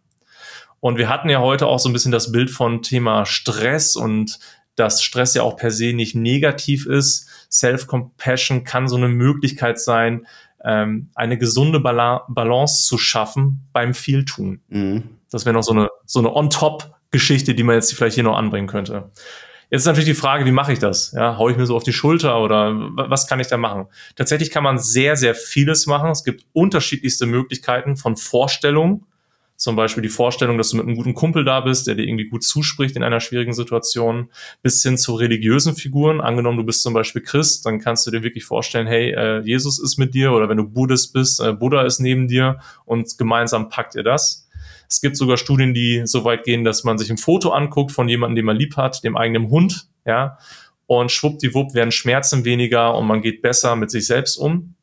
[0.81, 4.39] Und wir hatten ja heute auch so ein bisschen das Bild von Thema Stress und
[4.75, 7.29] dass Stress ja auch per se nicht negativ ist.
[7.51, 10.27] Self-Compassion kann so eine Möglichkeit sein,
[10.65, 14.61] ähm, eine gesunde Balance zu schaffen beim Vieltun.
[14.69, 15.05] Mhm.
[15.31, 18.67] Das wäre noch so eine, so eine On-Top-Geschichte, die man jetzt vielleicht hier noch anbringen
[18.67, 19.11] könnte.
[19.75, 21.11] Jetzt ist natürlich die Frage, wie mache ich das?
[21.17, 23.89] Ja, hau ich mir so auf die Schulter oder was kann ich da machen?
[24.15, 26.11] Tatsächlich kann man sehr, sehr vieles machen.
[26.11, 29.05] Es gibt unterschiedlichste Möglichkeiten von Vorstellungen.
[29.57, 32.29] Zum Beispiel die Vorstellung, dass du mit einem guten Kumpel da bist, der dir irgendwie
[32.29, 34.31] gut zuspricht in einer schwierigen Situation,
[34.63, 36.21] bis hin zu religiösen Figuren.
[36.21, 39.81] Angenommen, du bist zum Beispiel Christ, dann kannst du dir wirklich vorstellen, hey, äh, Jesus
[39.81, 43.71] ist mit dir oder wenn du Buddhist bist, äh, Buddha ist neben dir und gemeinsam
[43.71, 44.44] packt ihr das.
[44.95, 48.09] Es gibt sogar Studien, die so weit gehen, dass man sich ein Foto anguckt von
[48.09, 50.39] jemandem, den man lieb hat, dem eigenen Hund, ja,
[50.87, 54.77] und schwuppdiwupp werden Schmerzen weniger und man geht besser mit sich selbst um.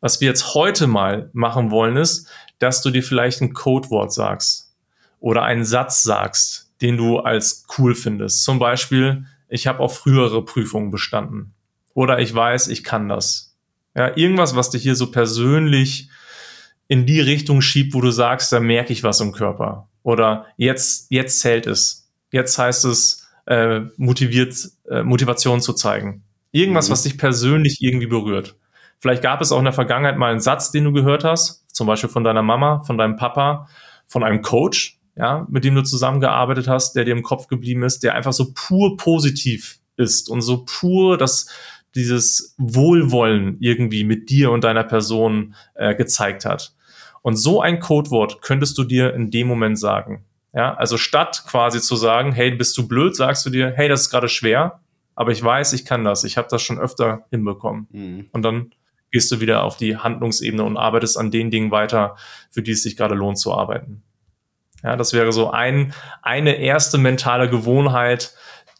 [0.00, 2.28] Was wir jetzt heute mal machen wollen, ist,
[2.58, 4.74] dass du dir vielleicht ein Codewort sagst
[5.20, 8.42] oder einen Satz sagst, den du als cool findest.
[8.42, 11.54] Zum Beispiel, ich habe auch frühere Prüfungen bestanden.
[11.94, 13.56] Oder ich weiß, ich kann das.
[13.94, 16.08] Ja, irgendwas, was dich hier so persönlich
[16.92, 19.88] in die Richtung schiebt, wo du sagst, da merke ich was im Körper.
[20.02, 22.10] Oder jetzt, jetzt zählt es.
[22.30, 24.54] Jetzt heißt es, äh, motiviert,
[24.90, 26.22] äh, Motivation zu zeigen.
[26.50, 26.92] Irgendwas, mhm.
[26.92, 28.56] was dich persönlich irgendwie berührt.
[28.98, 31.86] Vielleicht gab es auch in der Vergangenheit mal einen Satz, den du gehört hast, zum
[31.86, 33.70] Beispiel von deiner Mama, von deinem Papa,
[34.06, 38.02] von einem Coach, ja, mit dem du zusammengearbeitet hast, der dir im Kopf geblieben ist,
[38.02, 41.48] der einfach so pur positiv ist und so pur das,
[41.94, 46.74] dieses Wohlwollen irgendwie mit dir und deiner Person äh, gezeigt hat.
[47.22, 50.24] Und so ein Codewort könntest du dir in dem Moment sagen.
[50.54, 54.02] Ja, also statt quasi zu sagen, hey, bist du blöd, sagst du dir, hey, das
[54.02, 54.80] ist gerade schwer,
[55.14, 57.88] aber ich weiß, ich kann das, ich habe das schon öfter hinbekommen.
[57.90, 58.28] Mhm.
[58.32, 58.72] Und dann
[59.10, 62.16] gehst du wieder auf die Handlungsebene und arbeitest an den Dingen weiter,
[62.50, 64.02] für die es sich gerade lohnt zu arbeiten.
[64.82, 68.34] Ja, das wäre so ein, eine erste mentale Gewohnheit,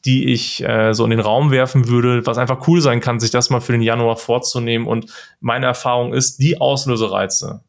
[0.05, 3.31] die ich äh, so in den Raum werfen würde, was einfach cool sein kann, sich
[3.31, 4.89] das mal für den Januar vorzunehmen.
[4.89, 5.06] Und
[5.40, 7.62] meine Erfahrung ist, die Auslösereize,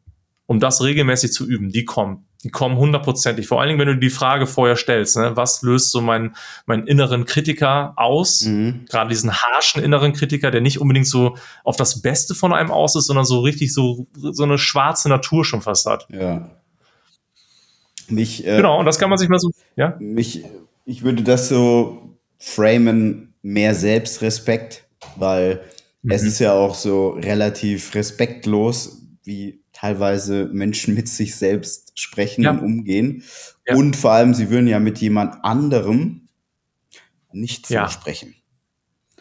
[0.46, 2.26] um das regelmäßig zu üben, die kommen.
[2.42, 3.46] Die kommen hundertprozentig.
[3.46, 6.86] Vor allen Dingen, wenn du die Frage vorher stellst, ne, was löst so mein, mein
[6.86, 8.42] inneren Kritiker aus?
[8.44, 8.84] Mhm.
[8.90, 12.96] Gerade diesen harschen inneren Kritiker, der nicht unbedingt so auf das Beste von einem aus
[12.96, 16.06] ist, sondern so richtig so, so eine schwarze Natur schon fast hat.
[16.10, 16.50] Ja.
[18.08, 19.96] Mich, äh, genau, und das kann man sich mal so, ja?
[19.98, 20.44] Mich,
[20.84, 24.84] ich würde das so framen, mehr Selbstrespekt,
[25.16, 25.62] weil
[26.02, 26.10] mhm.
[26.10, 32.52] es ist ja auch so relativ respektlos, wie teilweise Menschen mit sich selbst sprechen ja.
[32.52, 33.22] und umgehen.
[33.66, 33.74] Ja.
[33.74, 36.28] Und vor allem, sie würden ja mit jemand anderem
[37.32, 37.88] nicht so ja.
[37.88, 38.34] sprechen.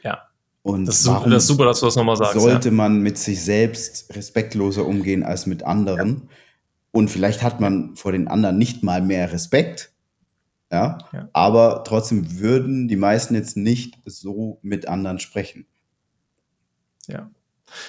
[0.04, 0.30] Ja.
[0.62, 2.40] Und das ist, warum das ist super, dass du das nochmal sagst.
[2.40, 6.30] Sollte man mit sich selbst respektloser umgehen als mit anderen?
[6.92, 9.92] Und vielleicht hat man vor den anderen nicht mal mehr Respekt.
[10.72, 10.98] Ja,
[11.34, 15.68] aber trotzdem würden die meisten jetzt nicht so mit anderen sprechen.
[17.08, 17.30] Ja.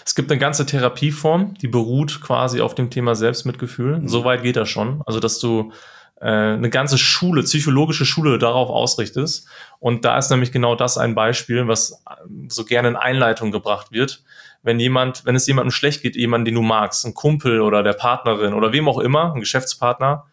[0.05, 4.01] Es gibt eine ganze Therapieform, die beruht quasi auf dem Thema Selbstmitgefühl.
[4.01, 4.09] Mhm.
[4.09, 5.03] So weit geht das schon.
[5.07, 5.73] Also, dass du
[6.21, 9.47] äh, eine ganze Schule, psychologische Schule darauf ausrichtest.
[9.79, 12.03] Und da ist nämlich genau das ein Beispiel, was
[12.49, 14.23] so gerne in Einleitung gebracht wird.
[14.63, 17.93] Wenn jemand, wenn es jemandem schlecht geht, jemand, den du magst, ein Kumpel oder der
[17.93, 20.25] Partnerin oder wem auch immer, ein Geschäftspartner,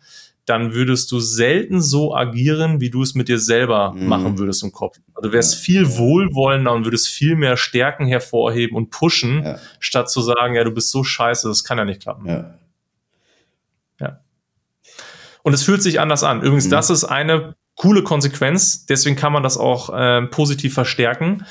[0.45, 4.07] dann würdest du selten so agieren, wie du es mit dir selber mhm.
[4.07, 4.97] machen würdest im Kopf.
[5.13, 9.59] Also du wärst viel wohlwollender und würdest viel mehr Stärken hervorheben und pushen, ja.
[9.79, 12.27] statt zu sagen, ja, du bist so scheiße, das kann ja nicht klappen.
[12.27, 12.53] Ja.
[13.99, 14.19] ja.
[15.43, 16.41] Und es fühlt sich anders an.
[16.41, 16.71] Übrigens, mhm.
[16.71, 18.85] das ist eine coole Konsequenz.
[18.85, 21.45] Deswegen kann man das auch äh, positiv verstärken.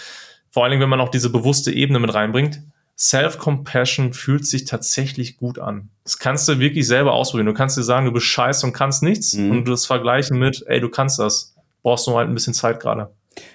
[0.51, 2.61] Vor allen Dingen, wenn man auch diese bewusste Ebene mit reinbringt.
[3.01, 5.89] Self-Compassion fühlt sich tatsächlich gut an.
[6.05, 7.47] Das kannst du wirklich selber ausprobieren.
[7.47, 9.51] Du kannst dir sagen, du bist scheiße und kannst nichts mhm.
[9.51, 11.55] und du das vergleichen mit, ey, du kannst das.
[11.83, 13.11] Brauchst nur halt ein bisschen Zeit gerade.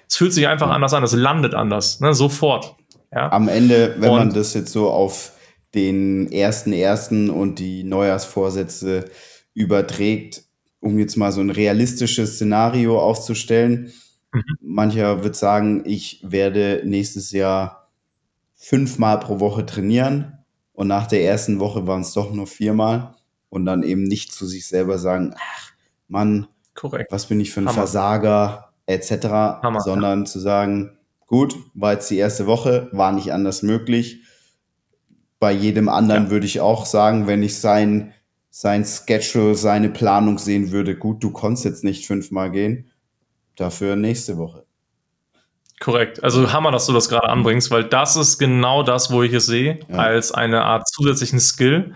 [0.09, 2.15] Es fühlt sich einfach anders an, es landet anders, ne?
[2.15, 2.75] sofort.
[3.11, 3.31] Ja?
[3.31, 5.33] Am Ende, wenn und, man das jetzt so auf
[5.75, 9.05] den ersten ersten und die Neujahrsvorsätze
[9.53, 10.41] überträgt,
[10.79, 13.91] um jetzt mal so ein realistisches Szenario aufzustellen.
[14.33, 14.43] Mhm.
[14.61, 17.84] Mancher wird sagen, ich werde nächstes Jahr
[18.67, 20.39] fünfmal pro Woche trainieren
[20.73, 23.13] und nach der ersten Woche waren es doch nur viermal
[23.49, 25.71] und dann eben nicht zu sich selber sagen, ach
[26.07, 27.11] Mann, Korrekt.
[27.11, 27.75] was bin ich für ein Hammer.
[27.75, 29.25] Versager etc.,
[29.61, 30.97] Hammer, sondern zu sagen,
[31.27, 34.23] gut, war jetzt die erste Woche, war nicht anders möglich.
[35.39, 36.29] Bei jedem anderen Ja.
[36.31, 38.13] würde ich auch sagen, wenn ich sein,
[38.49, 42.89] sein Schedule, seine Planung sehen würde, gut, du konntest jetzt nicht fünfmal gehen,
[43.55, 44.64] dafür nächste Woche.
[45.85, 46.23] Korrekt.
[46.23, 49.45] Also Hammer, dass du das gerade anbringst, weil das ist genau das, wo ich es
[49.45, 49.97] sehe, Ja.
[49.97, 51.93] als eine Art zusätzlichen Skill,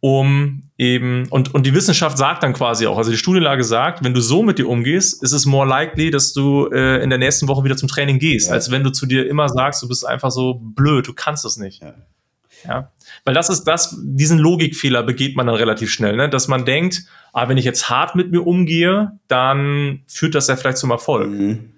[0.00, 4.14] um eben, und, und die Wissenschaft sagt dann quasi auch, also die Studienlage sagt, wenn
[4.14, 7.48] du so mit dir umgehst, ist es more likely, dass du äh, in der nächsten
[7.48, 8.54] Woche wieder zum Training gehst, Ja.
[8.54, 11.56] als wenn du zu dir immer sagst, du bist einfach so blöd, du kannst es
[11.56, 11.82] nicht.
[11.82, 11.94] Ja.
[12.64, 12.92] Ja.
[13.24, 16.28] Weil das ist das, diesen Logikfehler begeht man dann relativ schnell, ne?
[16.28, 17.02] dass man denkt,
[17.32, 21.28] ah, wenn ich jetzt hart mit mir umgehe, dann führt das ja vielleicht zum Erfolg.
[21.30, 21.72] Mhm.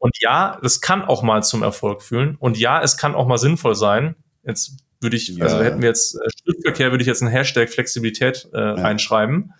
[0.00, 2.36] Und ja, das kann auch mal zum Erfolg führen.
[2.40, 4.16] Und ja, es kann auch mal sinnvoll sein.
[4.42, 5.44] Jetzt würde ich, Ja.
[5.44, 9.52] also hätten wir jetzt äh, Schriftverkehr, würde ich jetzt einen Hashtag Flexibilität äh, reinschreiben.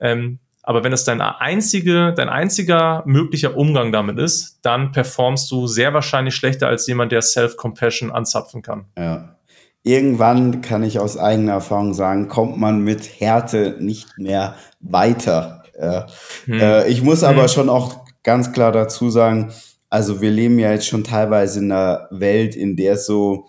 [0.00, 5.66] Ähm, aber wenn es dein einzige, dein einziger möglicher Umgang damit ist, dann performst du
[5.66, 8.86] sehr wahrscheinlich schlechter als jemand, der Self-Compassion anzapfen kann.
[8.98, 9.36] Ja.
[9.82, 15.62] Irgendwann kann ich aus eigener Erfahrung sagen, kommt man mit Härte nicht mehr weiter.
[15.80, 16.06] Ja.
[16.44, 16.60] Hm.
[16.60, 17.48] Äh, ich muss aber Hm.
[17.48, 19.50] schon auch ganz klar dazu sagen,
[19.88, 23.46] also wir leben ja jetzt schon teilweise in einer Welt, in der so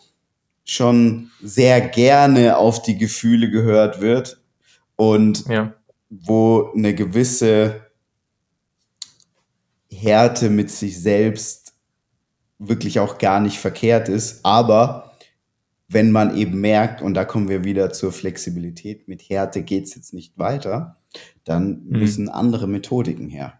[0.64, 4.42] schon sehr gerne auf die Gefühle gehört wird
[4.96, 5.74] und Ja.
[6.10, 7.82] wo eine gewisse
[9.92, 11.74] Härte mit sich selbst
[12.58, 14.40] wirklich auch gar nicht verkehrt ist.
[14.46, 15.12] Aber
[15.90, 20.14] wenn man eben merkt, und da kommen wir wieder zur Flexibilität, mit Härte geht's jetzt
[20.14, 20.96] nicht weiter,
[21.44, 22.00] dann Mhm.
[22.00, 23.59] müssen andere Methodiken her.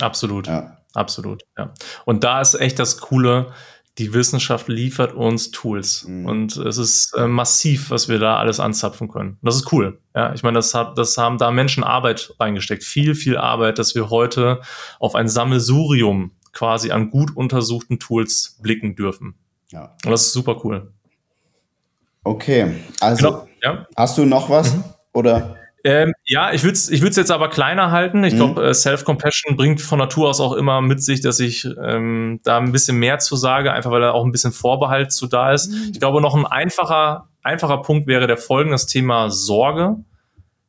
[0.00, 0.46] Absolut.
[0.46, 0.78] Ja.
[0.94, 1.72] Absolut, ja.
[2.04, 3.52] Und da ist echt das Coole,
[3.98, 6.04] die Wissenschaft liefert uns Tools.
[6.04, 6.26] Mhm.
[6.26, 9.30] Und es ist äh, massiv, was wir da alles anzapfen können.
[9.40, 9.98] Und das ist cool.
[10.14, 12.84] Ja, ich meine, das, hat, das haben da Menschen Arbeit reingesteckt.
[12.84, 14.60] Viel, viel Arbeit, dass wir heute
[15.00, 19.34] auf ein Sammelsurium quasi an gut untersuchten Tools blicken dürfen.
[19.70, 19.94] ja.
[20.04, 20.92] Und das ist super cool.
[22.24, 23.48] Okay, also Genau.
[23.62, 23.86] Ja.
[23.96, 24.74] hast du noch was?
[24.74, 24.84] Mhm.
[25.14, 25.56] Oder?
[25.84, 28.22] Ähm, ja, ich würde es ich würd's jetzt aber kleiner halten.
[28.24, 28.36] Ich Mhm.
[28.38, 32.58] glaube, äh, Self-Compassion bringt von Natur aus auch immer mit sich, dass ich ähm, da
[32.58, 35.72] ein bisschen mehr zu sage, einfach weil da auch ein bisschen Vorbehalt zu da ist.
[35.92, 39.96] Ich glaube, noch ein einfacher, einfacher Punkt wäre der folgende, das Thema Sorge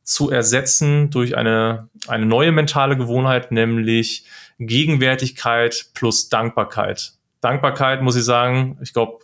[0.02, 4.26] zu ersetzen durch eine, eine neue mentale Gewohnheit, nämlich
[4.58, 7.12] Gegenwärtigkeit plus Dankbarkeit.
[7.40, 9.23] Dankbarkeit, muss ich sagen, ich glaube,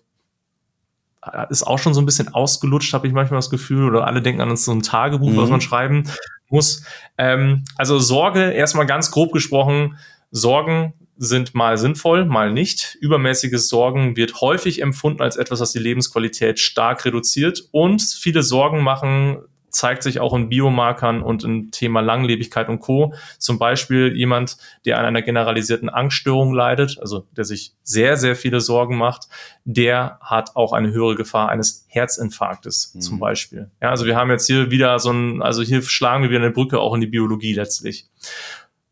[1.51, 4.41] ist auch schon so ein bisschen ausgelutscht, habe ich manchmal das Gefühl, oder alle denken
[4.41, 5.37] an so ein Tagebuch, Mhm.
[5.37, 6.05] was man schreiben
[6.49, 6.83] muss.
[7.19, 9.99] Ähm, also Sorge, erstmal ganz grob gesprochen,
[10.31, 12.97] Sorgen sind mal sinnvoll, mal nicht.
[13.03, 17.69] Übermäßiges Sorgen wird häufig empfunden als etwas, was die Lebensqualität stark reduziert.
[17.73, 19.39] Und viele Sorgen machen,
[19.71, 23.15] zeigt sich auch in Biomarkern und im Thema Langlebigkeit und Co.
[23.39, 28.61] Zum Beispiel jemand, der an einer generalisierten Angststörung leidet, also der sich sehr, sehr viele
[28.61, 29.29] Sorgen macht,
[29.65, 33.01] der hat auch eine höhere Gefahr eines Herzinfarktes Mhm.
[33.01, 33.71] zum Beispiel.
[33.81, 36.51] Ja, also wir haben jetzt hier wieder so ein, also hier schlagen wir wieder eine
[36.51, 38.09] Brücke auch in die Biologie letztlich.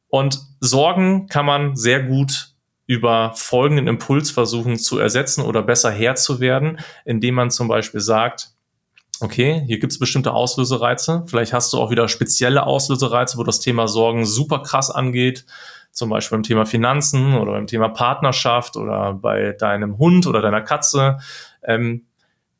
[0.08, 2.54] Und Sorgen kann man sehr gut
[2.86, 8.00] über folgenden Impuls versuchen zu ersetzen oder besser Herr zu werden, indem man zum Beispiel
[8.00, 8.52] sagt,
[9.20, 11.24] okay, hier gibt es bestimmte Auslösereize.
[11.26, 15.44] Vielleicht hast du auch wieder spezielle Auslösereize, wo das Thema Sorgen super krass angeht.
[15.92, 20.60] Zum Beispiel beim Thema Finanzen oder beim Thema Partnerschaft oder bei deinem Hund oder deiner
[20.60, 21.18] Katze.
[21.62, 22.04] Ähm,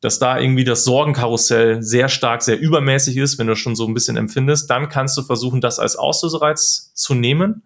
[0.01, 3.95] dass da irgendwie das Sorgenkarussell sehr stark, sehr übermäßig ist, wenn du schon so ein
[3.95, 7.65] bisschen empfindest, dann kannst du versuchen, das als Auslösereiz zu nehmen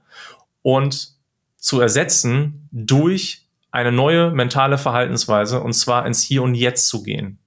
[0.62, 1.10] und
[1.56, 7.38] zu ersetzen durch eine neue mentale Verhaltensweise und zwar ins Hier und Jetzt zu gehen.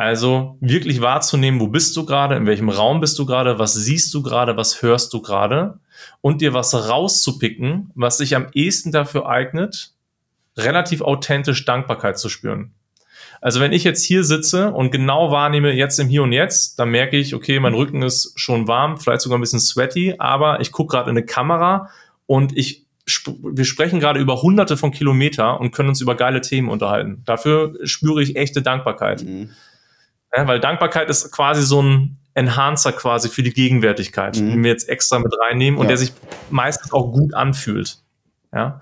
[0.00, 4.14] Also wirklich wahrzunehmen, wo bist du gerade, in welchem Raum bist du gerade, was siehst
[4.14, 5.78] du gerade, was hörst du gerade
[6.22, 9.92] und dir was rauszupicken, was sich am ehesten dafür eignet,
[10.56, 12.72] relativ authentisch Dankbarkeit zu spüren.
[13.42, 16.88] Also wenn ich jetzt hier sitze und genau wahrnehme, jetzt im Hier und Jetzt, dann
[16.88, 20.72] merke ich, okay, mein Rücken ist schon warm, vielleicht sogar ein bisschen sweaty, aber ich
[20.72, 21.90] gucke gerade in eine Kamera
[22.24, 22.86] und ich
[23.42, 27.22] wir sprechen gerade über hunderte von Kilometer und können uns über geile Themen unterhalten.
[27.26, 29.24] Dafür spüre ich echte Dankbarkeit.
[29.24, 29.50] Mhm.
[30.36, 34.50] Ja, weil Dankbarkeit ist quasi so ein Enhancer quasi für die Gegenwärtigkeit, Mhm.
[34.50, 35.88] den wir jetzt extra mit reinnehmen und Ja.
[35.88, 36.12] der sich
[36.50, 37.98] meistens auch gut anfühlt.
[38.54, 38.80] Ja.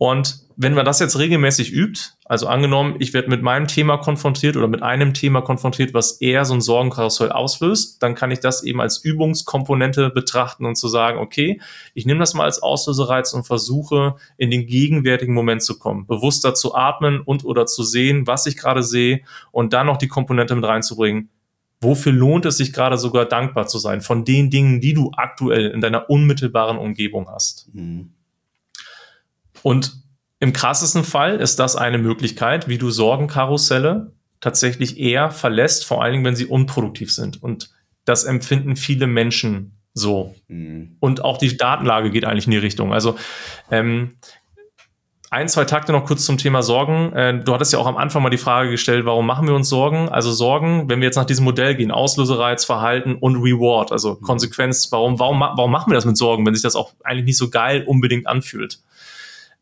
[0.00, 4.56] Und wenn man das jetzt regelmäßig übt, also angenommen, ich werde mit meinem Thema konfrontiert
[4.56, 8.64] oder mit einem Thema konfrontiert, was eher so ein Sorgenkarussell auslöst, dann kann ich das
[8.64, 11.60] eben als Übungskomponente betrachten und zu sagen, okay,
[11.92, 16.54] ich nehme das mal als Auslösereiz und versuche in den gegenwärtigen Moment zu kommen, bewusster
[16.54, 19.20] zu atmen und oder zu sehen, was ich gerade sehe
[19.52, 21.28] und dann noch die Komponente mit reinzubringen.
[21.82, 25.66] Wofür lohnt es sich gerade sogar dankbar zu sein von den Dingen, die du aktuell
[25.66, 27.68] in deiner unmittelbaren Umgebung hast?
[27.74, 28.14] Mhm.
[29.62, 30.00] Und
[30.38, 36.12] im krassesten Fall ist das eine Möglichkeit, wie du Sorgenkarusselle tatsächlich eher verlässt, vor allen
[36.12, 37.42] Dingen, wenn sie unproduktiv sind.
[37.42, 37.70] Und
[38.04, 40.34] das empfinden viele Menschen so.
[40.48, 40.96] Mhm.
[41.00, 42.92] Und auch die Datenlage geht eigentlich in die Richtung.
[42.92, 43.16] Also
[43.70, 44.16] ähm,
[45.30, 47.12] ein, zwei Takte noch kurz zum Thema Sorgen.
[47.12, 49.68] Äh, du hattest ja auch am Anfang mal die Frage gestellt, warum machen wir uns
[49.68, 50.08] Sorgen?
[50.08, 54.22] Also Sorgen, wenn wir jetzt nach diesem Modell gehen, Auslösereiz, Verhalten und Reward, also mhm.
[54.22, 57.38] Konsequenz, warum, warum, warum machen wir das mit Sorgen, wenn sich das auch eigentlich nicht
[57.38, 58.80] so geil unbedingt anfühlt?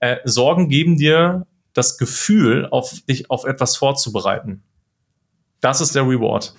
[0.00, 4.62] Äh, Sorgen geben dir das Gefühl, auf dich auf etwas vorzubereiten.
[5.60, 6.54] Das ist der Reward.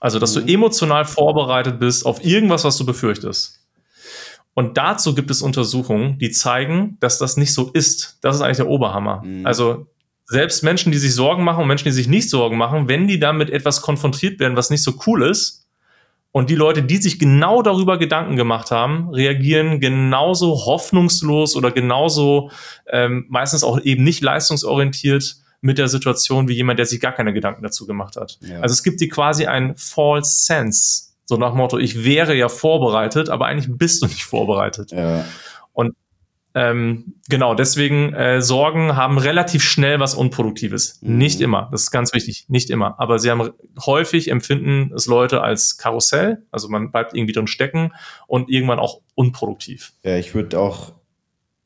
[0.00, 0.46] Also, dass mhm.
[0.46, 3.60] du emotional vorbereitet bist auf irgendwas, was du befürchtest.
[4.54, 8.18] Und dazu gibt es Untersuchungen, die zeigen, dass das nicht so ist.
[8.22, 9.22] Das ist eigentlich der Oberhammer.
[9.24, 9.46] Mhm.
[9.46, 9.86] Also,
[10.26, 13.18] selbst Menschen, die sich Sorgen machen und Menschen, die sich nicht Sorgen machen, wenn die
[13.18, 15.67] damit etwas konfrontiert werden, was nicht so cool ist,
[16.30, 22.50] und die Leute, die sich genau darüber Gedanken gemacht haben, reagieren genauso hoffnungslos oder genauso
[22.90, 27.32] ähm, meistens auch eben nicht leistungsorientiert mit der Situation wie jemand, der sich gar keine
[27.32, 28.38] Gedanken dazu gemacht hat.
[28.42, 28.60] Ja.
[28.60, 31.08] Also es gibt dir quasi ein False Sense.
[31.24, 34.92] So nach Motto, ich wäre ja vorbereitet, aber eigentlich bist du nicht vorbereitet.
[34.92, 35.24] Ja.
[35.72, 35.94] Und
[36.58, 41.00] ähm, genau, deswegen äh, Sorgen haben relativ schnell was Unproduktives.
[41.02, 41.18] Mhm.
[41.18, 42.98] Nicht immer, das ist ganz wichtig, nicht immer.
[42.98, 43.50] Aber sie haben
[43.84, 47.92] häufig empfinden es Leute als Karussell, also man bleibt irgendwie drin stecken
[48.26, 49.92] und irgendwann auch unproduktiv.
[50.02, 50.92] Ja, ich würde auch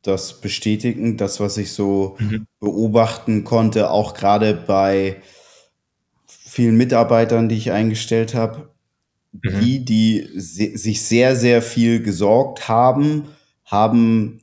[0.02, 2.46] das bestätigen, das, was ich so mhm.
[2.60, 5.22] beobachten konnte, auch gerade bei
[6.26, 8.68] vielen Mitarbeitern, die ich eingestellt habe,
[9.32, 9.60] mhm.
[9.60, 13.28] die, die se sich sehr, sehr viel gesorgt haben,
[13.64, 14.41] haben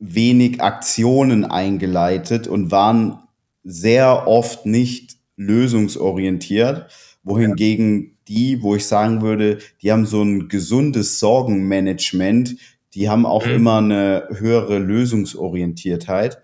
[0.00, 3.18] wenig Aktionen eingeleitet und waren
[3.62, 6.90] sehr oft nicht lösungsorientiert,
[7.22, 12.56] wohingegen die, wo ich sagen würde, die haben so ein gesundes Sorgenmanagement,
[12.94, 13.52] die haben auch mhm.
[13.52, 16.38] immer eine höhere Lösungsorientiertheit.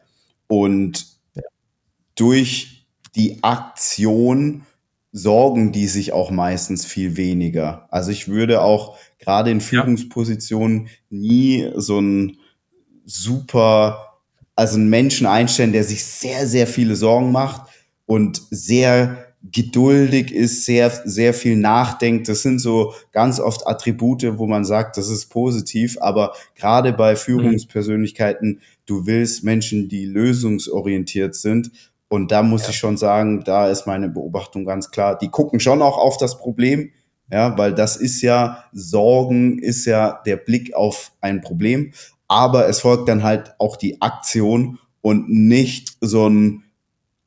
[0.46, 1.06] Und
[2.14, 4.62] durch die Aktion
[5.12, 7.88] sorgen die sich auch meistens viel weniger.
[7.90, 12.36] Also ich würde auch gerade in Führungspositionen nie so ein
[13.06, 14.18] super,
[14.54, 17.70] also einen Menschen einstellen, der sich sehr, sehr viele Sorgen macht
[18.04, 22.28] und sehr geduldig ist, sehr, sehr viel nachdenkt.
[22.28, 25.96] Das sind so ganz oft Attribute, wo man sagt, das ist positiv.
[26.00, 31.70] Aber gerade bei Führungspersönlichkeiten, du willst Menschen, die lösungsorientiert sind.
[32.08, 32.70] Und da muss ja.
[32.70, 35.16] ich schon sagen, da ist meine Beobachtung ganz klar.
[35.16, 36.90] Die gucken schon auch auf das Problem.
[37.30, 41.92] Ja, weil das ist ja, Sorgen ist ja der Blick auf ein Problem
[42.28, 46.64] aber es folgt dann halt auch die Aktion und nicht so ein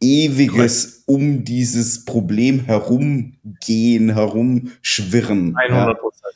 [0.01, 5.55] ewiges um dieses Problem herumgehen, herumschwirren.
[5.55, 6.33] 100 Prozent.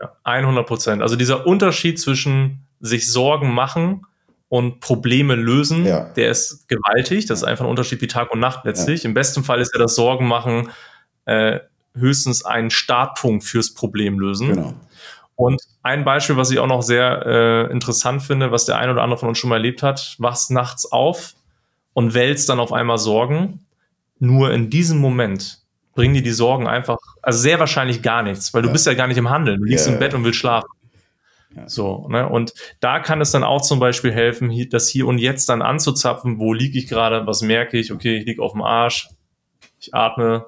[0.00, 0.12] Ja.
[0.24, 1.02] 100 Prozent.
[1.02, 4.06] Also dieser Unterschied zwischen sich Sorgen machen
[4.48, 6.12] und Probleme lösen, ja.
[6.16, 7.26] der ist gewaltig.
[7.26, 9.02] Das ist einfach ein Unterschied wie Tag und Nacht letztlich.
[9.02, 9.08] Ja.
[9.08, 10.70] Im besten Fall ist ja das Sorgen machen
[11.24, 11.60] äh,
[11.94, 14.48] höchstens ein Startpunkt fürs Problem lösen.
[14.48, 14.74] Genau.
[15.36, 19.02] Und ein Beispiel, was ich auch noch sehr äh, interessant finde, was der ein oder
[19.02, 21.34] andere von uns schon mal erlebt hat, wachst nachts auf
[21.92, 23.66] und wälzt dann auf einmal Sorgen.
[24.20, 25.58] Nur in diesem Moment
[25.94, 28.72] bringen dir die Sorgen einfach, also sehr wahrscheinlich gar nichts, weil du ja.
[28.72, 29.60] bist ja gar nicht im Handeln.
[29.60, 30.68] Du liegst ja, im Bett und willst schlafen.
[31.56, 31.68] Ja.
[31.68, 32.28] So, ne?
[32.28, 36.38] Und da kann es dann auch zum Beispiel helfen, das hier und jetzt dann anzuzapfen,
[36.38, 39.08] wo liege ich gerade, was merke ich, okay, ich liege auf dem Arsch,
[39.80, 40.46] ich atme.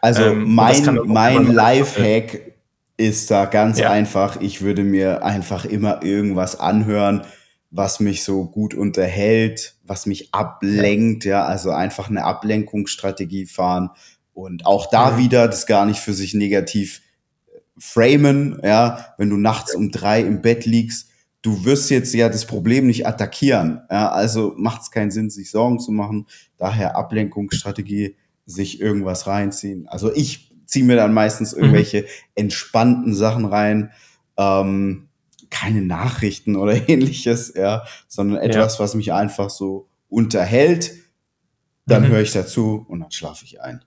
[0.00, 2.51] Also ähm, mein, mein Lifehack
[2.96, 3.90] ist da ganz ja.
[3.90, 4.40] einfach.
[4.40, 7.22] Ich würde mir einfach immer irgendwas anhören,
[7.70, 13.90] was mich so gut unterhält, was mich ablenkt, ja, also einfach eine Ablenkungsstrategie fahren
[14.34, 17.00] und auch da wieder das gar nicht für sich negativ
[17.78, 21.08] framen, ja, wenn du nachts um drei im Bett liegst,
[21.40, 25.50] du wirst jetzt ja das Problem nicht attackieren, ja, also macht es keinen Sinn, sich
[25.50, 26.26] Sorgen zu machen,
[26.58, 29.88] daher Ablenkungsstrategie, sich irgendwas reinziehen.
[29.88, 31.62] Also ich ziehe mir dann meistens mhm.
[31.62, 32.06] irgendwelche mhm.
[32.34, 33.92] entspannten Sachen rein.
[34.36, 35.08] Ähm,
[35.50, 38.84] keine Nachrichten oder ähnliches, ja, sondern etwas, ja.
[38.84, 40.92] was mich einfach so unterhält.
[41.86, 42.08] Dann mhm.
[42.08, 43.84] höre ich dazu und dann schlafe ich ein.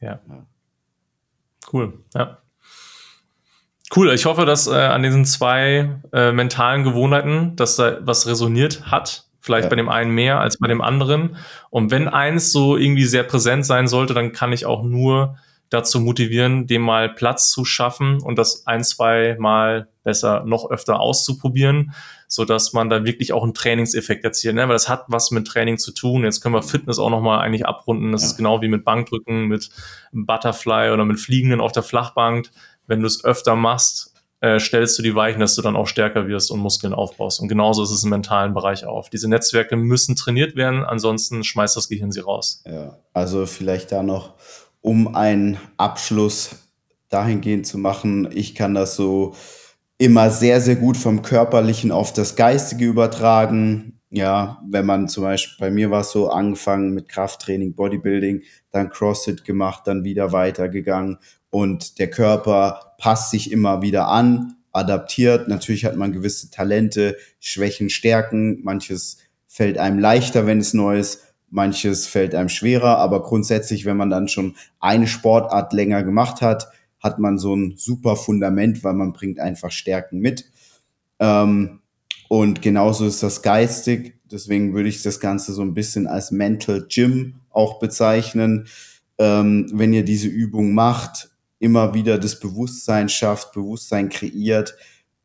[0.00, 0.20] Ja.
[0.28, 0.46] ja.
[1.72, 2.38] Cool, ja.
[3.94, 8.90] Cool, ich hoffe, dass äh, an diesen zwei äh, mentalen Gewohnheiten, dass da was resoniert
[8.90, 9.26] hat.
[9.40, 9.70] Vielleicht ja.
[9.70, 11.36] bei dem einen mehr als bei dem anderen.
[11.70, 15.36] Und wenn eins so irgendwie sehr präsent sein sollte, dann kann ich auch nur
[15.72, 21.00] dazu motivieren, dem mal Platz zu schaffen und das ein, zwei Mal besser noch öfter
[21.00, 21.92] auszuprobieren,
[22.28, 24.54] so dass man da wirklich auch einen Trainingseffekt erzielt.
[24.54, 24.62] Ne?
[24.62, 26.24] Weil das hat was mit Training zu tun.
[26.24, 28.12] Jetzt können wir Fitness auch nochmal eigentlich abrunden.
[28.12, 28.28] Das ja.
[28.28, 29.70] ist genau wie mit Bankdrücken, mit
[30.12, 32.50] Butterfly oder mit Fliegenden auf der Flachbank.
[32.86, 34.12] Wenn du es öfter machst,
[34.42, 37.40] äh, stellst du die Weichen, dass du dann auch stärker wirst und Muskeln aufbaust.
[37.40, 39.08] Und genauso ist es im mentalen Bereich auch.
[39.08, 42.62] Diese Netzwerke müssen trainiert werden, ansonsten schmeißt das Gehirn sie raus.
[42.66, 44.34] Ja, also vielleicht da noch
[44.82, 46.50] um einen Abschluss
[47.08, 48.28] dahingehend zu machen.
[48.32, 49.34] Ich kann das so
[49.96, 54.00] immer sehr, sehr gut vom Körperlichen auf das Geistige übertragen.
[54.10, 58.90] Ja, wenn man zum Beispiel, bei mir war es so, angefangen mit Krafttraining, Bodybuilding, dann
[58.90, 61.18] CrossFit gemacht, dann wieder weitergegangen
[61.48, 65.48] und der Körper passt sich immer wieder an, adaptiert.
[65.48, 68.62] Natürlich hat man gewisse Talente, Schwächen, Stärken.
[68.62, 73.96] Manches fällt einem leichter, wenn es neu ist manches fällt einem schwerer, aber grundsätzlich, wenn
[73.96, 76.68] man dann schon eine Sportart länger gemacht hat,
[76.98, 80.50] hat man so ein super Fundament, weil man bringt einfach Stärken mit.
[81.18, 81.80] Ähm,
[82.28, 84.14] und genauso ist das geistig.
[84.30, 88.66] Deswegen würde ich das Ganze so ein bisschen als Mental Gym auch bezeichnen.
[89.18, 94.74] Ähm, wenn ihr diese Übung macht, immer wieder das Bewusstsein schafft, Bewusstsein kreiert,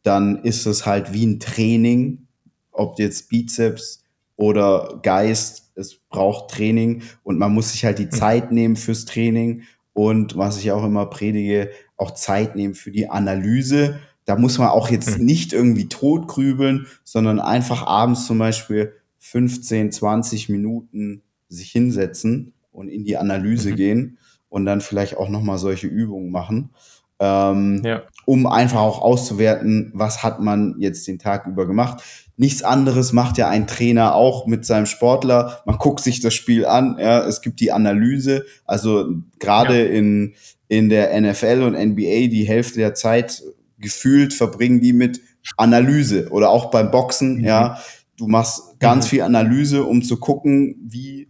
[0.03, 2.27] dann ist es halt wie ein Training,
[2.71, 4.03] ob jetzt Bizeps
[4.37, 8.11] oder Geist es braucht Training und man muss sich halt die hm.
[8.11, 13.09] Zeit nehmen fürs Training und was ich auch immer predige, auch Zeit nehmen für die
[13.09, 13.99] Analyse.
[14.25, 15.25] Da muss man auch jetzt hm.
[15.25, 23.03] nicht irgendwie totgrübeln, sondern einfach abends zum Beispiel 15, 20 Minuten sich hinsetzen und in
[23.03, 23.75] die Analyse mhm.
[23.75, 24.17] gehen
[24.49, 26.71] und dann vielleicht auch nochmal solche Übungen machen,
[27.19, 28.03] ähm, ja.
[28.25, 32.03] um einfach auch auszuwerten, was hat man jetzt den Tag über gemacht.
[32.39, 35.61] Nichts anderes macht ja ein Trainer auch mit seinem Sportler.
[35.65, 38.45] Man guckt sich das Spiel an, ja, es gibt die Analyse.
[38.63, 39.09] Also
[39.39, 39.91] gerade ja.
[39.91, 40.35] in,
[40.67, 43.41] in der NFL und NBA die Hälfte der Zeit
[43.79, 45.19] gefühlt verbringen die mit
[45.55, 47.45] Analyse oder auch beim Boxen, mhm.
[47.45, 47.79] ja.
[48.17, 49.09] Du machst ganz mhm.
[49.09, 51.29] viel Analyse, um zu gucken, wie,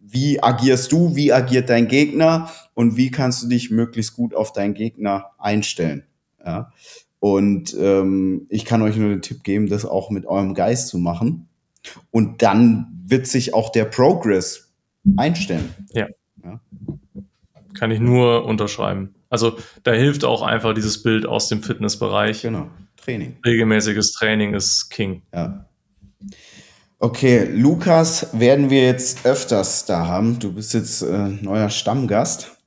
[0.00, 4.52] wie agierst du, wie agiert dein Gegner und wie kannst du dich möglichst gut auf
[4.52, 6.04] deinen Gegner einstellen.
[6.44, 6.72] Ja.
[7.20, 10.98] Und ähm, ich kann euch nur den Tipp geben, das auch mit eurem Geist zu
[10.98, 11.48] machen.
[12.10, 14.72] Und dann wird sich auch der Progress
[15.16, 15.74] einstellen.
[15.92, 16.06] Ja.
[16.44, 16.60] ja.
[17.74, 19.14] Kann ich nur unterschreiben.
[19.30, 22.42] Also da hilft auch einfach dieses Bild aus dem Fitnessbereich.
[22.42, 22.68] Genau.
[22.96, 23.36] Training.
[23.44, 25.22] Regelmäßiges Training ist King.
[25.32, 25.66] Ja.
[26.98, 30.38] Okay, Lukas werden wir jetzt öfters da haben.
[30.40, 32.57] Du bist jetzt äh, neuer Stammgast.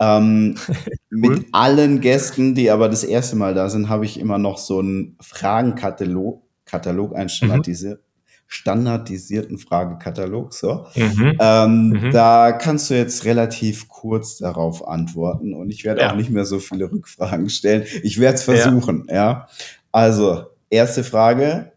[0.00, 0.56] Ähm,
[1.10, 4.78] mit allen Gästen, die aber das erste Mal da sind, habe ich immer noch so
[4.78, 7.98] einen Fragenkatalog, Katalog, einen standardisi mhm.
[8.46, 10.54] standardisierten Fragekatalog.
[10.54, 10.86] So.
[10.96, 11.36] Mhm.
[11.38, 12.10] Ähm, mhm.
[12.12, 16.10] Da kannst du jetzt relativ kurz darauf antworten und ich werde ja.
[16.10, 17.84] auch nicht mehr so viele Rückfragen stellen.
[18.02, 19.14] Ich werde es versuchen, ja.
[19.14, 19.48] ja.
[19.92, 21.72] Also, erste Frage.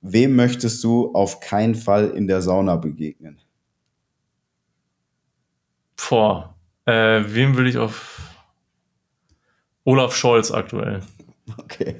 [0.00, 3.40] Wem möchtest du auf keinen Fall in der Sauna begegnen?
[5.96, 6.55] Vor
[6.86, 8.20] äh, wem will ich auf
[9.84, 11.02] Olaf Scholz aktuell?
[11.58, 11.96] Okay.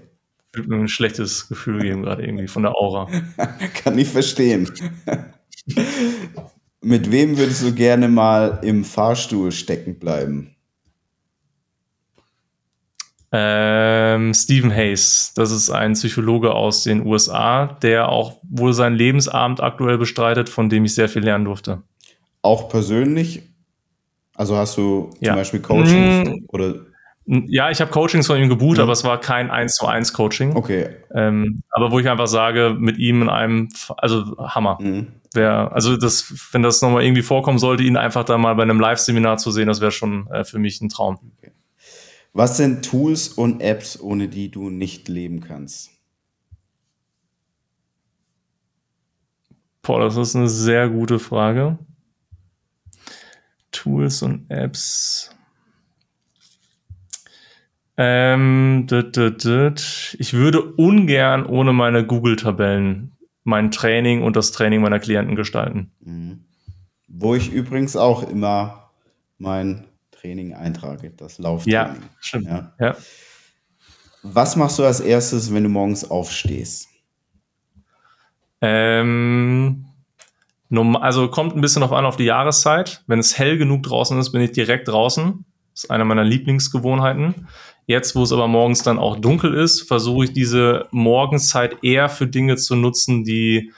[0.52, 3.08] Würde mir ein schlechtes Gefühl geben, gerade irgendwie von der Aura.
[3.74, 4.70] Kann ich verstehen.
[6.80, 10.56] Mit wem würdest du gerne mal im Fahrstuhl stecken bleiben?
[13.32, 19.60] Ähm, Stephen Hayes, das ist ein Psychologe aus den USA, der auch wohl seinen Lebensabend
[19.60, 21.82] aktuell bestreitet, von dem ich sehr viel lernen durfte.
[22.40, 23.42] Auch persönlich
[24.36, 25.30] also hast du ja.
[25.32, 26.74] zum Beispiel Coachings mm, oder?
[27.26, 28.84] Ja, ich habe Coachings von ihm gebucht, mhm.
[28.84, 30.54] aber es war kein 1 zu 1 Coaching.
[30.54, 30.90] Okay.
[31.12, 34.78] Ähm, aber wo ich einfach sage, mit ihm in einem, also Hammer.
[34.80, 35.08] Mhm.
[35.34, 38.78] Wär, also das, wenn das nochmal irgendwie vorkommen sollte, ihn einfach da mal bei einem
[38.78, 41.18] Live-Seminar zu sehen, das wäre schon äh, für mich ein Traum.
[41.38, 41.50] Okay.
[42.32, 45.90] Was sind Tools und Apps, ohne die du nicht leben kannst?
[49.82, 51.78] Boah, das ist eine sehr gute Frage.
[53.76, 55.30] Tools und Apps.
[57.96, 60.16] Ähm, dit, dit, dit.
[60.18, 63.12] Ich würde ungern ohne meine Google-Tabellen
[63.44, 65.92] mein Training und das Training meiner Klienten gestalten.
[66.00, 66.44] Mhm.
[67.06, 68.90] Wo ich übrigens auch immer
[69.38, 71.72] mein Training eintrage, das Lauftraining.
[71.72, 72.46] Ja, stimmt.
[72.46, 72.72] Ja.
[72.80, 72.96] ja.
[74.22, 76.88] Was machst du als erstes, wenn du morgens aufstehst?
[78.60, 79.85] Ähm,
[80.96, 83.02] also kommt ein bisschen auf an auf die Jahreszeit.
[83.06, 85.44] Wenn es hell genug draußen ist, bin ich direkt draußen.
[85.72, 87.48] Das ist eine meiner Lieblingsgewohnheiten.
[87.86, 92.26] Jetzt, wo es aber morgens dann auch dunkel ist, versuche ich diese Morgenszeit eher für
[92.26, 93.72] Dinge zu nutzen, die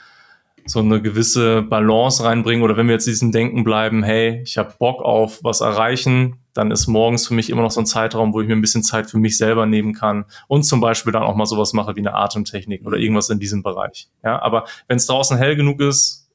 [0.64, 2.62] so eine gewisse Balance reinbringen.
[2.62, 6.70] Oder wenn wir jetzt diesen Denken bleiben, hey, ich habe Bock auf was erreichen, dann
[6.70, 9.10] ist morgens für mich immer noch so ein Zeitraum, wo ich mir ein bisschen Zeit
[9.10, 12.14] für mich selber nehmen kann und zum Beispiel dann auch mal sowas mache wie eine
[12.14, 14.08] Atemtechnik oder irgendwas in diesem Bereich.
[14.24, 16.27] Ja, aber wenn es draußen hell genug ist,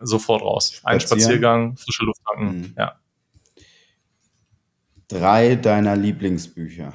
[0.00, 0.80] sofort raus.
[0.84, 2.74] Ein Spaziergang, frische Luft tanken, mhm.
[2.76, 2.96] ja.
[5.08, 6.92] Drei deiner Lieblingsbücher.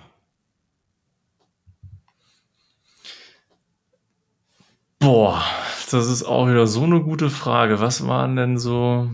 [4.99, 5.41] Boah,
[5.91, 7.79] das ist auch wieder so eine gute Frage.
[7.79, 9.09] Was waren denn so.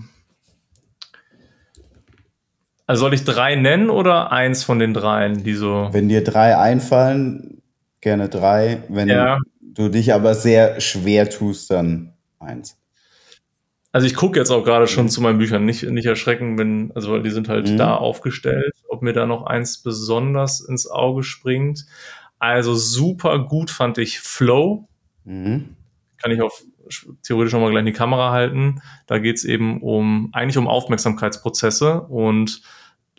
[2.86, 5.90] Also soll ich drei nennen oder eins von den dreien, die so.
[5.92, 7.62] Wenn dir drei einfallen,
[8.02, 8.84] gerne drei.
[8.90, 9.40] Wenn ja.
[9.62, 12.78] du dich aber sehr schwer tust, dann eins.
[13.92, 15.10] Also ich gucke jetzt auch gerade schon mhm.
[15.10, 17.78] zu meinen Büchern, nicht, nicht erschrecken, wenn, also die sind halt mhm.
[17.78, 21.86] da aufgestellt, ob mir da noch eins besonders ins Auge springt.
[22.40, 24.88] Also super gut fand ich Flow.
[25.24, 25.76] Mhm.
[26.18, 26.64] Kann ich auf
[27.24, 28.82] theoretisch nochmal gleich in die Kamera halten.
[29.08, 32.62] Da geht es eben um eigentlich um Aufmerksamkeitsprozesse und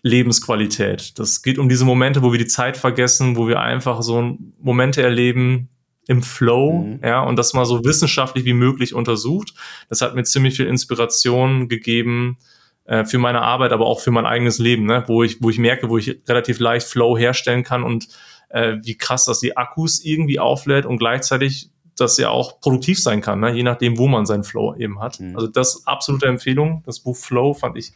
[0.03, 1.19] Lebensqualität.
[1.19, 5.03] Das geht um diese Momente, wo wir die Zeit vergessen, wo wir einfach so Momente
[5.03, 5.69] erleben,
[6.09, 7.01] im Flow, mhm.
[7.05, 9.53] ja, und das mal so wissenschaftlich wie möglich untersucht.
[9.89, 12.39] Das hat mir ziemlich viel Inspiration gegeben
[12.85, 15.59] äh, für meine Arbeit, aber auch für mein eigenes Leben, ne, wo ich, wo ich
[15.59, 18.09] merke, wo ich relativ leicht Flow herstellen kann und
[18.49, 23.21] äh, wie krass das die Akkus irgendwie auflädt und gleichzeitig das ja auch produktiv sein
[23.21, 25.21] kann, ne, je nachdem, wo man seinen Flow eben hat.
[25.21, 25.37] Mhm.
[25.37, 26.83] Also das absolute Empfehlung.
[26.87, 27.93] Das Buch Flow fand ich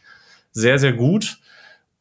[0.51, 1.39] sehr, sehr gut.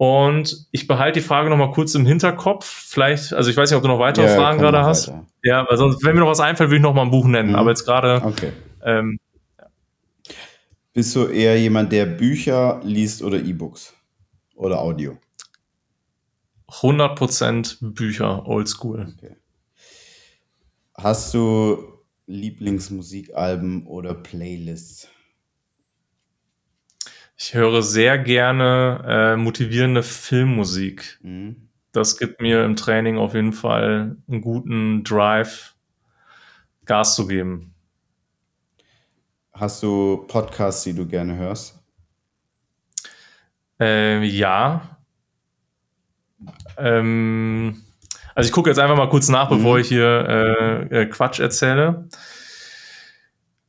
[0.03, 2.67] Und ich behalte die Frage noch mal kurz im Hinterkopf.
[2.67, 5.07] Vielleicht, also ich weiß nicht, ob du noch weitere ja, Fragen gerade hast.
[5.07, 5.27] Weiter.
[5.45, 7.51] Ja, weil sonst, wenn mir noch was einfällt, würde ich noch mal ein Buch nennen.
[7.51, 7.55] Mhm.
[7.55, 8.21] Aber jetzt gerade.
[8.25, 8.51] Okay.
[8.83, 9.21] Ähm,
[10.93, 13.95] Bist du eher jemand, der Bücher liest oder E-Books
[14.57, 15.19] oder Audio?
[16.69, 19.15] 100% Bücher, oldschool.
[19.17, 19.37] Okay.
[20.95, 21.79] Hast du
[22.27, 25.12] Lieblingsmusikalben oder Playlists?
[27.45, 31.19] Ich höre sehr gerne äh, motivierende Filmmusik.
[31.23, 31.69] Mhm.
[31.91, 35.75] Das gibt mir im Training auf jeden Fall einen guten Drive,
[36.85, 37.75] Gas zu geben.
[39.53, 41.83] Hast du Podcasts, die du gerne hörst?
[43.81, 44.99] Äh, ja.
[46.79, 47.83] Ähm,
[48.37, 49.81] also ich gucke jetzt einfach mal kurz nach, bevor mhm.
[49.81, 52.09] ich hier äh, äh Quatsch erzähle.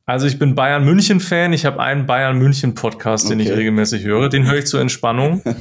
[0.06, 1.54] Also ich bin Bayern München Fan.
[1.54, 3.50] Ich habe einen Bayern München Podcast, den okay.
[3.50, 4.28] ich regelmäßig höre.
[4.28, 5.42] Den höre ich zur Entspannung.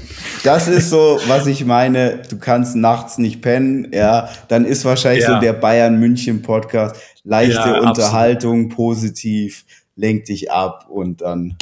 [0.43, 2.21] Das ist so, was ich meine.
[2.29, 4.27] Du kannst nachts nicht pennen, ja.
[4.49, 5.35] Dann ist wahrscheinlich ja.
[5.35, 8.75] so der Bayern München Podcast leichte ja, Unterhaltung, absolut.
[8.75, 9.63] positiv,
[9.95, 11.57] lenkt dich ab und dann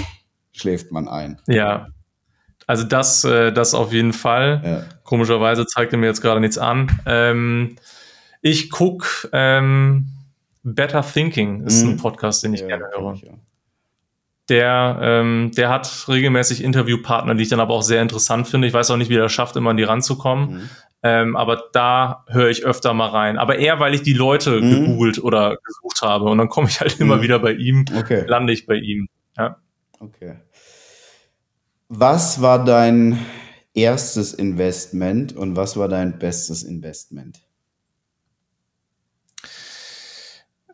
[0.52, 1.40] schläft man ein.
[1.46, 1.90] Ja.
[2.66, 4.62] Also das, äh, das auf jeden Fall.
[4.66, 4.84] Ja.
[5.04, 6.90] Komischerweise zeigt er mir jetzt gerade nichts an.
[7.06, 7.76] Ähm,
[8.42, 9.30] ich guck.
[9.32, 10.08] Ähm,
[10.64, 11.92] Better Thinking ist mhm.
[11.92, 13.14] ein Podcast, den ich ja, gerne höre.
[13.14, 13.32] Ich, ja.
[14.50, 18.68] Der, ähm, der hat regelmäßig Interviewpartner, die ich dann aber auch sehr interessant finde.
[18.68, 20.54] Ich weiß auch nicht, wie er das schafft, immer an die ranzukommen.
[20.54, 20.70] Mhm.
[21.04, 23.38] Ähm, aber da höre ich öfter mal rein.
[23.38, 24.70] Aber eher, weil ich die Leute mhm.
[24.70, 26.26] gegoogelt oder gesucht habe.
[26.26, 27.22] Und dann komme ich halt immer mhm.
[27.22, 28.26] wieder bei ihm, okay.
[28.28, 29.08] lande ich bei ihm.
[29.38, 29.58] Ja.
[30.00, 30.36] Okay.
[31.88, 33.20] Was war dein
[33.74, 37.42] erstes Investment und was war dein bestes Investment?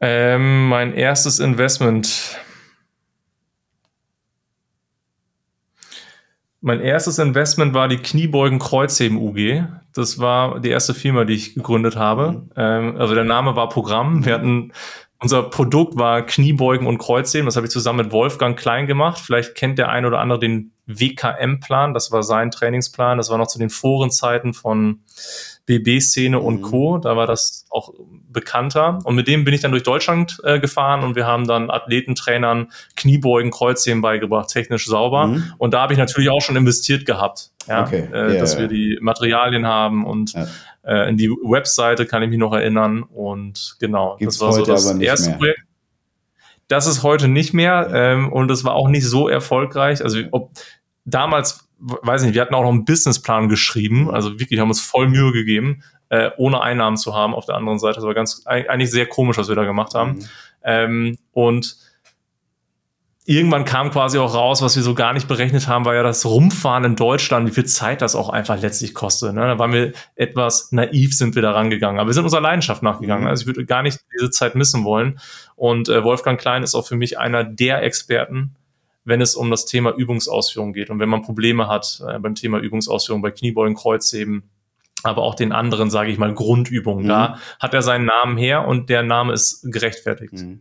[0.01, 2.37] Ähm, mein erstes Investment.
[6.61, 9.63] Mein erstes Investment war die Kniebeugen Kreuzheben UG.
[9.93, 12.31] Das war die erste Firma, die ich gegründet habe.
[12.31, 12.51] Mhm.
[12.55, 14.25] Ähm, also der Name war Programm.
[14.25, 14.71] Wir hatten
[15.19, 17.45] unser Produkt war Kniebeugen und Kreuzheben.
[17.47, 19.19] Das habe ich zusammen mit Wolfgang Klein gemacht.
[19.19, 21.95] Vielleicht kennt der ein oder andere den WKM-Plan.
[21.95, 23.17] Das war sein Trainingsplan.
[23.17, 24.99] Das war noch zu den Forenzeiten von
[25.67, 26.61] BB-Szene und mhm.
[26.63, 26.97] Co.
[26.97, 27.93] Da war das auch
[28.29, 28.99] bekannter.
[29.03, 32.71] Und mit dem bin ich dann durch Deutschland äh, gefahren und wir haben dann Athletentrainern
[32.95, 35.27] Kniebeugen, Kreuzheben beigebracht, technisch sauber.
[35.27, 35.53] Mhm.
[35.57, 38.07] Und da habe ich natürlich auch schon investiert gehabt, ja, okay.
[38.11, 38.61] äh, yeah, dass yeah.
[38.61, 40.47] wir die Materialien haben und ja.
[40.83, 43.03] äh, in die Webseite kann ich mich noch erinnern.
[43.03, 45.37] Und genau, Gibt's das war so das erste mehr.
[45.37, 45.59] Projekt.
[46.69, 50.01] Das ist heute nicht mehr ähm, und es war auch nicht so erfolgreich.
[50.01, 50.51] Also ob,
[51.05, 55.09] damals weiß nicht, wir hatten auch noch einen Businessplan geschrieben, also wirklich haben uns voll
[55.09, 57.95] Mühe gegeben, äh, ohne Einnahmen zu haben auf der anderen Seite.
[57.95, 60.13] Das war ganz eigentlich sehr komisch, was wir da gemacht haben.
[60.13, 60.25] Mhm.
[60.63, 61.77] Ähm, und
[63.27, 66.25] irgendwann kam quasi auch raus, was wir so gar nicht berechnet haben, war ja das
[66.25, 69.33] Rumfahren in Deutschland, wie viel Zeit das auch einfach letztlich kostet.
[69.33, 69.41] Ne?
[69.41, 71.99] Da waren wir etwas naiv, sind wir da rangegangen.
[71.99, 73.25] Aber wir sind unserer Leidenschaft nachgegangen.
[73.25, 73.29] Mhm.
[73.29, 75.19] Also ich würde gar nicht diese Zeit missen wollen.
[75.57, 78.55] Und äh, Wolfgang Klein ist auch für mich einer der Experten,
[79.07, 82.59] wenn es um das Thema Übungsausführung geht und wenn man Probleme hat äh, beim Thema
[82.59, 84.49] Übungsausführung bei Kniebeugen, Kreuzheben,
[85.03, 87.05] aber auch den anderen, sage ich mal, Grundübungen.
[87.05, 87.09] Mhm.
[87.09, 90.33] Da hat er seinen Namen her und der Name ist gerechtfertigt.
[90.33, 90.59] Mhm.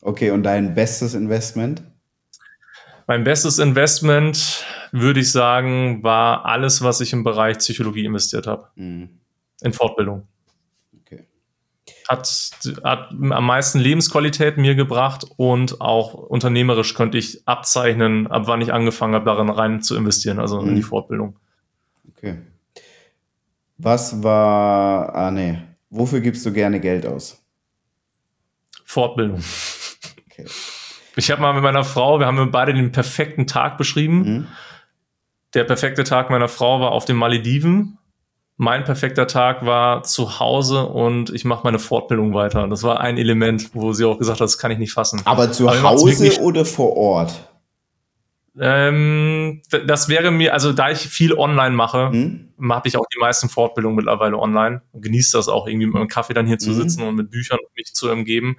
[0.00, 1.84] Okay, und dein bestes Investment?
[3.06, 8.68] Mein bestes Investment, würde ich sagen, war alles, was ich im Bereich Psychologie investiert habe.
[8.74, 9.20] Mhm.
[9.62, 10.26] In Fortbildung.
[12.08, 12.50] Hat,
[12.84, 18.72] hat am meisten Lebensqualität mir gebracht und auch unternehmerisch könnte ich abzeichnen, ab wann ich
[18.74, 20.68] angefangen habe, darin rein zu investieren, also mhm.
[20.68, 20.82] in die.
[20.82, 21.38] Fortbildung.
[22.10, 22.38] Okay.
[23.78, 25.58] Was war, ah nee,
[25.90, 27.42] wofür gibst du gerne Geld aus?
[28.84, 29.42] Fortbildung.
[30.30, 30.46] Okay.
[31.16, 34.18] Ich habe mal mit meiner Frau, wir haben beide den perfekten Tag beschrieben.
[34.18, 34.46] Mhm.
[35.54, 37.98] Der perfekte Tag meiner Frau war auf den Malediven.
[38.56, 42.68] Mein perfekter Tag war zu Hause und ich mache meine Fortbildung weiter.
[42.68, 45.22] Das war ein Element, wo sie auch gesagt hat, das kann ich nicht fassen.
[45.24, 47.50] Aber zu Aber Hause oder vor Ort?
[48.56, 52.52] Ähm, das wäre mir, also da ich viel online mache, mhm.
[52.70, 56.08] habe ich auch die meisten Fortbildungen mittlerweile online und genieße das auch irgendwie mit meinem
[56.08, 58.56] Kaffee dann hier zu sitzen und mit Büchern mich zu umgeben.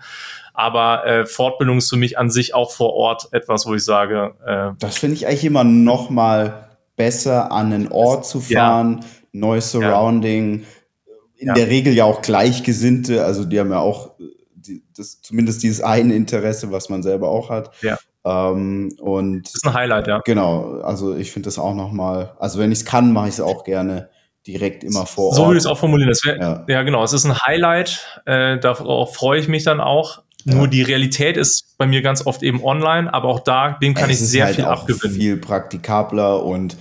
[0.53, 4.35] Aber äh, Fortbildung ist für mich an sich auch vor Ort etwas, wo ich sage.
[4.45, 9.07] Äh, das finde ich eigentlich immer noch mal besser, an einen Ort zu fahren, ja.
[9.39, 10.61] Neues Surrounding.
[10.61, 11.13] Ja.
[11.37, 11.53] In ja.
[11.53, 14.11] der Regel ja auch Gleichgesinnte, also die haben ja auch
[14.55, 17.71] die, das, zumindest dieses eine Interesse, was man selber auch hat.
[17.81, 17.97] Ja.
[18.25, 20.21] Ähm, und das ist ein Highlight, ja.
[20.25, 23.41] Genau, also ich finde das auch nochmal, also wenn ich es kann, mache ich es
[23.41, 24.09] auch gerne
[24.47, 25.35] direkt immer vor Ort.
[25.35, 26.11] So würde ich es auch formulieren.
[26.23, 26.65] Wär, ja.
[26.67, 26.83] ja.
[26.83, 30.23] genau, es ist ein Highlight, äh, darauf freue ich mich dann auch.
[30.45, 30.55] Ja.
[30.55, 34.09] Nur die Realität ist bei mir ganz oft eben online, aber auch da, dem kann
[34.09, 35.15] es ich sehr halt viel abgewinnen.
[35.15, 36.77] Viel praktikabler und äh,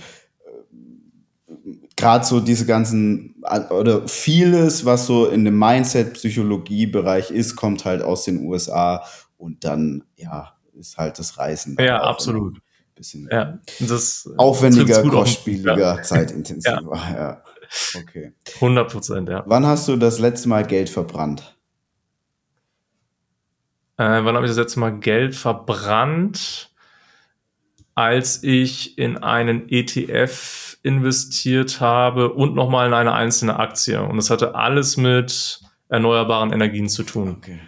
[2.05, 3.33] gerade so diese ganzen
[3.71, 9.03] oder vieles, was so in dem Mindset-Psychologie-Bereich ist, kommt halt aus den USA
[9.37, 11.75] und dann, ja, ist halt das Reisen.
[11.79, 12.59] Ja, absolut.
[12.93, 16.01] Bisschen ja, das aufwendiger, kostspieliger, ja.
[16.03, 16.95] zeitintensiver.
[16.95, 17.13] Ja.
[17.13, 17.43] ja.
[17.99, 18.33] Okay.
[18.53, 19.43] 100 Prozent, ja.
[19.47, 21.57] Wann hast du das letzte Mal Geld verbrannt?
[23.97, 26.71] Äh, wann habe ich das letzte Mal Geld verbrannt?
[27.95, 34.01] Als ich in einen ETF investiert habe und nochmal in eine einzelne Aktie.
[34.01, 35.59] Und das hatte alles mit
[35.89, 37.37] erneuerbaren Energien zu tun.
[37.37, 37.59] Okay.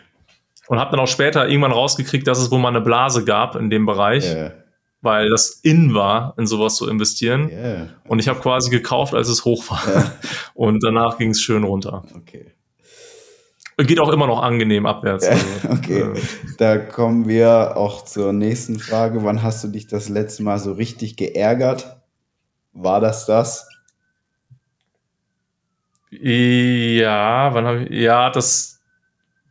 [0.67, 3.71] Und habe dann auch später irgendwann rausgekriegt, dass es wohl mal eine Blase gab in
[3.71, 4.25] dem Bereich.
[4.25, 4.53] Yeah.
[5.01, 7.49] Weil das in war, in sowas zu investieren.
[7.49, 7.87] Yeah.
[8.07, 9.81] Und ich habe quasi gekauft, als es hoch war.
[9.87, 10.11] Yeah.
[10.53, 12.03] Und danach ging es schön runter.
[12.15, 12.53] Okay.
[13.77, 15.27] Geht auch immer noch angenehm abwärts.
[15.27, 16.13] Also, okay, äh.
[16.57, 19.23] da kommen wir auch zur nächsten Frage.
[19.23, 21.96] Wann hast du dich das letzte Mal so richtig geärgert?
[22.77, 23.67] War das das?
[26.09, 28.77] Ja, wann habe ich, ja, das,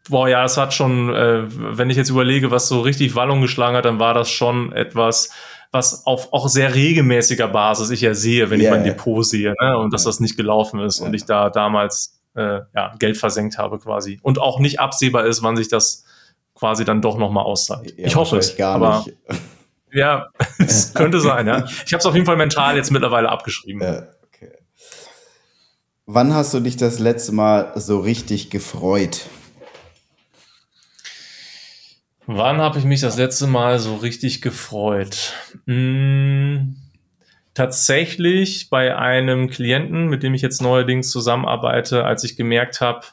[0.09, 3.77] Boah, ja, es hat schon, äh, wenn ich jetzt überlege, was so richtig Wallung geschlagen
[3.77, 5.31] hat, dann war das schon etwas,
[5.73, 8.71] was auf auch sehr regelmäßiger Basis ich ja sehe, wenn yeah.
[8.71, 9.79] ich mein Depot sehe, ne?
[9.79, 11.09] und dass das nicht gelaufen ist yeah.
[11.09, 14.21] und ich da damals äh, ja, Geld versenkt habe quasi.
[14.23, 16.05] Und auch nicht absehbar ist, wann sich das
[16.55, 17.93] quasi dann doch nochmal auszahlt.
[17.99, 18.57] Ja, ich hoffe es.
[18.57, 19.17] Gar aber, nicht.
[19.93, 21.65] Ja, es könnte sein, ja.
[21.87, 23.83] Ich habe es auf jeden Fall mental jetzt mittlerweile abgeschrieben.
[23.83, 24.53] Ja, okay.
[26.07, 29.27] Wann hast du dich das letzte Mal so richtig gefreut?
[32.27, 35.33] Wann habe ich mich das letzte Mal so richtig gefreut?
[35.67, 36.77] Hm,
[37.55, 43.07] tatsächlich bei einem Klienten, mit dem ich jetzt neuerdings zusammenarbeite, als ich gemerkt habe,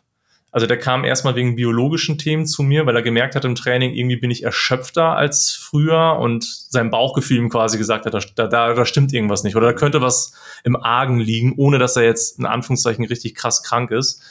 [0.53, 3.91] also der kam erstmal wegen biologischen Themen zu mir, weil er gemerkt hat im Training,
[3.95, 8.73] irgendwie bin ich erschöpfter als früher und sein Bauchgefühl ihm quasi gesagt hat, da, da,
[8.75, 12.38] da stimmt irgendwas nicht oder da könnte was im Argen liegen, ohne dass er jetzt
[12.38, 14.21] in Anführungszeichen richtig krass krank ist.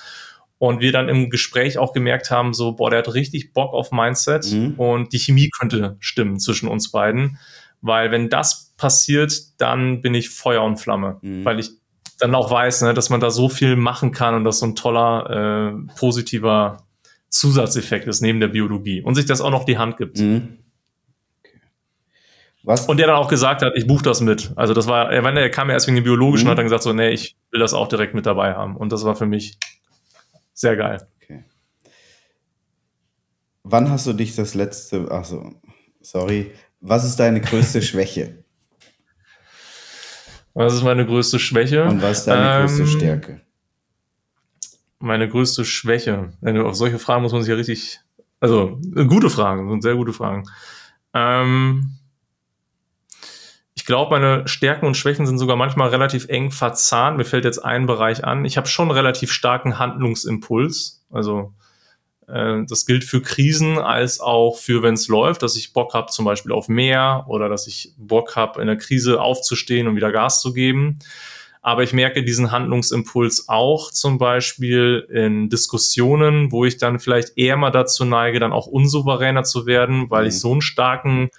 [0.59, 3.91] Und wir dann im Gespräch auch gemerkt haben, so, boah, der hat richtig Bock auf
[3.91, 4.75] Mindset mhm.
[4.77, 7.41] und die Chemie könnte stimmen zwischen uns beiden.
[7.81, 11.19] Weil wenn das passiert, dann bin ich Feuer und Flamme.
[11.23, 11.45] Mhm.
[11.45, 11.82] Weil ich
[12.23, 14.77] dann auch weiß, ne, dass man da so viel machen kann und das so ein
[14.77, 16.85] toller, äh, positiver
[17.29, 20.19] Zusatzeffekt ist neben der Biologie und sich das auch noch die Hand gibt.
[20.19, 20.59] Mhm.
[22.63, 22.87] Was?
[22.87, 24.53] Und der dann auch gesagt hat, ich buche das mit.
[24.55, 26.49] Also das war, er, er kam ja erst wegen dem Biologischen mhm.
[26.49, 28.77] und hat dann gesagt so, nee, ich will das auch direkt mit dabei haben.
[28.77, 29.59] Und das war für mich
[30.53, 31.05] sehr geil.
[31.21, 31.45] Okay.
[33.65, 35.55] Wann hast du dich das letzte, also
[36.01, 38.42] sorry, was ist deine größte Schwäche?
[40.55, 41.85] Was ist meine größte Schwäche?
[41.85, 43.41] Und was ist deine ähm, größte Stärke?
[44.99, 46.33] Meine größte Schwäche.
[46.43, 48.01] Auf solche Fragen muss man sich ja richtig,
[48.41, 50.45] also gute Fragen, sind sehr gute Fragen.
[51.15, 51.99] Ähm,
[53.75, 57.17] ich glaube, meine Stärken und Schwächen sind sogar manchmal relativ eng verzahnt.
[57.17, 58.45] Mir fällt jetzt ein Bereich an.
[58.45, 61.05] Ich habe schon relativ starken Handlungsimpuls.
[61.11, 61.62] Also äh, äh,
[62.33, 66.25] das gilt für Krisen als auch für, wenn es läuft, dass ich Bock habe zum
[66.25, 70.41] Beispiel auf mehr oder dass ich Bock habe, in der Krise aufzustehen und wieder Gas
[70.41, 70.99] zu geben.
[71.61, 77.57] Aber ich merke diesen Handlungsimpuls auch zum Beispiel in Diskussionen, wo ich dann vielleicht eher
[77.57, 80.29] mal dazu neige, dann auch unsouveräner zu werden, weil mhm.
[80.29, 81.31] ich so einen starken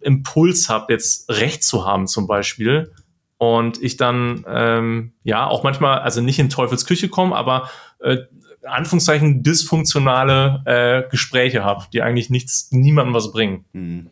[0.00, 2.92] Impuls habe, jetzt Recht zu haben zum Beispiel.
[3.38, 8.18] Und ich dann, ähm, ja, auch manchmal, also nicht in Teufels Küche komme, aber äh,
[8.64, 13.64] Anführungszeichen dysfunktionale äh, Gespräche habe, die eigentlich nichts, niemandem was bringen.
[13.72, 14.08] Mhm.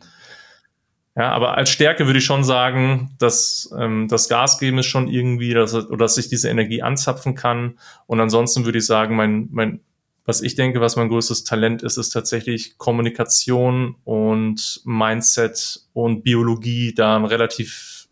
[1.15, 5.09] Ja, aber als Stärke würde ich schon sagen, dass ähm, das Gas geben ist schon
[5.09, 7.77] irgendwie, dass, oder dass ich diese Energie anzapfen kann.
[8.07, 9.81] Und ansonsten würde ich sagen, mein, mein,
[10.25, 16.93] was ich denke, was mein größtes Talent ist, ist tatsächlich Kommunikation und Mindset und Biologie,
[16.93, 18.07] da ein relativ,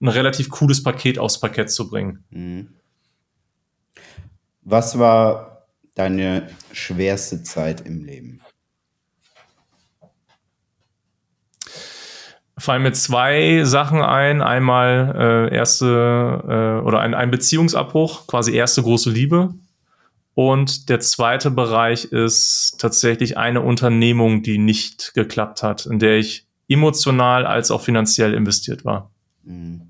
[0.00, 2.24] ein relativ cooles Paket aufs Parkett zu bringen.
[2.30, 2.68] Mhm.
[4.62, 8.42] Was war deine schwerste Zeit im Leben?
[12.62, 14.40] fallen mir zwei Sachen ein.
[14.40, 19.54] Einmal äh, erste äh, oder ein, ein Beziehungsabbruch, quasi erste große Liebe.
[20.34, 26.46] Und der zweite Bereich ist tatsächlich eine Unternehmung, die nicht geklappt hat, in der ich
[26.68, 29.10] emotional als auch finanziell investiert war.
[29.42, 29.88] Mhm.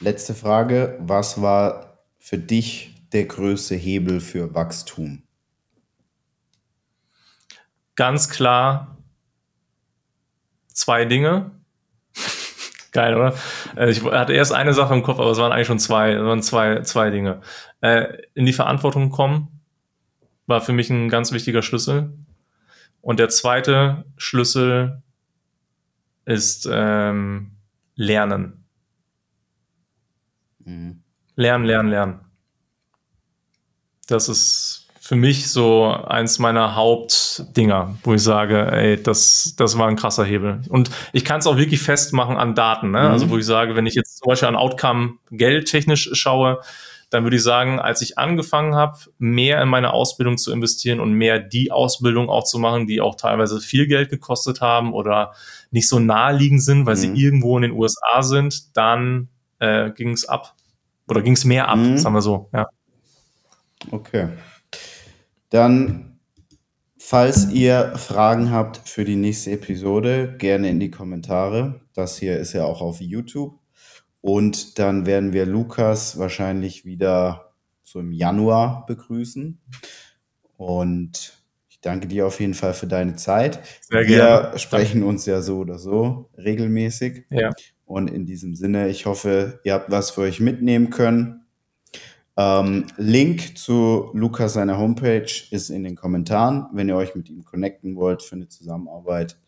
[0.00, 0.96] Letzte Frage.
[1.00, 1.85] Was war
[2.26, 5.22] für dich der größte Hebel für Wachstum?
[7.94, 8.98] Ganz klar
[10.66, 11.52] zwei Dinge.
[12.90, 13.38] Geil, oder?
[13.76, 16.24] Äh, ich hatte erst eine Sache im Kopf, aber es waren eigentlich schon zwei, es
[16.24, 17.42] waren zwei, zwei Dinge.
[17.80, 19.60] Äh, in die Verantwortung kommen
[20.46, 22.12] war für mich ein ganz wichtiger Schlüssel.
[23.02, 25.00] Und der zweite Schlüssel
[26.24, 27.52] ist ähm,
[27.94, 28.64] Lernen.
[30.64, 31.04] Mhm.
[31.36, 32.20] Lernen, lernen, lernen.
[34.08, 39.86] Das ist für mich so eins meiner Hauptdinger, wo ich sage, ey, das, das war
[39.86, 40.62] ein krasser Hebel.
[40.68, 42.90] Und ich kann es auch wirklich festmachen an Daten.
[42.90, 42.98] Ne?
[42.98, 43.12] Also mhm.
[43.12, 46.60] Also wo ich sage, wenn ich jetzt zum Beispiel an Outcome geldtechnisch schaue,
[47.10, 51.12] dann würde ich sagen, als ich angefangen habe, mehr in meine Ausbildung zu investieren und
[51.12, 55.34] mehr die Ausbildung auch zu machen, die auch teilweise viel Geld gekostet haben oder
[55.70, 57.00] nicht so naheliegend sind, weil mhm.
[57.00, 59.28] sie irgendwo in den USA sind, dann
[59.60, 60.55] äh, ging es ab.
[61.08, 61.98] Oder ging es mehr ab, mhm.
[61.98, 62.66] sagen wir so, ja.
[63.90, 64.28] Okay.
[65.50, 66.18] Dann,
[66.98, 71.80] falls ihr Fragen habt für die nächste Episode, gerne in die Kommentare.
[71.94, 73.58] Das hier ist ja auch auf YouTube.
[74.20, 77.52] Und dann werden wir Lukas wahrscheinlich wieder
[77.84, 79.60] so im Januar begrüßen.
[80.56, 83.60] Und ich danke dir auf jeden Fall für deine Zeit.
[83.82, 84.58] Sehr wir gerne.
[84.58, 87.26] sprechen uns ja so oder so regelmäßig.
[87.30, 87.50] Ja.
[87.86, 91.46] Und in diesem Sinne, ich hoffe, ihr habt was für euch mitnehmen können.
[92.36, 96.66] Ähm, Link zu Lukas seiner Homepage ist in den Kommentaren.
[96.72, 99.38] Wenn ihr euch mit ihm connecten wollt für eine Zusammenarbeit,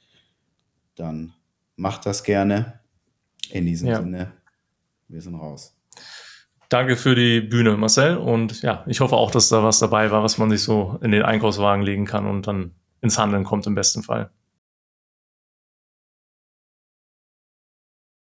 [0.94, 1.34] dann
[1.76, 2.80] macht das gerne.
[3.50, 4.00] In diesem ja.
[4.00, 4.32] Sinne,
[5.08, 5.76] wir sind raus.
[6.68, 8.18] Danke für die Bühne, Marcel.
[8.18, 11.10] Und ja, ich hoffe auch, dass da was dabei war, was man sich so in
[11.10, 14.30] den Einkaufswagen legen kann und dann ins Handeln kommt im besten Fall.